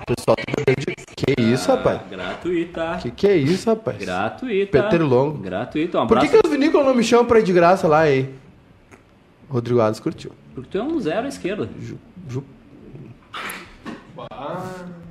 O 0.00 0.06
pessoal 0.14 0.36
tá 0.36 0.42
bebendo 0.56 0.80
de... 0.86 0.94
Que 1.16 1.40
isso, 1.40 1.70
rapaz? 1.70 2.00
Gratuita. 2.10 2.98
Que 3.00 3.10
que 3.10 3.26
é 3.26 3.36
isso, 3.36 3.68
rapaz? 3.70 3.96
Gratuita. 3.98 4.82
Peter 4.82 5.02
Longo. 5.02 5.38
Gratuita. 5.38 6.00
Um 6.02 6.06
Por 6.06 6.18
que, 6.18 6.28
que 6.28 6.36
as 6.44 6.50
vinícolas 6.50 6.86
não 6.86 6.94
me 6.94 7.02
chamam 7.04 7.24
pra 7.24 7.40
ir 7.40 7.42
de 7.44 7.52
graça 7.52 7.88
lá, 7.88 8.00
aí? 8.00 8.34
Rodrigo 9.48 9.80
Adams 9.80 10.00
curtiu. 10.00 10.32
Porque 10.54 10.68
tu 10.70 10.78
é 10.78 10.82
um 10.82 10.98
zero 11.00 11.24
à 11.26 11.28
esquerda. 11.28 11.68
Ju... 12.28 12.44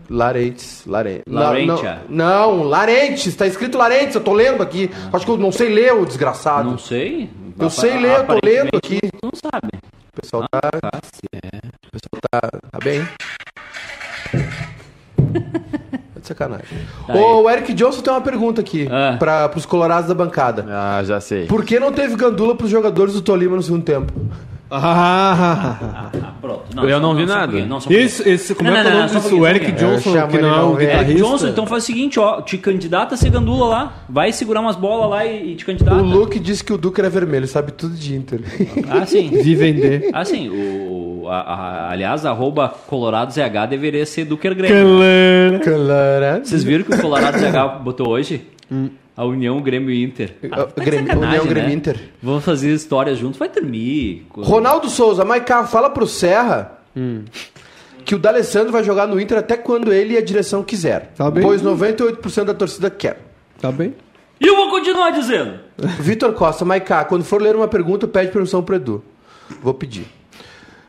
Larentes. 0.09 0.83
Lare... 0.85 1.23
Larentia. 1.27 2.01
Não, 2.09 2.57
não, 2.57 2.63
Larentes. 2.63 3.35
Tá 3.35 3.47
escrito 3.47 3.77
Larentes. 3.77 4.15
Eu 4.15 4.21
tô 4.21 4.33
lendo 4.33 4.61
aqui. 4.61 4.89
Acho 5.11 5.25
que 5.25 5.31
eu 5.31 5.37
não 5.37 5.51
sei 5.51 5.69
ler, 5.69 5.93
o 5.93 6.05
desgraçado. 6.05 6.69
Não 6.69 6.77
sei. 6.77 7.29
Eu 7.59 7.69
sei 7.69 7.97
ler, 7.99 8.19
eu 8.19 8.25
tô 8.27 8.39
lendo 8.43 8.69
aqui. 8.75 8.99
Tu 9.01 9.19
não 9.23 9.31
sabe. 9.33 9.69
O 10.15 10.21
pessoal 10.21 10.45
tá. 10.51 10.59
O 10.73 11.91
pessoal 11.91 12.21
tá, 12.31 12.41
tá 12.71 12.79
bem. 12.83 13.07
de 16.23 16.27
sacanagem. 16.27 16.65
Tá 17.05 17.13
o 17.13 17.49
Eric 17.49 17.73
Johnson 17.73 18.01
tem 18.01 18.13
uma 18.13 18.21
pergunta 18.21 18.61
aqui 18.61 18.87
Ah. 18.89 19.17
para 19.19 19.51
os 19.55 19.65
colorados 19.65 20.07
da 20.07 20.15
bancada. 20.15 20.65
Ah, 20.69 21.03
já 21.03 21.19
sei. 21.19 21.45
Por 21.47 21.63
que 21.65 21.79
não 21.79 21.91
teve 21.91 22.15
gandula 22.15 22.55
pros 22.55 22.69
jogadores 22.69 23.13
do 23.13 23.21
Tolima 23.21 23.55
no 23.55 23.61
segundo 23.61 23.83
tempo? 23.83 24.11
Ah, 24.75 26.09
Ah, 26.13 26.33
pronto. 26.41 26.63
Eu 26.87 26.99
não 26.99 27.15
vi 27.15 27.25
nada. 27.25 27.65
não, 27.65 27.77
esse, 27.89 28.27
esse, 28.27 28.55
como 28.55 28.69
é 28.69 28.81
que 28.81 28.87
é 28.87 28.91
o 28.91 28.93
nome 28.97 29.09
disso? 29.09 29.39
O 29.39 29.47
Eric. 29.47 29.71
Johnson, 29.73 30.27
que 30.27 30.37
não 30.39 30.55
é 30.55 30.61
o 30.63 30.73
vê. 30.73 30.85
guitarrista. 30.87 31.23
Johnson, 31.23 31.47
então 31.47 31.65
faz 31.67 31.83
o 31.83 31.85
seguinte, 31.85 32.19
ó, 32.19 32.41
te 32.41 32.57
candidata 32.57 33.13
a 33.15 33.17
ser 33.17 33.29
gandula 33.29 33.65
lá, 33.67 33.93
vai 34.09 34.31
segurar 34.31 34.61
umas 34.61 34.75
bolas 34.75 35.09
lá 35.09 35.25
e, 35.25 35.51
e 35.51 35.55
te 35.55 35.63
candidata. 35.65 36.01
O 36.01 36.03
Luke 36.03 36.39
disse 36.39 36.63
que 36.63 36.73
o 36.73 36.77
Duque 36.77 36.99
era 37.01 37.09
vermelho, 37.09 37.47
sabe 37.47 37.71
tudo 37.71 37.93
de 37.95 38.15
Inter. 38.15 38.41
Ah, 38.89 39.05
sim. 39.05 39.29
Vi 39.43 39.55
vender. 39.55 40.09
Ah, 40.13 40.25
sim. 40.25 40.49
O, 40.49 41.27
a- 41.29 41.39
a- 41.41 41.91
aliás, 41.91 42.25
arroba 42.25 42.67
ColoradoZH 42.87 43.67
deveria 43.69 44.05
ser 44.05 44.25
Duker 44.25 44.55
Grêmio. 44.55 45.59
Colorado. 45.63 46.45
Vocês 46.45 46.63
viram 46.63 46.83
que 46.83 46.93
o 46.95 46.99
ColoradoZH 47.01 47.79
botou 47.83 48.09
hoje? 48.09 48.41
A 49.15 49.23
União 49.25 49.61
Grêmio 49.61 49.91
e 49.91 50.03
Inter. 50.03 50.35
Ah, 50.51 50.63
tá 50.63 50.81
Hum. 50.81 50.85
Grêmio- 50.85 51.17
União 51.19 51.45
Grêmio 51.45 51.69
né? 51.69 51.75
Inter. 51.75 51.99
Vamos 52.21 52.43
fazer 52.43 52.73
histórias 52.73 53.17
juntos, 53.19 53.37
vai 53.37 53.47
dormir. 53.49 54.25
Ronaldo 54.35 54.89
Souza, 54.89 55.23
Maiká, 55.23 55.65
fala 55.65 55.89
pro 55.89 56.07
Serra 56.07 56.79
que 58.05 58.15
o 58.15 58.19
D'Alessandro 58.19 58.71
vai 58.71 58.83
jogar 58.83 59.07
no 59.07 59.19
Inter 59.21 59.37
até 59.37 59.55
quando 59.55 59.93
ele 59.93 60.15
e 60.15 60.17
a 60.17 60.21
direção 60.21 60.63
quiser. 60.63 61.11
Tá 61.15 61.29
bem. 61.29 61.43
Pois 61.43 61.61
98% 61.61 62.45
da 62.45 62.53
torcida 62.53 62.89
quer. 62.89 63.19
Tá 63.61 63.71
bem? 63.71 63.93
E 64.41 64.47
eu 64.47 64.55
vou 64.55 64.69
continuar 64.69 65.11
dizendo. 65.11 65.59
Vitor 66.01 66.33
Costa, 66.33 66.65
Maiká, 66.65 67.05
quando 67.05 67.23
for 67.23 67.41
ler 67.41 67.55
uma 67.55 67.67
pergunta, 67.67 68.07
pede 68.07 68.31
permissão 68.31 68.61
pro 68.63 68.75
Edu. 68.75 69.03
Vou 69.61 69.73
pedir. 69.73 70.05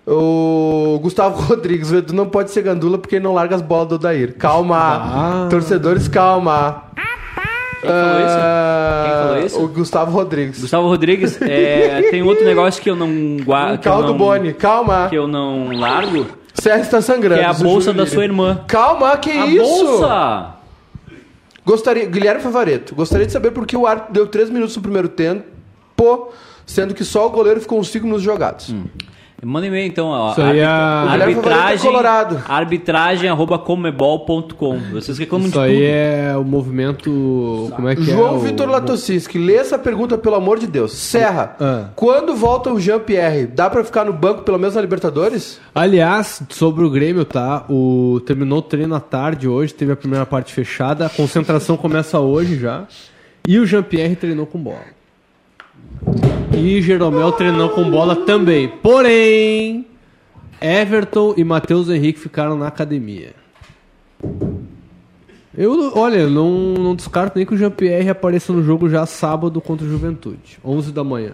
O 0.07 0.99
Gustavo 1.03 1.41
Rodrigues, 1.45 1.91
o 1.91 1.97
Edu 1.97 2.13
não 2.15 2.27
pode 2.29 2.51
ser 2.51 2.63
gandula 2.63 2.99
porque 2.99 3.17
ele 3.17 3.25
não 3.25 3.33
larga 3.35 3.55
as 3.57 3.63
bolas 3.63 3.89
do 3.89 3.95
Odair. 3.95 4.35
Calma. 4.37 4.77
Ah. 4.77 5.47
Torcedores, 5.51 6.09
calma. 6.09 6.85
Quem 7.85 7.93
falou 7.93 8.21
isso? 8.27 8.37
Ah, 8.39 9.05
Quem 9.07 9.13
falou 9.29 9.47
isso? 9.47 9.65
O 9.65 9.69
Gustavo 9.69 10.11
Rodrigues. 10.13 10.61
Gustavo 10.61 10.89
Rodrigues, 10.89 11.41
é, 11.43 12.03
tem 12.11 12.23
outro 12.23 12.45
negócio 12.45 12.83
que 12.83 12.91
eu 12.91 12.97
não 12.97 13.37
guardo. 13.45 13.77
O 13.81 13.83
carro 13.83 14.03
do 14.05 14.15
Boni, 14.15 14.53
calma. 14.55 15.09
Que 15.09 15.17
eu 15.17 15.27
não 15.29 15.73
largo, 15.73 16.27
Serra 16.55 16.81
está 16.81 17.01
sangrando. 17.01 17.41
que 17.41 17.47
é 17.47 17.49
a 17.49 17.53
bolsa 17.53 17.93
da 17.93 18.07
sua 18.07 18.25
irmã. 18.25 18.61
Calma, 18.67 19.17
que 19.17 19.31
A 19.31 19.47
isso? 19.47 19.63
bolsa! 19.85 20.55
Gostaria, 21.65 22.05
Guilherme 22.07 22.43
Favareto, 22.43 22.95
gostaria 22.95 23.25
de 23.27 23.33
saber 23.33 23.51
por 23.51 23.67
que 23.67 23.77
o 23.77 23.87
árbitro 23.87 24.13
deu 24.13 24.27
3 24.27 24.51
minutos 24.51 24.77
no 24.77 24.83
primeiro 24.83 25.09
tempo, 25.09 26.29
sendo 26.67 26.93
que 26.95 27.03
só 27.05 27.27
o 27.27 27.31
goleiro 27.31 27.61
ficou 27.61 27.79
uns 27.81 27.89
5 27.89 28.05
minutos 28.05 28.23
jogados. 28.25 28.69
Hum. 28.71 28.85
Manda 29.43 29.67
e-mail 29.67 29.87
então, 29.87 30.07
ó. 30.07 30.33
Isso 30.33 30.41
aí 30.41 30.59
é- 30.59 30.63
O 30.63 30.67
é 30.67 31.23
arbitragem, 31.23 31.87
colorado. 31.91 32.43
arbitragem 32.49 33.29
arroba 33.29 33.59
comebol.com. 33.59 34.79
Vocês 34.93 35.19
reclamam 35.19 35.49
Isso 35.49 35.59
de 35.59 35.65
aí 35.65 35.75
tudo. 35.75 35.85
é 35.87 36.37
o 36.39 36.45
movimento. 36.45 37.71
Como 37.75 37.89
é 37.89 37.95
que 37.95 38.03
é? 38.03 38.05
João 38.15 38.37
o- 38.37 38.41
Vitor 38.41 38.69
Latocinski, 38.69 39.37
lê 39.39 39.57
essa 39.57 39.79
pergunta 39.79 40.17
pelo 40.17 40.37
amor 40.37 40.59
de 40.59 40.67
Deus. 40.67 40.93
Serra, 40.93 41.57
Ah. 41.61 41.85
quando 41.95 42.35
volta 42.35 42.73
o 42.73 42.81
Jean-Pierre, 42.81 43.47
dá 43.47 43.69
pra 43.69 43.85
ficar 43.85 44.05
no 44.05 44.13
banco 44.13 44.43
pelo 44.43 44.59
menos 44.59 44.75
na 44.77 44.81
Libertadores? 44.81 45.61
Aliás, 45.75 46.41
sobre 46.49 46.85
o 46.85 46.91
Grêmio, 46.91 47.25
tá? 47.25 47.65
O 47.69 48.21
terminou 48.25 48.59
o 48.61 48.63
treino 48.63 48.95
à 48.95 49.01
tarde 49.01 49.47
hoje, 49.49 49.75
teve 49.75 49.93
a 49.93 49.97
primeira 49.97 50.25
parte 50.25 50.53
fechada, 50.55 51.07
a 51.07 51.11
concentração 51.11 51.77
começa 51.77 52.19
hoje 52.19 52.59
já. 52.59 52.85
E 53.47 53.59
o 53.59 53.67
Jean-Pierre 53.67 54.17
treinou 54.17 54.47
com 54.47 54.59
bola. 54.59 54.94
E 56.57 56.81
Jeromel 56.83 57.33
treinou 57.33 57.71
com 57.71 57.91
bola 57.91 58.15
também. 58.15 58.69
Porém, 58.69 59.87
Everton 60.61 61.35
e 61.37 61.45
Matheus 61.45 61.89
Henrique 61.89 62.19
ficaram 62.19 62.57
na 62.57 62.69
academia. 62.69 63.35
Eu, 65.57 65.93
olha, 65.97 66.29
não, 66.29 66.51
não 66.51 66.95
descarto 66.95 67.37
nem 67.37 67.47
que 67.47 67.55
o 67.55 67.57
Jean-Pierre 67.57 68.09
apareça 68.09 68.53
no 68.53 68.63
jogo 68.63 68.89
já 68.89 69.07
sábado 69.07 69.61
contra 69.61 69.87
o 69.87 69.89
Juventude, 69.89 70.59
11 70.65 70.91
da 70.93 71.05
manhã. 71.05 71.33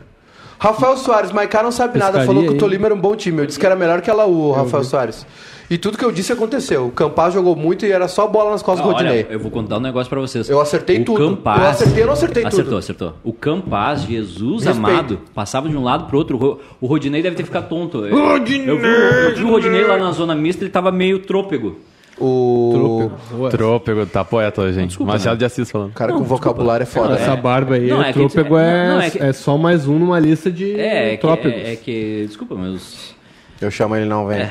Rafael 0.58 0.96
Soares, 0.98 1.32
Maiká 1.32 1.62
não 1.62 1.72
sabe 1.72 1.98
nada, 1.98 2.18
Pescaria 2.18 2.26
falou 2.26 2.42
que 2.42 2.56
o. 2.56 2.58
Tolima 2.58 2.86
era 2.86 2.94
um 2.94 3.00
bom 3.00 3.16
time. 3.16 3.38
Eu 3.38 3.46
disse 3.46 3.58
que 3.58 3.64
era 3.64 3.74
melhor 3.74 4.02
que 4.02 4.10
ela, 4.10 4.26
o 4.26 4.52
Rafael 4.52 4.84
Soares. 4.84 5.26
E 5.70 5.78
tudo 5.78 5.96
que 5.96 6.04
eu 6.04 6.10
disse 6.10 6.32
aconteceu. 6.32 6.88
O 6.88 6.90
Campaz 6.90 7.32
jogou 7.32 7.54
muito 7.54 7.86
e 7.86 7.92
era 7.92 8.08
só 8.08 8.26
bola 8.26 8.50
nas 8.50 8.60
costas 8.60 8.84
do 8.84 8.92
Olha, 8.92 9.08
Rodinei. 9.08 9.26
eu 9.30 9.38
vou 9.38 9.52
contar 9.52 9.76
um 9.76 9.80
negócio 9.80 10.10
pra 10.10 10.18
vocês. 10.20 10.48
Eu 10.50 10.60
acertei 10.60 11.00
o 11.00 11.04
tudo. 11.04 11.28
Campaz, 11.36 11.60
Eu 11.62 11.68
acertei 11.68 12.00
ou 12.00 12.06
não 12.08 12.12
acertei 12.14 12.42
acertou, 12.44 12.64
tudo? 12.64 12.78
Acertou, 12.78 13.14
O 13.22 13.32
Campaz, 13.32 14.02
Jesus 14.02 14.64
Respeito. 14.64 14.90
amado, 14.90 15.20
passava 15.32 15.68
de 15.68 15.76
um 15.76 15.84
lado 15.84 16.06
pro 16.06 16.18
outro. 16.18 16.36
O 16.36 16.40
Ro- 16.40 16.60
O 16.80 16.86
Rodinei 16.88 17.22
deve 17.22 17.36
ter 17.36 17.44
ficado 17.44 17.68
tonto. 17.68 18.04
Eu, 18.04 18.18
Rodinei! 18.32 18.68
Eu 18.68 18.78
vi, 18.80 18.86
eu 18.86 19.36
vi 19.36 19.44
o 19.44 19.48
Rodinei 19.50 19.84
lá 19.84 19.96
na 19.96 20.10
zona 20.10 20.34
mista, 20.34 20.64
ele 20.64 20.70
tava 20.72 20.90
meio 20.90 21.20
trôpego. 21.20 21.78
O 22.18 23.10
Ué, 23.38 23.50
Trôpego, 23.50 24.04
tá 24.06 24.22
poeta 24.24 24.60
hoje, 24.62 24.74
gente. 24.74 24.88
Desculpa, 24.88 25.12
Machado 25.12 25.32
né? 25.34 25.38
de 25.38 25.44
Assis 25.46 25.70
falando. 25.70 25.92
cara 25.92 26.12
com 26.12 26.22
vocabulário 26.22 26.82
é 26.82 26.86
foda. 26.86 27.14
Essa 27.14 27.34
né? 27.34 27.40
barba 27.40 27.76
aí, 27.76 27.88
Não, 27.88 28.02
é 28.02 28.10
é 28.10 28.12
que- 28.12 28.18
trôpego 28.18 28.58
é, 28.58 28.88
não, 28.88 29.00
é 29.00 29.10
que- 29.10 29.18
é 29.22 29.32
só 29.32 29.56
mais 29.56 29.88
um 29.88 29.98
numa 29.98 30.18
lista 30.18 30.50
de 30.50 30.78
É, 30.78 31.12
é 31.14 31.16
que, 31.16 31.22
trópegos. 31.22 31.58
é, 31.58 31.72
é 31.72 31.76
que. 31.76 32.24
Desculpa, 32.26 32.54
meus. 32.56 33.14
Eu 33.60 33.70
chamo 33.70 33.94
ele 33.94 34.06
não, 34.06 34.26
velho. 34.26 34.48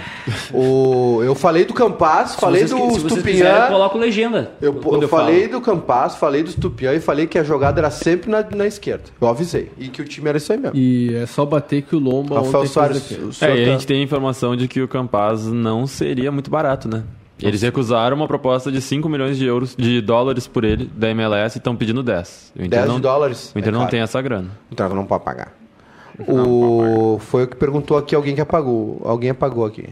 O... 0.53 1.21
Eu 1.23 1.33
falei 1.33 1.65
do 1.65 1.73
Campaz, 1.73 2.35
falei 2.35 2.67
vocês, 2.67 2.79
do 2.79 3.09
se 3.09 3.21
quiserem, 3.23 3.47
eu 3.47 3.53
Stupian. 3.55 3.67
coloco 3.67 3.97
legenda. 3.97 4.51
Eu, 4.61 4.73
quando 4.75 5.03
eu 5.03 5.09
falei 5.09 5.47
falo. 5.47 5.51
do 5.53 5.61
Campaz, 5.61 6.15
falei 6.15 6.43
do 6.43 6.51
Stupian 6.51 6.93
e 6.93 6.99
falei 6.99 7.25
que 7.25 7.37
a 7.39 7.43
jogada 7.43 7.81
era 7.81 7.89
sempre 7.89 8.29
na, 8.29 8.45
na 8.55 8.67
esquerda. 8.67 9.05
Eu 9.19 9.27
avisei. 9.27 9.71
E 9.77 9.87
que 9.87 10.01
o 10.01 10.05
time 10.05 10.29
era 10.29 10.37
isso 10.37 10.51
aí 10.51 10.59
mesmo. 10.59 10.77
E 10.77 11.15
é 11.15 11.25
só 11.25 11.43
bater 11.45 11.81
que 11.81 11.95
o 11.95 11.99
Lomba 11.99 12.41
Rafael 12.41 12.67
Soares. 12.67 13.11
o 13.11 13.43
É, 13.43 13.57
e 13.57 13.63
a 13.63 13.65
gente 13.65 13.87
tem 13.87 13.99
a 13.99 14.03
informação 14.03 14.55
de 14.55 14.67
que 14.67 14.81
o 14.81 14.87
Campaz 14.87 15.45
não 15.47 15.87
seria 15.87 16.31
muito 16.31 16.51
barato, 16.51 16.87
né? 16.87 17.03
Eles 17.41 17.61
recusaram 17.61 18.17
uma 18.17 18.27
proposta 18.27 18.71
de 18.71 18.81
5 18.81 19.07
milhões 19.07 19.37
de 19.37 19.45
euros, 19.45 19.75
de 19.75 20.01
dólares 20.01 20.45
por 20.45 20.65
ele, 20.65 20.89
da 20.93 21.09
MLS, 21.09 21.57
e 21.57 21.59
estão 21.59 21.75
pedindo 21.75 22.03
10. 22.03 22.51
O 22.53 22.59
Inter 22.59 22.79
10 22.79 22.87
não, 22.87 22.99
dólares. 22.99 23.53
O 23.55 23.59
Inter 23.59 23.69
É 23.69 23.71
não 23.71 23.79
caro. 23.79 23.91
tem 23.91 24.01
essa 24.01 24.21
grana. 24.21 24.49
Então 24.69 24.89
não 24.89 25.05
pode 25.05 25.23
pagar. 25.23 25.53
O... 26.27 27.19
Foi 27.19 27.43
o 27.43 27.47
que 27.47 27.55
perguntou 27.55 27.97
aqui 27.97 28.13
alguém 28.15 28.35
que 28.35 28.41
apagou. 28.41 29.01
Alguém 29.03 29.29
apagou 29.29 29.65
aqui. 29.65 29.89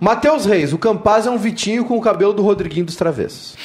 Matheus 0.00 0.44
Reis, 0.44 0.72
o 0.72 0.78
Campaz 0.78 1.26
é 1.26 1.30
um 1.30 1.38
Vitinho 1.38 1.84
com 1.84 1.96
o 1.96 2.00
cabelo 2.00 2.32
do 2.32 2.42
Rodriguinho 2.42 2.86
dos 2.86 2.96
Travessos. 2.96 3.56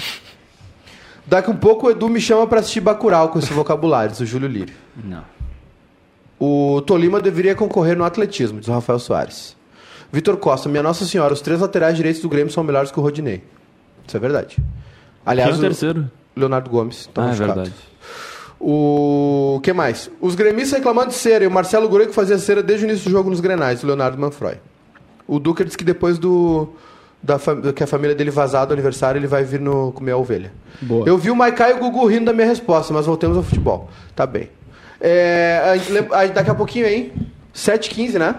Daqui 1.25 1.49
um 1.51 1.55
pouco 1.55 1.87
o 1.87 1.91
Edu 1.91 2.09
me 2.09 2.19
chama 2.19 2.47
pra 2.47 2.59
assistir 2.59 2.81
Bacurau 2.81 3.29
com 3.29 3.37
esse 3.39 3.53
vocabulário, 3.53 4.11
diz 4.11 4.19
o 4.19 4.25
Júlio 4.25 4.47
Lírio. 4.47 4.73
Não. 5.03 5.23
O 6.39 6.81
Tolima 6.81 7.19
deveria 7.19 7.53
concorrer 7.53 7.97
no 7.97 8.03
atletismo, 8.03 8.59
diz 8.59 8.67
o 8.69 8.71
Rafael 8.71 8.97
Soares. 8.99 9.55
Vitor 10.11 10.37
Costa, 10.37 10.67
minha 10.69 10.81
Nossa 10.81 11.05
Senhora, 11.05 11.33
os 11.33 11.41
três 11.41 11.59
laterais 11.59 11.95
direitos 11.95 12.21
do 12.21 12.29
Grêmio 12.29 12.51
são 12.51 12.63
melhores 12.63 12.89
que 12.91 12.99
o 12.99 13.03
Rodinei. 13.03 13.43
Isso 14.07 14.17
é 14.17 14.19
verdade. 14.19 14.57
Aliás, 15.23 15.51
Quem 15.51 15.57
é 15.57 15.59
o 15.59 15.61
terceiro? 15.69 16.11
Leonardo 16.35 16.69
Gomes. 16.69 17.07
tá 17.13 17.25
Ah, 17.25 17.31
é 17.31 17.33
verdade. 17.33 17.73
O 18.59 19.59
que 19.63 19.71
mais? 19.71 20.09
Os 20.19 20.35
gremistas 20.35 20.77
reclamando 20.79 21.09
de 21.09 21.15
cera. 21.15 21.43
E 21.43 21.47
o 21.47 21.51
Marcelo 21.51 21.87
Grego 21.87 22.11
fazia 22.11 22.37
cera 22.37 22.61
desde 22.61 22.85
o 22.85 22.89
início 22.89 23.05
do 23.05 23.11
jogo 23.11 23.29
nos 23.29 23.39
Grenais, 23.39 23.81
o 23.83 23.87
Leonardo 23.87 24.17
Manfroy. 24.19 24.55
O 25.27 25.39
Duca 25.39 25.63
disse 25.63 25.77
que 25.77 25.83
depois 25.83 26.17
do 26.17 26.69
da 27.21 27.37
que 27.73 27.83
a 27.83 27.87
família 27.87 28.15
dele 28.15 28.31
vazar 28.31 28.65
do 28.65 28.73
aniversário, 28.73 29.19
ele 29.19 29.27
vai 29.27 29.43
vir 29.43 29.59
no 29.59 29.91
comer 29.91 30.11
a 30.13 30.17
ovelha. 30.17 30.51
Boa. 30.81 31.07
Eu 31.07 31.17
vi 31.17 31.29
o 31.29 31.35
Maiká 31.35 31.69
e 31.69 31.73
o 31.73 31.77
Gugu 31.79 32.05
rindo 32.07 32.25
da 32.25 32.33
minha 32.33 32.47
resposta, 32.47 32.93
mas 32.93 33.05
voltemos 33.05 33.35
ao 33.37 33.43
futebol. 33.43 33.89
Tá 34.15 34.25
bem. 34.25 34.49
É, 35.01 35.61
a 35.65 35.77
gente 35.77 36.13
a- 36.13 36.25
daqui 36.27 36.49
a 36.49 36.55
pouquinho, 36.55 36.85
hein? 36.87 37.11
7h15, 37.53 38.17
né? 38.17 38.35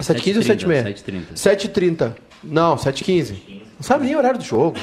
7h15 0.00 0.36
ou 0.36 0.42
7h30? 0.42 0.84
7h30. 0.84 1.22
7h30. 1.34 2.12
Não, 2.42 2.76
7h15. 2.76 3.34
Não 3.76 3.82
sabe 3.82 4.04
nem 4.06 4.14
o 4.14 4.18
horário 4.18 4.38
do 4.38 4.44
jogo. 4.44 4.76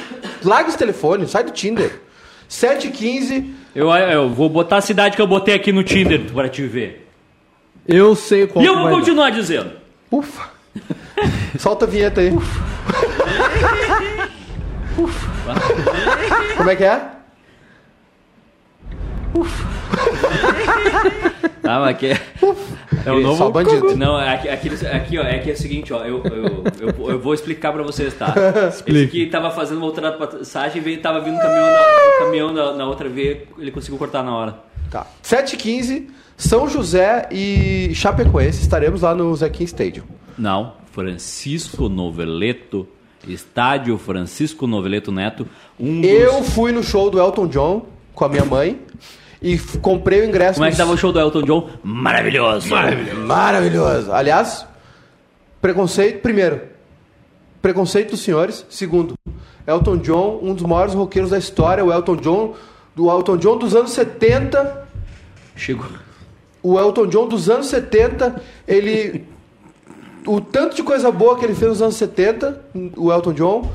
Larga 0.43 0.69
esse 0.69 0.77
telefone, 0.77 1.27
sai 1.27 1.43
do 1.43 1.51
Tinder. 1.51 2.01
7h15. 2.49 3.53
Eu, 3.75 3.89
eu 3.91 4.29
vou 4.29 4.47
botar 4.49 4.77
a 4.77 4.81
cidade 4.81 5.15
que 5.15 5.21
eu 5.21 5.27
botei 5.27 5.55
aqui 5.55 5.71
no 5.71 5.83
Tinder 5.83 6.21
pra 6.31 6.47
te 6.47 6.65
ver. 6.65 7.07
Eu 7.87 8.15
sei 8.15 8.47
qual 8.47 8.63
e 8.63 8.67
eu 8.67 8.73
vou 8.73 8.83
vai 8.83 8.93
dar. 8.93 8.99
continuar 8.99 9.29
dizendo. 9.31 9.71
Ufa. 10.11 10.49
Solta 11.59 11.85
a 11.85 11.87
vinheta 11.87 12.21
aí. 12.21 12.31
Como 16.57 16.69
é 16.69 16.75
que 16.75 16.83
é? 16.83 17.01
Ah, 21.63 21.79
mas 21.79 21.97
que... 21.97 22.11
É 23.05 23.11
o 23.11 23.21
novo 23.21 23.37
só 23.37 23.49
bandido. 23.49 23.95
Não, 23.95 24.19
é 24.19 24.33
aqui, 24.33 24.49
aqui, 24.49 24.87
aqui, 24.87 25.17
ó, 25.17 25.23
é 25.23 25.39
que 25.39 25.51
é 25.51 25.53
o 25.53 25.57
seguinte, 25.57 25.93
ó, 25.93 26.03
eu, 26.03 26.23
eu, 26.25 26.63
eu, 26.79 27.11
eu 27.11 27.19
vou 27.19 27.33
explicar 27.33 27.71
pra 27.71 27.83
vocês, 27.83 28.13
tá? 28.13 28.33
Esse 28.69 29.03
aqui 29.03 29.27
tava 29.27 29.51
fazendo 29.51 29.77
uma 29.77 29.85
outra 29.85 30.11
passagem, 30.13 30.81
veio, 30.81 30.99
tava 31.01 31.21
vindo 31.21 31.35
um 31.35 31.39
caminhão, 31.39 31.67
na, 31.67 31.81
um 31.81 32.25
caminhão 32.25 32.53
na, 32.53 32.73
na 32.73 32.87
outra 32.87 33.07
vez, 33.07 33.39
ele 33.57 33.71
conseguiu 33.71 33.97
cortar 33.97 34.23
na 34.23 34.35
hora. 34.35 34.59
Tá. 34.89 35.05
7h15, 35.23 36.07
São 36.35 36.67
José 36.67 37.27
e 37.31 37.91
Chapecoense. 37.93 38.61
Estaremos 38.61 39.01
lá 39.01 39.13
no 39.13 39.35
Zequim 39.35 39.63
Stadium. 39.65 40.03
Não, 40.37 40.73
Francisco 40.91 41.89
Noveleto, 41.89 42.87
estádio 43.27 43.97
Francisco 43.97 44.65
Noveleto 44.67 45.11
Neto, 45.11 45.47
um 45.79 46.01
dos... 46.01 46.09
Eu 46.09 46.43
fui 46.43 46.71
no 46.71 46.83
show 46.83 47.09
do 47.09 47.19
Elton 47.19 47.47
John 47.47 47.85
com 48.13 48.25
a 48.25 48.29
minha 48.29 48.45
mãe 48.45 48.79
e 49.41 49.57
comprei 49.81 50.21
o 50.21 50.25
ingresso. 50.25 50.55
Como 50.55 50.65
é 50.65 50.71
que 50.71 50.77
tava 50.77 50.91
o 50.91 50.97
show 50.97 51.11
do 51.11 51.19
Elton 51.19 51.43
John? 51.43 51.69
Maravilhoso! 51.83 52.69
Maravilhoso. 53.25 54.11
Aliás, 54.11 54.65
preconceito, 55.61 56.21
primeiro, 56.21 56.61
preconceito 57.61 58.11
dos 58.11 58.21
senhores. 58.21 58.65
Segundo, 58.69 59.13
Elton 59.67 59.97
John, 59.97 60.39
um 60.41 60.53
dos 60.53 60.63
maiores 60.65 60.93
roqueiros 60.93 61.31
da 61.31 61.37
história, 61.37 61.83
o 61.83 61.91
Elton 61.91 62.15
John, 62.17 62.53
do 62.95 63.09
Elton 63.09 63.37
John 63.37 63.57
dos 63.57 63.75
anos 63.75 63.91
70, 63.91 64.85
Chegou. 65.55 65.87
o 66.61 66.79
Elton 66.79 67.07
John 67.07 67.27
dos 67.27 67.49
anos 67.49 67.67
70, 67.67 68.41
ele. 68.67 69.25
O 70.27 70.41
tanto 70.41 70.75
de 70.75 70.81
coisa 70.81 71.11
boa 71.11 71.37
que 71.37 71.45
ele 71.45 71.53
fez 71.53 71.69
nos 71.69 71.81
anos 71.83 71.95
70, 71.97 72.59
o 72.97 73.11
Elton 73.11 73.33
John, 73.33 73.71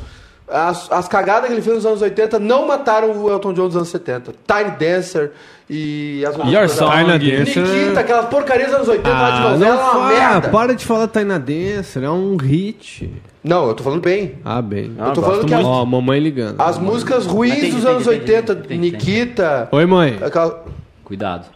as, 0.51 0.91
as 0.91 1.09
cagadas 1.09 1.47
que 1.49 1.55
ele 1.55 1.63
fez 1.63 1.77
nos 1.77 1.87
anos 1.87 2.03
80 2.03 2.39
não 2.39 2.67
mataram 2.67 3.11
o 3.13 3.31
Elton 3.31 3.53
John 3.53 3.67
dos 3.69 3.77
anos 3.77 3.89
70. 3.89 4.33
Tiny 4.47 4.71
Dancer 4.79 5.33
e 5.69 6.25
as 6.27 6.37
Your 6.53 6.69
Song. 6.69 7.19
Nikita, 7.19 8.01
aquelas 8.01 8.27
porcarias 8.27 8.69
dos 8.69 8.77
anos 8.77 8.89
80 8.89 9.09
lá 9.09 9.31
de 9.31 9.37
Ah, 9.37 9.51
novela, 9.51 9.59
não 9.59 9.67
é 9.67 9.95
uma 9.97 10.09
merda. 10.09 10.49
para 10.49 10.75
de 10.75 10.85
falar 10.85 11.07
Taina 11.09 11.39
Dancer, 11.39 12.03
é 12.03 12.11
um 12.11 12.37
hit. 12.37 13.11
Não, 13.43 13.69
eu 13.69 13.75
tô 13.75 13.83
falando 13.83 14.03
bem. 14.03 14.39
Ah, 14.45 14.61
bem. 14.61 14.95
eu 14.99 15.13
tô 15.13 15.23
falando 15.23 15.47
que 15.47 15.55
as, 15.55 15.65
Ó, 15.65 15.85
mamãe 15.87 16.21
ligando. 16.21 16.61
as 16.61 16.79
músicas 16.79 17.25
ruins 17.27 17.53
Entendi, 17.53 17.67
dos 17.71 17.81
entendi, 17.85 17.91
anos 17.95 18.07
entendi, 18.07 18.21
80, 18.33 18.53
entendi, 18.53 18.75
entendi. 18.75 18.91
Nikita. 18.93 19.69
Oi, 19.73 19.87
mãe. 19.87 20.19
aquela- 20.23 20.65
Cuidado. 21.05 21.47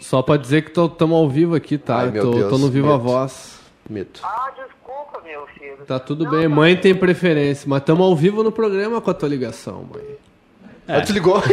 Só 0.00 0.20
pra 0.22 0.36
dizer 0.36 0.62
que 0.62 0.78
estamos 0.78 1.16
ao 1.16 1.28
vivo 1.28 1.54
aqui, 1.54 1.78
tá? 1.78 2.00
Ai, 2.00 2.10
meu 2.10 2.22
tô, 2.24 2.30
Deus, 2.32 2.50
tô 2.50 2.58
no 2.58 2.68
Viva 2.68 2.92
medo. 2.92 3.00
Voz. 3.02 3.54
Mito. 3.88 4.20
Ah, 4.22 4.50
desculpa, 4.54 4.83
meu 5.36 5.46
filho. 5.58 5.84
Tá 5.86 5.98
tudo 5.98 6.28
bem. 6.30 6.46
Mãe 6.48 6.76
tem 6.76 6.94
preferência, 6.94 7.66
mas 7.68 7.80
estamos 7.80 8.04
ao 8.04 8.14
vivo 8.14 8.42
no 8.42 8.52
programa 8.52 9.00
com 9.00 9.10
a 9.10 9.14
tua 9.14 9.28
ligação, 9.28 9.86
mãe. 9.92 10.02
Ah, 10.86 11.00
desligou? 11.00 11.42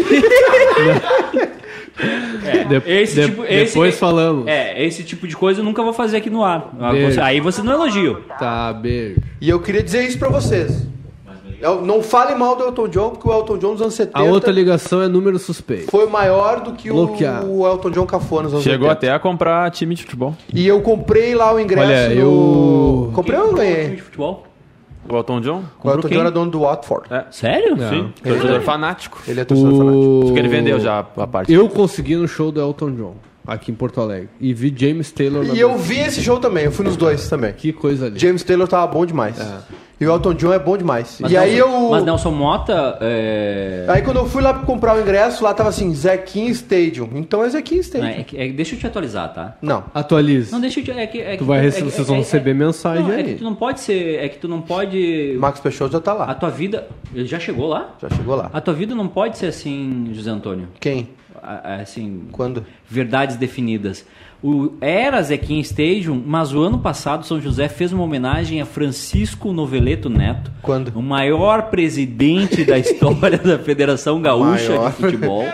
De- 2.68 2.82
Esse 2.92 3.16
de- 3.16 3.26
tipo, 3.28 3.44
esse- 3.44 3.74
depois 3.74 3.98
falamos. 4.00 4.48
É, 4.48 4.84
esse 4.84 5.04
tipo 5.04 5.28
de 5.28 5.36
coisa 5.36 5.60
eu 5.60 5.64
nunca 5.64 5.84
vou 5.84 5.94
fazer 5.94 6.18
aqui 6.18 6.30
no 6.30 6.44
ar. 6.44 6.70
Beijo. 6.92 7.22
Aí 7.22 7.40
você 7.40 7.62
não 7.62 7.74
elogia. 7.74 8.16
Tá, 8.40 8.74
beijo. 8.74 9.20
e 9.40 9.50
eu 9.50 9.60
queria 9.60 9.84
dizer 9.84 10.04
isso 10.06 10.18
pra 10.18 10.30
vocês. 10.30 10.88
Eu- 11.62 11.82
não 11.82 12.01
fale 12.01 12.34
mal 12.36 12.55
do 12.55 12.64
Elton 12.64 12.88
John, 12.88 13.09
porque 13.12 13.28
o 13.28 13.32
Elton 13.32 13.57
John 13.57 13.72
dos 13.74 13.82
anos 13.82 13.93
70 13.93 14.18
A 14.20 14.24
outra 14.24 14.51
ligação 14.51 15.01
é 15.01 15.07
número 15.07 15.38
suspeito. 15.39 15.91
foi 15.91 16.07
maior 16.07 16.62
do 16.62 16.74
que 16.74 16.89
o, 16.89 16.93
Bloqueado. 16.93 17.49
o 17.51 17.68
Elton 17.68 17.91
John 17.91 18.05
Cafona 18.05 18.43
nos 18.43 18.53
anos 18.53 18.64
Chegou 18.64 18.88
80. 18.89 18.91
até 19.07 19.12
a 19.16 19.20
comprar 19.20 19.70
time 19.72 19.93
de 19.95 20.03
futebol. 20.03 20.36
E 20.53 20.68
eu 20.68 20.82
comprei 20.82 21.36
lá 21.36 21.53
o 21.53 21.59
ingresso 21.59 21.88
Olha, 21.88 22.09
no... 22.09 22.16
eu- 22.16 23.12
Comprei 23.14 23.38
ou 23.39 23.47
Time 23.49 23.59
ganhei? 23.59 23.95
de 23.95 24.01
futebol? 24.01 24.43
O 25.09 25.16
Elton 25.18 25.41
John? 25.41 25.64
O 25.84 25.89
Elton 25.89 26.07
quem? 26.07 26.18
John 26.18 26.22
era 26.22 26.32
dono 26.32 26.51
do 26.51 26.59
Watford. 26.62 27.07
Sério? 27.32 27.76
Sim. 27.89 28.14
Torcedor 28.24 28.62
fanático. 28.62 29.20
Ele 29.28 29.41
é 29.41 29.43
torcedor 29.43 29.76
fanático. 29.78 29.99
O... 30.03 30.22
Porque 30.26 30.39
ele 30.39 30.47
vendeu 30.47 30.80
já 30.80 30.99
a 30.99 31.28
parte. 31.28 31.51
Eu 31.51 31.68
consegui 31.68 32.16
no 32.16 32.28
show 32.28 32.51
do 32.51 32.62
Elton 32.62 32.91
John, 32.91 33.14
aqui 33.46 33.72
em 33.72 33.76
Porto 33.76 34.00
Alegre. 34.02 34.30
E 34.39 34.54
vi 34.54 34.74
James 34.76 35.12
Taylor 35.12 35.46
na 35.46 35.54
E 35.54 35.60
eu 35.60 35.78
vi 35.78 36.00
esse 36.00 36.22
show 36.22 36.39
também, 36.39 36.66
eu 36.66 36.72
fui 36.72 36.86
nos 36.86 36.96
dois 36.98 37.28
também. 37.30 37.54
Que 37.54 37.72
coisa 37.74 38.08
ali. 38.08 38.20
James 38.20 38.44
Taylor 38.44 38.68
tava 38.68 38.88
bom 38.88 39.06
demais. 39.06 39.38
E 40.00 40.06
o 40.08 40.10
Elton 40.12 40.34
John 40.34 40.52
é 40.52 40.58
bom 40.58 40.76
demais. 40.76 41.18
Mas 41.20 41.32
e 41.32 41.38
aí 41.38 41.54
Nelson- 41.58 41.72
eu. 41.84 41.89
Mas 41.92 42.04
Nelson 42.04 42.32
Mota. 42.32 42.98
É... 43.02 43.86
Aí 43.88 44.02
quando 44.02 44.18
eu 44.18 44.26
fui 44.26 44.42
lá 44.42 44.52
comprar 44.56 44.96
o 44.98 45.00
ingresso, 45.00 45.44
lá 45.44 45.54
tava 45.54 45.70
assim, 45.70 45.94
Zequinha 45.94 46.50
Stadium. 46.50 47.08
Então 47.14 47.44
é 47.44 47.50
Não, 47.52 47.60
Stadium. 47.60 48.08
é 48.08 48.24
que- 48.24 48.36
é- 48.36 48.50
deixa 48.52 48.74
eu 48.74 48.80
te 48.80 48.88
atualizar, 48.88 49.32
tá? 49.32 49.58
Não. 49.62 49.84
Atualize. 49.94 50.52
Não, 50.52 50.60
deixa 50.60 50.80
eu 50.80 50.84
te. 50.86 50.89
É 50.89 51.06
que, 51.06 51.20
é 51.22 51.32
que 51.34 51.38
Tu 51.38 51.46
vai 51.46 51.60
é 51.68 51.70
vocês 51.70 52.08
vão 52.08 52.18
receber 52.18 52.56
mensagem 52.56 53.04
não, 53.04 53.12
É 53.12 53.18
aí. 53.18 53.24
que 53.26 53.34
tu 53.36 53.44
não 53.44 53.54
pode 53.54 53.80
ser. 53.80 54.16
É 54.16 54.28
que 54.28 54.39
tu 54.39 54.48
não 54.48 54.60
pode. 54.62 55.36
Max 55.39 55.60
Peixoto 55.60 55.92
já 55.94 56.00
tá 56.00 56.14
A 56.14 56.16
lá. 56.16 56.34
tua 56.34 56.50
vida. 56.50 56.88
Ele 57.14 57.28
já 57.28 57.39
chegou 57.39 57.68
lá? 57.68 57.94
Já 58.02 58.10
chegou 58.10 58.36
lá. 58.36 58.50
A 58.52 58.60
tua 58.60 58.74
vida 58.74 58.96
não 58.96 59.08
pode 59.08 59.38
ser 59.38 59.48
assim, 59.48 60.10
José 60.14 60.32
Antônio. 60.32 60.68
Quem? 60.80 61.10
Assim, 61.44 62.24
Quando? 62.32 62.66
verdades 62.88 63.36
definidas. 63.36 64.06
O 64.44 64.74
era 64.82 65.22
Zequinha 65.22 65.62
Stadium, 65.62 66.22
mas 66.26 66.52
o 66.54 66.62
ano 66.62 66.80
passado 66.80 67.26
São 67.26 67.39
José 67.39 67.68
fez 67.70 67.94
uma 67.94 68.04
homenagem 68.04 68.60
a 68.62 68.66
Francisco 68.66 69.52
Noveleto 69.54 70.10
Neto, 70.10 70.52
Quando? 70.64 70.88
o 70.98 71.02
maior 71.02 71.64
presidente 71.70 72.64
da 72.66 72.78
história 72.80 73.38
da 73.38 73.60
Federação 73.60 74.20
Gaúcha 74.22 74.70
Maior. 74.70 74.89
de 74.89 74.96
Futebol. 74.98 75.46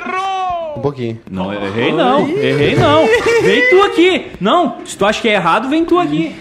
Um 0.78 0.80
pouquinho. 0.82 1.20
Não, 1.30 1.52
errei 1.54 1.92
não, 1.92 2.28
errei 2.30 2.76
não. 2.76 3.06
Vem 3.42 3.70
tu 3.70 3.82
aqui. 3.84 4.32
Não, 4.40 4.86
se 4.86 4.98
tu 4.98 5.06
acha 5.06 5.22
que 5.22 5.28
é 5.28 5.34
errado, 5.34 5.70
vem 5.70 5.84
tu 5.84 5.98
aqui. 6.00 6.36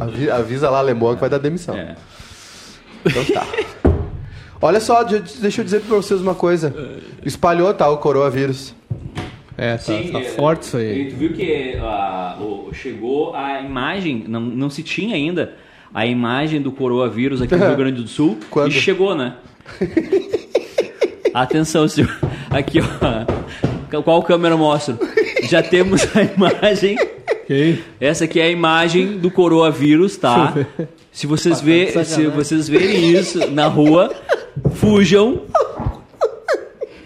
Avi- 0.00 0.30
avisa 0.30 0.70
lá, 0.70 0.78
Alemão, 0.78 1.14
que 1.14 1.20
vai 1.20 1.30
dar 1.30 1.38
demissão. 1.38 1.76
É. 1.76 1.94
Então 3.06 3.24
tá. 3.26 3.46
Olha 4.60 4.80
só, 4.80 5.02
de- 5.02 5.20
deixa 5.40 5.60
eu 5.60 5.64
dizer 5.64 5.80
pra 5.82 5.96
vocês 5.96 6.20
uma 6.20 6.34
coisa. 6.34 6.74
Espalhou, 7.24 7.72
tá, 7.74 7.88
o 7.88 7.98
coronavírus. 7.98 8.74
É, 9.56 9.72
tá, 9.72 9.78
Sim, 9.78 10.10
tá 10.12 10.20
é, 10.20 10.24
forte 10.24 10.62
isso 10.62 10.76
aí. 10.76 11.10
Tu 11.10 11.16
viu 11.16 11.32
que 11.32 11.76
ah, 11.80 12.36
o- 12.40 12.72
chegou 12.72 13.34
a 13.34 13.60
imagem, 13.60 14.24
não, 14.28 14.40
não 14.40 14.70
se 14.70 14.82
tinha 14.82 15.14
ainda 15.16 15.54
a 15.92 16.06
imagem 16.06 16.60
do 16.60 16.70
coronavírus 16.72 17.40
aqui 17.42 17.54
no 17.56 17.66
Rio 17.66 17.76
Grande 17.78 18.02
do 18.02 18.08
Sul. 18.08 18.38
Quando? 18.50 18.68
E 18.70 18.72
chegou, 18.74 19.14
né? 19.14 19.34
Atenção, 21.34 21.86
senhor. 21.88 22.16
Aqui, 22.50 22.78
ó. 22.80 24.02
Qual 24.02 24.22
câmera 24.22 24.54
eu 24.54 24.58
mostro? 24.58 24.98
Já 25.48 25.62
temos 25.62 26.06
a 26.16 26.22
imagem. 26.22 26.98
Ok? 27.44 27.82
Essa 28.00 28.24
aqui 28.24 28.40
é 28.40 28.44
a 28.44 28.50
imagem 28.50 29.18
do 29.18 29.30
coronavírus, 29.30 30.16
tá? 30.16 30.54
Se 31.10 31.26
vocês, 31.26 31.60
vê, 31.60 31.86
se 32.04 32.26
vocês 32.26 32.68
verem 32.68 33.10
isso 33.12 33.50
na 33.50 33.66
rua, 33.66 34.14
fujam. 34.74 35.42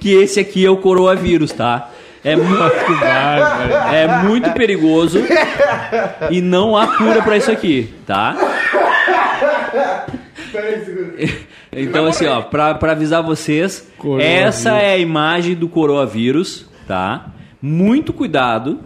Que 0.01 0.15
esse 0.15 0.41
aqui 0.41 0.67
é 0.67 0.71
o 0.71 0.77
coronavírus, 0.79 1.53
tá? 1.53 1.91
É 2.25 2.35
muito, 2.37 2.63
é 3.93 4.23
muito 4.25 4.51
perigoso 4.53 5.19
e 6.31 6.41
não 6.41 6.77
há 6.77 6.97
cura 6.97 7.21
pra 7.23 7.37
isso 7.37 7.51
aqui, 7.51 7.93
tá? 8.07 8.37
Então, 11.73 12.07
assim, 12.07 12.27
ó, 12.27 12.43
pra, 12.43 12.75
pra 12.75 12.93
avisar 12.93 13.23
vocês, 13.23 13.89
essa 14.21 14.71
é 14.79 14.95
a 14.95 14.99
imagem 14.99 15.55
do 15.55 15.69
coronavírus, 15.69 16.67
tá? 16.87 17.33
Muito 17.61 18.13
cuidado. 18.13 18.81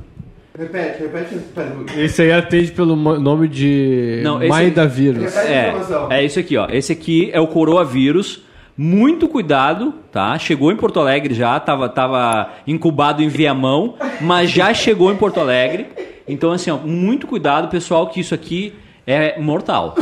Repete, 0.59 1.03
repete. 1.03 2.01
Esse 2.01 2.23
aí 2.23 2.33
atende 2.33 2.73
pelo 2.73 2.97
nome 2.97 3.49
de 3.49 4.21
Não, 4.25 4.39
esse- 4.41 4.49
Maida 4.49 4.87
Vírus. 4.87 5.37
É, 5.37 5.75
é 6.11 6.25
isso 6.25 6.39
aqui, 6.39 6.57
ó. 6.57 6.67
Esse 6.71 6.93
aqui 6.93 7.29
é 7.33 7.41
o 7.41 7.47
coronavírus. 7.47 8.43
Muito 8.79 9.27
cuidado, 9.29 9.95
tá? 10.13 10.39
Chegou 10.39 10.71
em 10.71 10.77
Porto 10.77 11.01
Alegre 11.01 11.33
já, 11.35 11.59
tava, 11.59 11.89
tava 11.89 12.51
incubado 12.67 13.23
em 13.23 13.29
Viamão, 13.29 13.95
mas 14.21 14.51
já 14.51 14.75
chegou 14.75 15.11
em 15.11 15.17
Porto 15.17 15.41
Alegre. 15.41 15.87
Então, 16.29 16.53
assim, 16.53 16.71
ó, 16.71 16.77
muito 16.77 17.27
cuidado, 17.27 17.69
pessoal, 17.69 18.09
que 18.09 18.21
isso 18.21 18.35
aqui 18.35 18.75
é 19.07 19.41
mortal. 19.41 19.95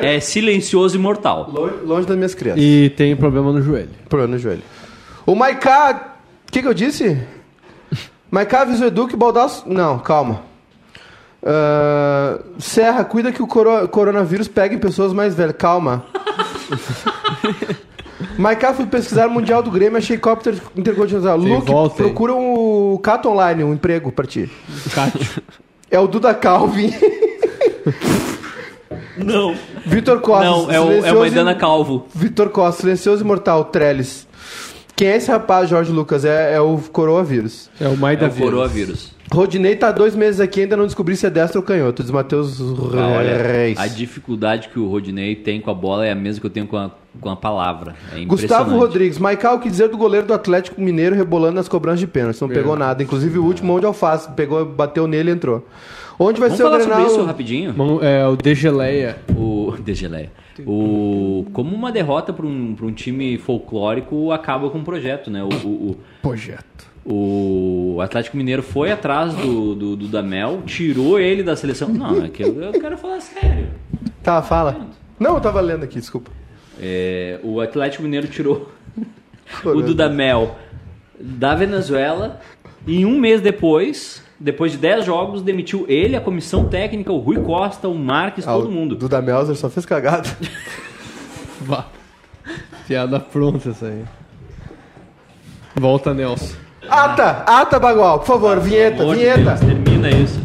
É 0.00 0.18
silencioso 0.20 0.96
e 0.96 0.98
mortal. 0.98 1.50
Longe, 1.52 1.74
longe 1.84 2.06
das 2.06 2.16
minhas 2.16 2.34
crianças. 2.34 2.62
E 2.62 2.90
tem 2.96 3.14
problema 3.16 3.52
no 3.52 3.60
joelho. 3.60 3.90
Problema 4.08 4.34
no 4.34 4.38
joelho. 4.38 4.62
O 5.26 5.34
Maiká. 5.34 6.14
O 6.48 6.52
que, 6.52 6.62
que 6.62 6.68
eu 6.68 6.72
disse? 6.74 7.20
Maiká 8.30 8.62
avisa 8.62 8.84
o 8.84 8.88
Edu 8.88 9.06
que 9.08 9.16
Baldaço. 9.16 9.64
Não, 9.68 9.98
calma. 9.98 10.42
Ah, 11.44 12.38
Serra, 12.58 13.04
cuida 13.04 13.32
que 13.32 13.42
o 13.42 13.46
coro- 13.46 13.86
coronavírus 13.88 14.48
pega 14.48 14.74
em 14.74 14.78
pessoas 14.78 15.12
mais 15.12 15.34
velhas. 15.34 15.56
Calma. 15.58 16.04
Maiká 18.38 18.72
fui 18.72 18.86
pesquisar 18.86 19.28
Mundial 19.28 19.62
do 19.62 19.70
Grêmio, 19.70 19.98
achei 19.98 20.16
Cópter 20.16 20.54
Intercontinental. 20.74 21.40
Sim, 21.40 21.54
Luke, 21.54 21.70
volta 21.70 21.96
procura 21.96 22.34
o 22.34 22.98
Cato 23.02 23.28
Online, 23.28 23.64
um 23.64 23.74
emprego 23.74 24.10
pra 24.10 24.26
ti. 24.26 24.50
Cátio. 24.94 25.42
É 25.90 26.00
o 26.00 26.06
Duda 26.06 26.34
Calvin. 26.34 26.92
Não, 29.16 29.54
Vitor 29.84 30.20
Costa. 30.20 30.44
não, 30.44 30.70
é, 30.70 30.80
o, 30.80 30.84
é 30.84 30.86
silencioso 30.86 31.16
o 31.16 31.20
Maidana 31.20 31.54
Calvo. 31.54 32.06
Vitor 32.14 32.50
Costa, 32.50 32.82
silencioso 32.82 33.22
e 33.22 33.26
mortal, 33.26 33.64
Trellis. 33.66 34.25
Quem 34.96 35.08
é 35.08 35.16
esse 35.16 35.30
rapaz, 35.30 35.68
Jorge 35.68 35.92
Lucas? 35.92 36.24
É, 36.24 36.54
é 36.54 36.60
o 36.60 36.78
coronavírus. 36.90 37.68
É 37.78 37.86
o 37.86 37.96
Maida 37.98 38.24
É 38.24 38.28
o 38.28 38.30
Vírus. 38.30 38.50
coronavírus. 38.50 39.16
Rodinei 39.30 39.74
tá 39.76 39.88
há 39.88 39.92
dois 39.92 40.14
meses 40.14 40.40
aqui 40.40 40.60
ainda 40.62 40.76
não 40.76 40.86
descobri 40.86 41.16
se 41.16 41.26
é 41.26 41.30
destro 41.30 41.60
ou 41.60 41.66
canhoto. 41.66 42.00
Diz 42.02 42.10
Matheus 42.10 42.58
Ah, 42.94 43.20
Reis. 43.46 43.78
a 43.78 43.86
dificuldade 43.88 44.68
que 44.68 44.78
o 44.78 44.88
Rodinei 44.88 45.34
tem 45.34 45.60
com 45.60 45.70
a 45.70 45.74
bola 45.74 46.06
é 46.06 46.12
a 46.12 46.14
mesma 46.14 46.40
que 46.40 46.46
eu 46.46 46.50
tenho 46.50 46.66
com 46.66 46.76
a, 46.78 46.90
com 47.20 47.28
a 47.28 47.36
palavra. 47.36 47.94
É 48.14 48.24
Gustavo. 48.24 48.74
Rodrigues. 48.78 49.18
Maical, 49.18 49.56
o 49.56 49.58
que 49.60 49.68
dizer 49.68 49.88
do 49.88 49.98
goleiro 49.98 50.26
do 50.28 50.32
Atlético 50.32 50.80
Mineiro 50.80 51.14
rebolando 51.14 51.56
nas 51.56 51.68
cobranças 51.68 52.00
de 52.00 52.06
pênalti? 52.06 52.40
Não 52.40 52.48
pegou 52.48 52.74
nada. 52.76 53.02
Inclusive 53.02 53.38
o 53.38 53.44
último 53.44 53.74
onde 53.76 53.84
alface. 53.84 54.30
Pegou, 54.30 54.64
bateu 54.64 55.06
nele 55.06 55.30
e 55.30 55.34
entrou. 55.34 55.66
Onde 56.18 56.40
vai 56.40 56.48
Vamos 56.48 56.56
ser 56.56 56.64
o 56.64 56.66
falar 56.66 56.80
sobre 56.80 56.94
Grenal? 56.96 57.12
isso 57.12 57.24
rapidinho? 57.24 57.74
É 58.02 58.26
o 58.26 58.36
Degeleia. 58.36 59.18
O 59.36 59.74
Degeleia. 59.78 60.30
O 60.66 61.46
como 61.52 61.74
uma 61.74 61.92
derrota 61.92 62.32
para 62.32 62.46
um, 62.46 62.74
pra 62.74 62.86
um 62.86 62.92
time 62.92 63.36
folclórico 63.36 64.32
acaba 64.32 64.70
com 64.70 64.78
um 64.78 64.84
projeto, 64.84 65.30
né? 65.30 65.42
O, 65.44 65.48
o, 65.66 65.96
Projeto. 66.22 66.86
o, 67.04 67.94
o 67.96 68.00
Atlético 68.00 68.36
Mineiro 68.38 68.62
foi 68.62 68.90
atrás 68.90 69.34
do, 69.34 69.74
do, 69.74 69.96
do 69.96 70.08
Damel, 70.08 70.62
tirou 70.64 71.18
ele 71.20 71.42
da 71.42 71.54
seleção. 71.54 71.88
Não, 71.90 72.24
é 72.24 72.28
que 72.30 72.42
eu, 72.42 72.62
eu 72.62 72.72
quero 72.72 72.96
falar 72.96 73.20
sério. 73.20 73.68
Tá, 74.22 74.40
fala. 74.40 74.88
Não, 75.20 75.34
eu 75.34 75.40
tava 75.40 75.60
lendo 75.60 75.84
aqui, 75.84 75.98
desculpa. 76.00 76.30
É, 76.80 77.38
o 77.42 77.60
Atlético 77.60 78.02
Mineiro 78.02 78.26
tirou 78.28 78.72
o 79.64 79.82
Dudamel 79.82 80.56
da 81.20 81.54
Venezuela 81.54 82.40
e 82.86 83.04
um 83.04 83.18
mês 83.18 83.40
depois, 83.40 84.22
depois 84.38 84.72
de 84.72 84.78
10 84.78 85.04
jogos, 85.04 85.42
demitiu 85.42 85.84
ele, 85.88 86.14
a 86.16 86.20
comissão 86.20 86.64
técnica, 86.66 87.12
o 87.12 87.18
Rui 87.18 87.40
Costa, 87.40 87.88
o 87.88 87.94
Marques, 87.94 88.46
Ah, 88.46 88.52
todo 88.52 88.68
o 88.68 88.72
mundo. 88.72 88.94
Duda 88.96 89.20
Melzer 89.22 89.56
só 89.56 89.68
fez 89.70 89.84
cagada. 89.86 90.28
Vá. 91.62 91.86
Piada 92.86 93.18
pronta 93.18 93.70
essa 93.70 93.86
aí. 93.86 94.04
Volta, 95.74 96.14
Nelson. 96.14 96.54
Ata, 96.88 97.42
ata, 97.46 97.80
Bagual, 97.80 98.20
por 98.20 98.26
favor, 98.26 98.60
vinheta, 98.60 99.02
Amor 99.02 99.14
de 99.16 99.20
vinheta, 99.22 99.42
Deus, 99.54 99.60
termina 99.60 100.08
isso. 100.10 100.40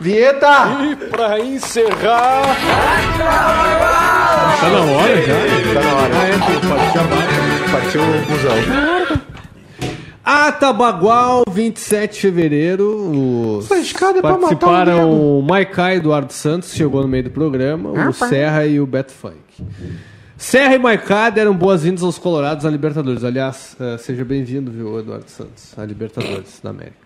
vinheta. 0.00 0.68
E 0.90 0.96
pra 0.96 1.38
encerrar, 1.40 2.56
Tá 4.60 4.68
na 4.70 4.80
hora 4.80 5.22
já? 5.22 5.34
Tá 5.74 5.80
na 5.82 5.94
hora. 5.94 6.14
Ah, 6.14 6.26
é. 7.68 7.70
Partiu 7.70 8.00
o 8.00 8.06
busão. 8.26 9.05
Atabagual, 10.26 11.44
27 11.48 12.14
de 12.14 12.20
fevereiro. 12.20 13.58
Os 13.58 13.70
escada 13.70 14.18
é 14.18 14.20
pra 14.20 14.32
matar 14.32 14.40
participaram 14.40 15.12
um 15.12 15.38
o 15.38 15.42
Maikai 15.42 15.98
Eduardo 15.98 16.32
Santos, 16.32 16.74
chegou 16.74 17.00
no 17.00 17.06
meio 17.06 17.22
do 17.22 17.30
programa, 17.30 18.08
o 18.08 18.12
Serra 18.12 18.66
e 18.66 18.80
o 18.80 18.86
Beto 18.88 19.12
Funk. 19.12 19.36
Serra 20.36 20.74
e 20.74 20.78
Maikai 20.80 21.30
deram 21.30 21.54
boas-vindas 21.54 22.02
aos 22.02 22.18
Colorados 22.18 22.64
na 22.64 22.70
Libertadores. 22.70 23.22
Aliás, 23.22 23.76
eh, 23.78 23.98
seja 23.98 24.24
bem-vindo, 24.24 24.72
viu, 24.72 24.98
Eduardo 24.98 25.30
Santos, 25.30 25.78
à 25.78 25.84
Libertadores 25.84 26.58
da 26.60 26.70
América. 26.70 26.96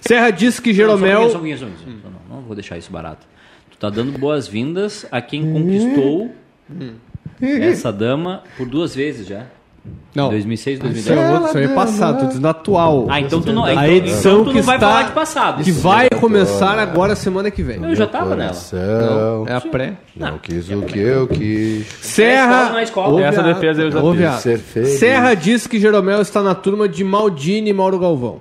Serra 0.00 0.30
disse 0.30 0.62
que 0.62 0.70
Não, 0.70 0.76
Jeromel. 0.76 1.22
só 1.22 1.26
um 1.26 1.32
pouquinho, 1.32 1.58
só 1.58 1.64
um 1.64 1.68
pouquinho, 1.70 1.90
só 1.90 1.96
um 1.96 2.02
pouquinho. 2.02 2.14
Não, 2.30 2.36
não 2.36 2.42
vou 2.44 2.54
deixar 2.54 2.78
isso 2.78 2.92
barato. 2.92 3.26
Tu 3.68 3.76
tá 3.78 3.90
dando 3.90 4.16
boas-vindas 4.16 5.04
a 5.10 5.20
quem 5.20 5.52
conquistou 5.52 6.30
essa 7.40 7.92
dama 7.92 8.44
por 8.56 8.68
duas 8.68 8.94
vezes 8.94 9.26
já. 9.26 9.46
Não, 10.14 10.28
2006 10.30 10.78
e 10.78 10.86
isso 10.92 11.12
é 11.12 11.14
2010. 11.14 11.30
outro, 11.32 11.48
isso 11.48 11.58
aí 11.58 11.64
é 11.64 11.68
passado, 11.74 12.20
tô 12.20 12.26
dizendo 12.26 12.46
atual. 12.48 13.06
Ah, 13.10 13.20
então 13.20 13.42
tu 13.42 13.52
não, 13.52 13.68
então, 13.68 13.82
a 13.82 13.88
edição 13.88 14.32
então 14.32 14.44
tu 14.44 14.50
que 14.50 14.56
não 14.58 14.62
vai 14.62 14.76
está 14.76 14.88
falar 14.88 15.02
de 15.02 15.12
passado. 15.12 15.64
que 15.64 15.72
vai 15.72 16.08
começar 16.08 16.78
agora 16.78 17.16
semana 17.16 17.50
que 17.50 17.62
vem. 17.62 17.82
Eu 17.82 17.94
já 17.96 18.06
tava 18.06 18.36
nela. 18.36 18.50
Coração, 18.52 19.44
É 19.48 19.54
a 19.54 19.60
pré. 19.60 19.94
não 20.16 20.38
quis 20.38 20.70
o 20.70 20.82
que 20.82 20.98
eu 21.00 21.26
quis. 21.26 21.86
Serra. 22.00 22.80
Escola. 22.82 23.08
Ouve 23.08 23.22
Essa 23.24 23.42
defesa 23.42 23.82
eu 23.82 23.90
já 23.90 24.00
ouve. 24.00 24.22
Serra 24.98 25.34
disse 25.34 25.68
que 25.68 25.80
Jeromel 25.80 26.22
está 26.22 26.42
na 26.42 26.54
turma 26.54 26.88
de 26.88 27.02
Maldini 27.02 27.70
e 27.70 27.72
Mauro 27.72 27.98
Galvão. 27.98 28.40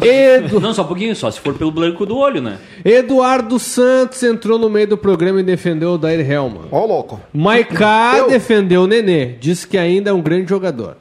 Edu- 0.00 0.60
Não, 0.60 0.72
só 0.72 0.82
um 0.82 0.86
pouquinho, 0.86 1.14
só 1.14 1.30
se 1.30 1.38
for 1.40 1.54
pelo 1.54 1.70
branco 1.70 2.06
do 2.06 2.16
olho, 2.16 2.40
né? 2.40 2.58
Eduardo 2.84 3.58
Santos 3.58 4.22
entrou 4.22 4.58
no 4.58 4.70
meio 4.70 4.88
do 4.88 4.96
programa 4.96 5.40
e 5.40 5.42
defendeu 5.42 5.90
o 5.94 5.98
Dair 5.98 6.20
Helman. 6.30 6.62
Ó, 6.70 6.86
louco. 6.86 7.20
Maiká 7.32 8.14
Eu? 8.18 8.28
defendeu 8.28 8.82
o 8.82 8.86
Nenê, 8.86 9.34
disse 9.40 9.66
que 9.66 9.76
ainda 9.76 10.10
é 10.10 10.12
um 10.12 10.22
grande 10.22 10.48
jogador. 10.48 10.96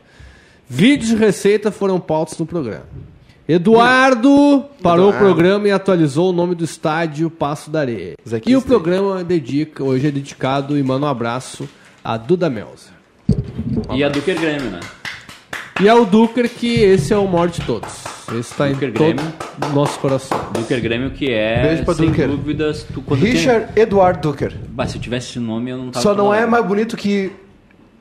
Vídeos 0.69 1.09
de 1.09 1.15
receita 1.15 1.71
foram 1.71 1.99
pautas 1.99 2.37
no 2.37 2.45
programa. 2.45 2.83
Eduardo 3.47 4.63
parou 4.81 5.09
o 5.09 5.13
programa 5.13 5.67
e 5.67 5.71
atualizou 5.71 6.29
o 6.29 6.33
nome 6.33 6.55
do 6.55 6.63
estádio 6.63 7.29
Passo 7.29 7.69
da 7.69 7.81
Areia. 7.81 8.13
E 8.45 8.55
o 8.55 8.61
programa 8.61 9.23
dedica, 9.23 9.83
hoje 9.83 10.07
é 10.07 10.11
dedicado 10.11 10.77
e 10.77 10.83
manda 10.83 11.05
um 11.05 11.09
abraço 11.09 11.67
a 12.03 12.15
Duda 12.17 12.49
Melzer. 12.49 12.91
E 13.93 14.03
a 14.03 14.09
Duker 14.09 14.39
Grêmio, 14.39 14.69
né? 14.71 14.79
E 15.81 15.89
ao 15.89 16.05
Duker, 16.05 16.49
que 16.49 16.81
esse 16.81 17.11
é 17.13 17.17
o 17.17 17.27
maior 17.27 17.49
de 17.49 17.61
todos. 17.61 18.03
Esse 18.29 18.39
está 18.51 18.69
em 18.69 18.73
Duker 18.73 18.93
todo 18.93 19.05
Grêmio. 19.15 19.33
nosso 19.73 19.99
coração. 19.99 20.39
Duker 20.53 20.79
Grêmio 20.81 21.11
que 21.11 21.29
é, 21.31 21.63
Beijo 21.63 21.85
pra 21.85 21.93
sem 21.95 22.07
Duker. 22.09 22.27
dúvidas, 22.27 22.85
tu, 22.93 23.01
quando 23.01 23.19
Richard 23.21 23.67
Eduardo 23.75 24.29
Duker. 24.31 24.51
Tem... 24.51 24.59
Bah, 24.69 24.85
se 24.87 24.97
eu 24.97 25.01
tivesse 25.01 25.29
esse 25.31 25.39
nome, 25.39 25.71
eu 25.71 25.77
não 25.77 25.89
tava 25.91 26.03
Só 26.03 26.13
não 26.13 26.33
é 26.33 26.45
mais 26.45 26.63
bonito 26.65 26.95
que 26.95 27.31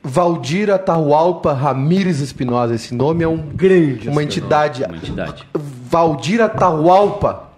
Valdir 0.03 0.69
Atahualpa 0.69 1.53
Ramírez 1.53 2.19
Espinosa. 2.21 2.75
Esse 2.75 2.93
nome 2.93 3.23
é 3.23 3.27
um 3.27 3.37
Grande. 3.37 4.09
uma 4.09 4.23
entidade. 4.23 4.83
Uma 4.83 4.97
entidade. 4.97 5.43
Valdir 5.89 6.39
Atahualpa. 6.41 7.49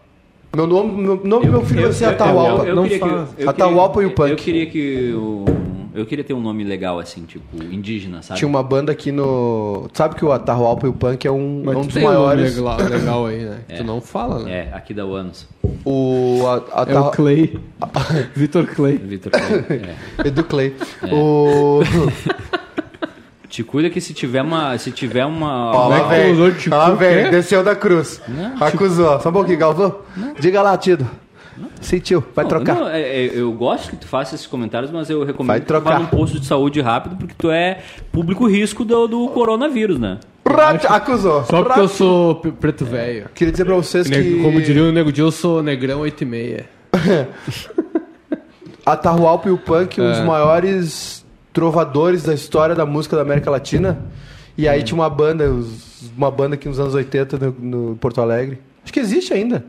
Meu 0.56 0.68
nome, 0.68 1.02
meu 1.02 1.22
nome 1.24 1.46
do 1.48 1.52
meu 1.52 1.66
filho 1.66 1.82
vai 1.84 1.94
ser 1.94 2.06
Atahualpa. 2.06 2.64
eu 2.64 2.76
Não 2.76 2.84
queria 2.84 3.00
que- 3.00 3.10
faz. 3.10 3.30
eu 3.38 3.50
Atahualpa 3.50 4.02
e 4.02 4.06
o 4.06 4.12
punk. 4.12 4.30
Eu 4.32 4.36
queria 4.38 4.66
que 4.68 5.12
o... 5.16 5.46
Eu 5.94 6.06
queria 6.06 6.24
ter 6.24 6.34
um 6.34 6.42
nome 6.42 6.64
legal, 6.64 6.98
assim, 7.00 7.24
tipo, 7.26 7.46
indígena, 7.64 8.22
sabe? 8.22 8.40
Tinha 8.40 8.48
uma 8.48 8.64
banda 8.64 8.92
aqui 8.92 9.12
no. 9.12 9.88
Sabe 9.94 10.16
que 10.16 10.26
o 10.26 10.32
Atahualpa 10.32 10.88
e 10.88 10.90
o 10.90 10.94
Punk 10.94 11.26
é 11.28 11.32
um, 11.32 11.62
Mas 11.66 11.76
é 11.76 11.78
um 11.78 11.82
tu 11.82 11.86
dos 11.86 11.94
tem 11.94 12.04
um 12.04 12.12
nome 12.12 12.26
maiores. 12.26 12.56
legal, 12.58 12.78
legal 12.78 13.26
aí, 13.28 13.40
né? 13.46 13.58
Que 13.68 13.76
Tu 13.78 13.84
não 13.84 14.02
fala, 14.02 14.40
né? 14.44 14.52
É, 14.52 14.76
aqui 14.76 14.94
da 14.94 15.06
Uanos. 15.06 15.48
O 15.86 16.42
a- 16.48 16.86
É 16.90 17.00
o 17.00 17.12
Clay. 17.12 17.60
Vitor 18.36 18.66
Clay. 18.66 18.98
Vitor 18.98 19.32
Clay. 19.32 19.66
É. 20.24 20.28
Edu 20.28 20.44
Clay. 20.44 20.76
O. 21.12 21.82
Te 23.48 23.64
cuida 23.64 23.88
que 23.90 24.02
se 24.02 24.14
tiver 24.16 24.42
uma. 24.42 24.76
Se 24.80 24.92
tiver 24.92 25.26
uma. 25.26 25.72
Ó, 25.76 25.84
Como 25.84 25.94
é 25.96 26.34
lá 26.34 26.52
que 26.52 26.70
tu 26.70 26.96
vem. 26.96 27.30
Desceu 27.30 27.64
da 27.64 27.76
cruz. 27.76 28.20
Acusou. 28.60 29.20
Só 29.20 29.30
um 29.30 29.34
pouquinho, 29.34 29.60
Galvão. 29.60 29.96
Diga 30.40 30.62
lá, 30.64 30.76
Tido. 30.76 31.08
Sentiu. 31.82 32.24
Vai 32.36 32.44
Não, 32.46 32.50
trocar. 32.50 32.76
não, 32.76 32.88
é- 32.90 33.02
é- 33.02 33.32
eu 33.34 33.52
gosto 33.54 33.90
que 33.92 33.96
tu 33.98 34.08
faça 34.08 34.36
esses 34.36 34.48
comentários, 34.48 34.92
mas 34.92 35.10
eu 35.10 35.24
recomendo 35.24 35.48
Vai 35.48 35.60
que 35.60 35.66
tu 35.66 35.74
vá 35.74 35.80
trocar. 35.82 36.00
num 36.00 36.06
posto 36.08 36.40
de 36.40 36.46
saúde 36.46 36.80
rápido, 36.82 37.16
porque 37.18 37.34
tu 37.38 37.52
é 37.52 37.80
público 38.12 38.48
risco 38.48 38.84
do, 38.86 39.08
do 39.08 39.28
coronavírus, 39.30 40.00
né? 40.00 40.20
Acusou. 40.90 41.44
Só 41.46 41.64
porque 41.64 41.80
eu 41.80 41.88
sou 41.88 42.36
preto 42.36 42.86
velho. 42.86 43.28
Queria 43.34 43.52
dizer 43.52 43.66
pra 43.66 43.76
vocês 43.76 44.08
que. 44.10 44.42
Como 44.42 44.62
diria 44.62 44.84
o 44.84 44.92
Nego 44.92 45.12
Di, 45.12 45.22
eu 45.22 45.32
sou 45.32 45.64
negrão 45.64 46.02
8 46.02 46.22
e 46.22 46.26
meia. 46.26 46.66
Atahualpa 48.86 49.48
e 49.48 49.52
o 49.52 49.58
Punk, 49.58 50.00
um 50.02 50.10
dos 50.10 50.20
É. 50.20 50.24
maiores 50.26 51.26
trovadores 51.54 52.24
da 52.24 52.34
história 52.34 52.76
da 52.76 52.86
música 52.86 53.16
da 53.16 53.22
América 53.22 53.50
Latina. 53.50 54.00
E 54.58 54.68
aí 54.68 54.84
tinha 54.84 54.96
uma 55.00 55.10
banda, 55.10 55.46
uma 56.18 56.30
banda 56.30 56.56
aqui 56.56 56.68
nos 56.68 56.80
anos 56.80 56.94
80 56.94 57.38
no, 57.38 57.56
no 57.92 57.96
Porto 57.96 58.20
Alegre. 58.22 58.60
Acho 58.84 58.92
que 58.92 59.00
existe 59.00 59.34
ainda. 59.34 59.66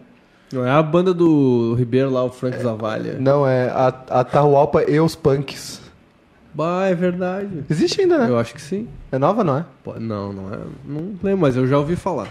Não 0.54 0.66
é 0.66 0.70
a 0.70 0.82
banda 0.82 1.12
do 1.12 1.74
Ribeiro 1.74 2.10
lá, 2.10 2.22
o 2.24 2.30
Frank 2.30 2.58
Zavalha. 2.62 3.16
Não, 3.18 3.46
é 3.46 3.68
a, 3.68 3.92
a 4.10 4.20
Atahualpa 4.20 4.84
e 4.84 5.00
os 5.00 5.16
Punks. 5.16 5.82
Bah, 6.54 6.86
é 6.86 6.94
verdade. 6.94 7.64
Existe 7.68 8.00
ainda, 8.00 8.18
né? 8.18 8.28
Eu 8.28 8.38
acho 8.38 8.54
que 8.54 8.62
sim. 8.62 8.86
É 9.10 9.18
nova, 9.18 9.42
não 9.42 9.58
é? 9.58 9.64
Pô, 9.82 9.94
não, 9.98 10.32
não 10.32 10.54
é. 10.54 10.58
Não 10.84 11.14
lembro, 11.22 11.38
mas 11.40 11.56
eu 11.56 11.66
já 11.66 11.76
ouvi 11.76 11.96
falar. 11.96 12.28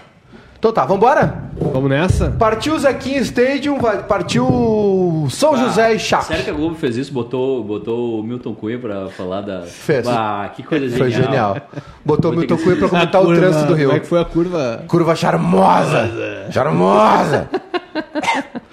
Então 0.64 0.72
tá, 0.72 0.86
vambora? 0.86 1.43
Vamos 1.74 1.89
nessa? 1.89 2.30
Partiu 2.39 2.76
o 2.76 2.80
Zequinha 2.80 3.20
Stadium, 3.20 3.78
partiu 4.07 5.28
São 5.30 5.57
José 5.57 5.93
e 5.95 5.99
Chape. 5.99 6.24
Sério 6.24 6.45
que 6.45 6.49
a 6.51 6.53
Globo 6.53 6.76
fez 6.76 6.95
isso? 6.95 7.11
Botou, 7.11 7.61
botou 7.61 8.22
o 8.22 8.24
Milton 8.24 8.55
Cunha 8.55 8.80
pra 8.80 9.09
falar 9.09 9.41
da. 9.41 9.64
Fez. 9.64 10.07
Ah, 10.07 10.49
que 10.55 10.64
coisa 10.64 10.97
Foi 10.97 11.11
genial. 11.11 11.57
Botou 12.05 12.32
o 12.32 12.36
Milton 12.38 12.55
Cunha 12.55 12.78
pra 12.78 12.88
comentar 12.88 13.22
o 13.22 13.26
curva- 13.26 13.41
trânsito 13.41 13.66
do 13.66 13.74
Rio. 13.74 13.88
Como 13.89 13.97
é 13.97 13.99
que 13.99 14.07
foi 14.07 14.22
a 14.22 14.24
curva? 14.24 14.84
Curva 14.88 15.16
charmosa! 15.18 16.09
Charmosa! 16.49 17.49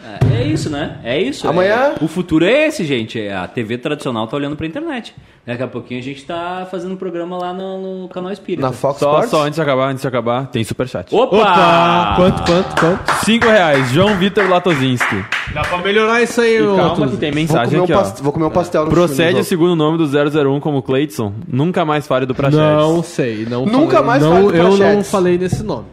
isso, 0.50 0.68
né? 0.70 0.98
É 1.04 1.20
isso. 1.20 1.46
Amanhã- 1.48 1.94
É- 2.00 2.04
O 2.04 2.08
futuro 2.08 2.44
é 2.44 2.66
esse, 2.66 2.84
gente. 2.84 3.18
É, 3.20 3.34
A 3.36 3.46
TV 3.48 3.78
tradicional 3.78 4.26
tá 4.26 4.36
olhando 4.36 4.56
pra 4.56 4.66
internet. 4.66 5.14
Daqui 5.46 5.62
a 5.62 5.66
pouquinho 5.68 5.98
a 5.98 6.02
gente 6.02 6.22
tá 6.24 6.66
fazendo 6.70 6.92
um 6.92 6.96
programa 6.96 7.36
lá 7.38 7.52
no, 7.52 8.02
no 8.02 8.08
canal 8.08 8.30
Espírita. 8.30 8.66
Na 8.66 8.72
Fox 8.72 8.98
Só, 9.00 9.08
Sports? 9.10 9.30
só 9.30 9.42
antes 9.42 9.54
de 9.56 9.62
acabar, 9.62 9.88
antes 9.90 10.02
de 10.02 10.06
acabar, 10.08 10.46
tem 10.48 10.62
superchat. 10.62 11.12
Opa! 11.14 11.36
Opa! 11.38 12.12
Quanto, 12.16 12.42
quanto, 12.44 12.80
quanto? 12.80 13.24
5 13.24 13.46
reais, 13.48 13.88
João 13.90 14.16
Vitor 14.18 14.48
Latozinski. 14.48 15.24
Dá 15.54 15.62
pra 15.62 15.78
melhorar 15.78 16.22
isso 16.22 16.40
aí, 16.40 16.60
ô 16.62 16.76
calma 16.76 17.08
que 17.08 17.16
tem 17.16 17.30
Vou 17.30 17.40
mensagem 17.40 17.80
um 17.80 17.84
aqui, 17.84 17.92
ó. 17.92 18.02
vou 18.22 18.32
comer 18.32 18.44
um 18.44 18.50
pastel 18.50 18.84
no 18.84 18.90
Procede 18.90 19.40
o 19.40 19.44
segundo 19.44 19.74
nome 19.74 19.98
do 19.98 20.06
001 20.06 20.60
como 20.60 20.82
Cleidson. 20.82 21.32
Nunca 21.48 21.84
mais 21.84 22.06
fale 22.06 22.26
do 22.26 22.34
Praxedes. 22.34 22.64
Não 22.66 23.02
sei, 23.02 23.46
não 23.48 23.64
Nunca 23.64 23.92
falei, 23.96 24.06
mais 24.06 24.22
não, 24.22 24.30
fale 24.32 24.46
do 24.46 24.56
Eu 24.56 24.94
não 24.94 25.02
falei 25.04 25.38
nesse 25.38 25.62
nome. 25.64 25.86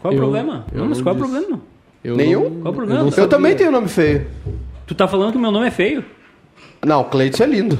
Qual 0.00 0.12
é 0.12 0.16
o 0.16 0.20
problema? 0.20 0.66
eu 0.72 0.80
não, 0.80 0.88
mas 0.88 1.00
qual 1.00 1.14
é 1.14 1.18
o 1.18 1.20
problema? 1.20 1.60
Eu 2.04 2.16
Nenhum? 2.16 2.48
não- 2.50 2.60
Qual 2.62 2.72
o 2.72 2.76
problema? 2.76 3.00
Eu 3.02 3.10
sabia. 3.10 3.28
também 3.28 3.54
tenho 3.56 3.70
nome 3.70 3.88
feio. 3.88 4.26
Tu 4.86 4.94
tá 4.94 5.06
falando 5.06 5.32
que 5.32 5.38
meu 5.38 5.50
nome 5.50 5.66
é 5.66 5.70
feio? 5.70 6.04
Não, 6.84 7.02
o 7.02 7.04
Cleiton 7.04 7.44
é 7.44 7.46
lindo. 7.46 7.78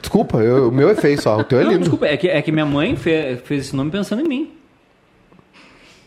Desculpa, 0.00 0.38
eu- 0.38 0.68
o 0.68 0.72
meu 0.72 0.88
é 0.88 0.94
feio 0.96 1.20
só, 1.20 1.38
o 1.38 1.44
teu 1.44 1.60
é 1.60 1.62
não, 1.64 1.70
lindo. 1.70 1.80
desculpa, 1.82 2.06
é 2.06 2.16
que, 2.16 2.26
é 2.28 2.42
que 2.42 2.50
minha 2.50 2.66
mãe 2.66 2.96
fe- 2.96 3.36
fez 3.44 3.66
esse 3.66 3.76
nome 3.76 3.90
pensando 3.90 4.22
em 4.22 4.28
mim. 4.28 4.50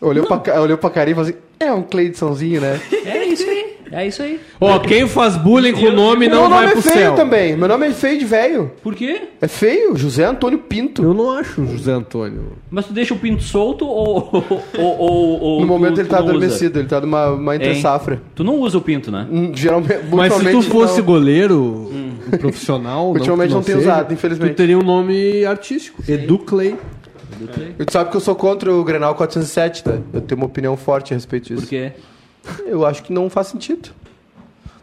Olhou 0.02 0.26
pra, 0.28 0.62
olhou 0.62 0.78
pra 0.78 0.90
cara 0.90 1.10
e 1.10 1.14
falou 1.14 1.30
assim: 1.30 1.40
é 1.60 1.72
um 1.72 1.82
Cleidsonzinho, 1.84 2.60
né? 2.60 2.82
É 3.06 3.24
isso 3.26 3.50
aí, 3.50 3.73
é 3.94 4.08
isso 4.08 4.22
aí. 4.24 4.40
Ó, 4.60 4.80
quem 4.80 5.08
faz 5.08 5.36
bullying 5.38 5.74
com 5.74 5.86
o 5.86 5.92
nome 5.92 6.28
meu 6.28 6.36
não 6.36 6.50
nome 6.50 6.56
vai 6.56 6.66
é 6.66 6.72
pro 6.72 6.82
feio 6.82 6.96
céu. 6.96 7.16
também. 7.16 7.56
Meu 7.56 7.68
nome 7.68 7.88
é 7.88 7.92
feio 7.92 8.18
de 8.20 8.26
velho. 8.26 8.72
Por 8.82 8.96
quê? 8.96 9.22
É 9.42 9.48
feio, 9.48 9.96
José 9.96 10.26
Antônio 10.26 10.60
Pinto. 10.60 11.04
Eu 11.04 11.14
não 11.14 11.32
acho 11.32 11.62
o 11.62 11.68
José 11.68 11.92
Antônio. 11.92 12.54
Mas 12.72 12.86
tu 12.88 12.94
deixa 12.94 13.14
o 13.14 13.18
pinto 13.18 13.44
solto 13.44 13.86
ou. 13.86 14.30
ou, 14.78 15.00
ou, 15.00 15.42
ou 15.42 15.62
No 15.62 15.68
momento 15.68 15.96
tu 15.96 16.02
ele 16.02 16.10
tá 16.10 16.18
não 16.18 16.26
usa? 16.26 16.36
adormecido, 16.38 16.80
ele 16.80 16.88
tá 16.88 17.00
numa 17.02 17.30
uma 17.32 17.56
entre 17.56 17.74
Hein? 17.74 17.82
safra. 17.82 18.22
Tu 18.36 18.44
não 18.44 18.60
usa 18.60 18.78
o 18.78 18.82
pinto, 18.82 19.12
né? 19.12 19.28
Hum, 19.32 19.52
Geralmente, 19.54 20.00
Mas 20.12 20.34
se 20.34 20.40
tu 20.40 20.46
ultimamente 20.46 20.70
fosse 20.72 20.98
não. 21.00 21.06
goleiro 21.06 21.56
Hum. 21.92 22.12
um 22.34 22.38
profissional, 22.38 23.08
Ultimamente 23.10 23.50
que 23.50 23.54
não 23.56 23.62
tenho 23.64 23.78
seja, 23.80 23.92
usado, 23.92 24.14
infelizmente. 24.14 24.54
Tu 24.54 24.58
teria 24.58 24.78
um 24.78 24.84
nome 24.84 25.46
artístico. 25.46 26.02
Edu 26.08 26.40
Clay. 26.40 26.76
Tu 27.86 27.92
sabe 27.92 28.10
que 28.12 28.16
eu 28.18 28.22
sou 28.22 28.36
contra 28.36 28.74
o 28.74 28.84
Grenal 28.84 29.16
407, 29.16 29.84
tá? 29.84 29.98
Eu 30.14 30.22
tenho 30.22 30.40
uma 30.40 30.46
opinião 30.46 30.78
forte 30.78 31.14
a 31.14 31.16
respeito 31.18 31.48
disso. 31.50 31.62
Por 31.64 31.70
quê? 31.70 31.92
Eu 32.66 32.86
acho 32.86 33.04
que 33.04 33.12
não 33.14 33.30
faz 33.30 33.48
sentido. 33.48 33.90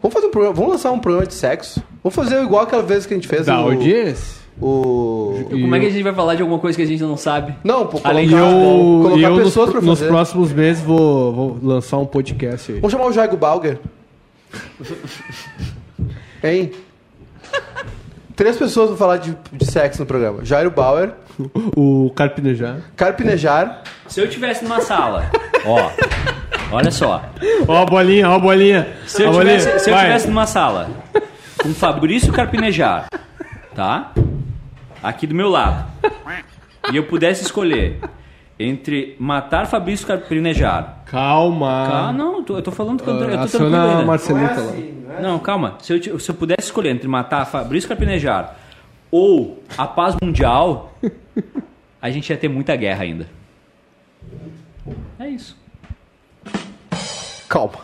Vamos 0.01 0.13
fazer 0.13 0.27
um 0.27 0.31
programa, 0.31 0.55
vamos 0.55 0.71
lançar 0.71 0.91
um 0.91 0.99
programa 0.99 1.27
de 1.27 1.33
sexo. 1.33 1.81
Vamos 2.03 2.15
fazer 2.15 2.41
igual 2.41 2.63
aquela 2.63 2.81
vez 2.81 3.05
que 3.05 3.13
a 3.13 3.17
gente 3.17 3.27
fez 3.27 3.45
Da 3.45 3.59
o, 3.61 3.65
audiência. 3.65 4.41
o 4.59 5.43
Como 5.49 5.75
é 5.75 5.79
que 5.79 5.85
a 5.85 5.89
gente 5.91 6.01
vai 6.03 6.13
falar 6.15 6.33
de 6.35 6.41
alguma 6.41 6.57
coisa 6.59 6.75
que 6.75 6.81
a 6.83 6.87
gente 6.87 7.03
não 7.03 7.15
sabe? 7.15 7.53
Não, 7.63 7.81
pô, 7.85 7.91
colocar, 7.99 8.09
Além 8.09 8.27
de 8.27 8.33
eu, 8.33 8.39
colocar 9.03 9.21
eu 9.21 9.35
nos, 9.35 9.43
pessoas 9.43 9.69
pra 9.69 9.81
nos 9.81 9.99
fazer. 9.99 10.09
próximos 10.11 10.51
meses 10.51 10.81
vou, 10.83 11.33
vou 11.33 11.59
lançar 11.61 11.97
um 11.99 12.05
podcast 12.05 12.71
aí. 12.71 12.79
Vamos 12.79 12.91
chamar 12.91 13.05
o 13.05 13.13
Jaigo 13.13 13.37
Balger. 13.37 13.77
hein? 16.43 16.71
Três 18.35 18.57
pessoas 18.57 18.89
vão 18.89 18.97
falar 18.97 19.17
de, 19.17 19.37
de 19.53 19.65
sexo 19.65 19.99
no 19.99 20.05
programa. 20.07 20.43
Jairo 20.43 20.71
Bauer, 20.71 21.11
O 21.75 22.11
Carpinejar. 22.15 22.77
Carpinejar, 22.95 23.83
Se 24.07 24.19
eu 24.19 24.27
tivesse 24.27 24.63
numa 24.63 24.81
sala, 24.81 25.29
ó, 25.65 25.91
olha 26.71 26.91
só. 26.91 27.23
Ó 27.67 27.77
a 27.77 27.85
bolinha, 27.85 28.29
ó 28.29 28.35
a 28.35 28.39
bolinha. 28.39 28.87
Se 29.05 29.23
eu, 29.23 29.31
bolinha. 29.31 29.57
tivesse, 29.57 29.83
se 29.83 29.89
eu 29.89 29.97
tivesse 29.97 30.27
numa 30.27 30.45
sala 30.47 30.89
com 31.61 31.73
Fabrício 31.73 32.31
Carpinejar, 32.33 33.07
tá? 33.75 34.11
Aqui 35.01 35.27
do 35.27 35.35
meu 35.35 35.49
lado. 35.49 35.85
E 36.91 36.95
eu 36.97 37.03
pudesse 37.03 37.43
escolher 37.43 37.99
entre 38.59 39.15
matar 39.19 39.65
Fabrício 39.67 40.05
Carpinejar. 40.05 41.03
Calma. 41.05 42.07
Ah, 42.09 42.13
não, 42.13 42.37
eu 42.37 42.43
tô, 42.43 42.57
eu 42.57 42.61
tô 42.61 42.71
falando 42.71 43.03
que 43.03 43.09
eu 43.09 43.17
tô, 43.17 43.23
eu 43.23 43.29
tô 43.29 43.47
tranquilo 43.47 43.65
Aciona 43.67 43.83
a 43.83 43.91
ainda. 43.91 44.05
Marcelita 44.05 44.61
lá. 44.61 45.19
Não, 45.21 45.39
calma. 45.39 45.75
Se 45.79 45.93
eu, 45.93 46.19
se 46.19 46.29
eu 46.31 46.35
pudesse 46.35 46.67
escolher 46.67 46.89
entre 46.91 47.07
matar 47.07 47.45
Fabrício 47.45 47.87
Carpinejar 47.89 48.55
ou 49.09 49.61
a 49.77 49.85
paz 49.85 50.15
mundial, 50.21 50.93
a 52.01 52.09
gente 52.09 52.29
ia 52.29 52.37
ter 52.37 52.47
muita 52.47 52.75
guerra 52.75 53.03
ainda. 53.03 53.27
É 55.19 55.27
isso. 55.27 55.60
Calma. 57.51 57.79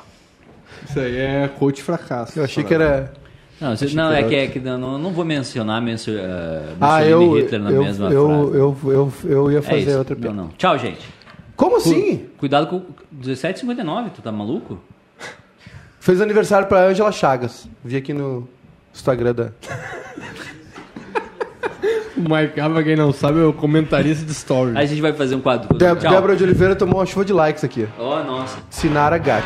Isso 0.89 0.99
aí 0.99 1.17
é 1.17 1.47
coach 1.59 1.83
fracasso. 1.83 2.39
Eu 2.39 2.45
achei 2.45 2.63
que 2.63 2.73
era. 2.73 3.11
Não, 3.59 3.75
você- 3.75 3.93
não 3.93 4.11
é 4.11 4.23
que 4.23 4.35
é 4.35 4.47
que 4.47 4.59
não, 4.59 4.97
não 4.97 5.11
vou 5.11 5.25
mencionar 5.25 5.81
mencio, 5.81 6.13
uh, 6.13 6.77
Ah, 6.79 7.03
eu. 7.03 7.35
e 7.37 7.41
Hitler 7.41 7.61
na 7.61 7.71
Eu, 7.71 7.83
mesma 7.83 8.09
eu, 8.09 8.27
frase. 8.27 8.57
eu, 8.57 8.77
eu, 8.93 9.13
eu 9.25 9.51
ia 9.51 9.57
é 9.57 9.61
fazer 9.61 9.79
isso. 9.79 9.97
outra 9.97 10.15
não, 10.15 10.21
piada. 10.21 10.37
não. 10.37 10.47
Tchau, 10.49 10.77
gente. 10.77 11.01
Como 11.55 11.77
assim? 11.77 12.27
Cuidado 12.37 12.67
com 12.67 12.83
17,59, 13.19 14.11
tu 14.11 14.21
tá 14.21 14.31
maluco? 14.31 14.79
Fez 15.99 16.21
aniversário 16.21 16.67
pra 16.67 16.85
Angela 16.85 17.11
Chagas. 17.11 17.67
Vi 17.83 17.97
aqui 17.97 18.13
no 18.13 18.47
Instagram 18.93 19.33
da. 19.33 19.51
O 22.17 22.21
Mike, 22.21 22.53
pra 22.55 22.83
quem 22.83 22.95
não 22.95 23.13
sabe, 23.13 23.39
é 23.39 23.43
o 23.43 23.53
comentarista 23.53 24.25
de 24.25 24.31
story. 24.31 24.71
Aí 24.75 24.83
a 24.83 24.87
gente 24.87 25.01
vai 25.01 25.13
fazer 25.13 25.35
um 25.35 25.39
quadro. 25.39 25.77
Débora 25.77 26.35
de 26.35 26.43
Oliveira 26.43 26.75
tomou 26.75 26.99
uma 26.99 27.05
chuva 27.05 27.23
de 27.23 27.31
likes 27.31 27.63
aqui. 27.63 27.87
Oh, 27.97 28.23
nossa. 28.23 28.57
Sinara 28.69 29.17
Gatti. 29.17 29.45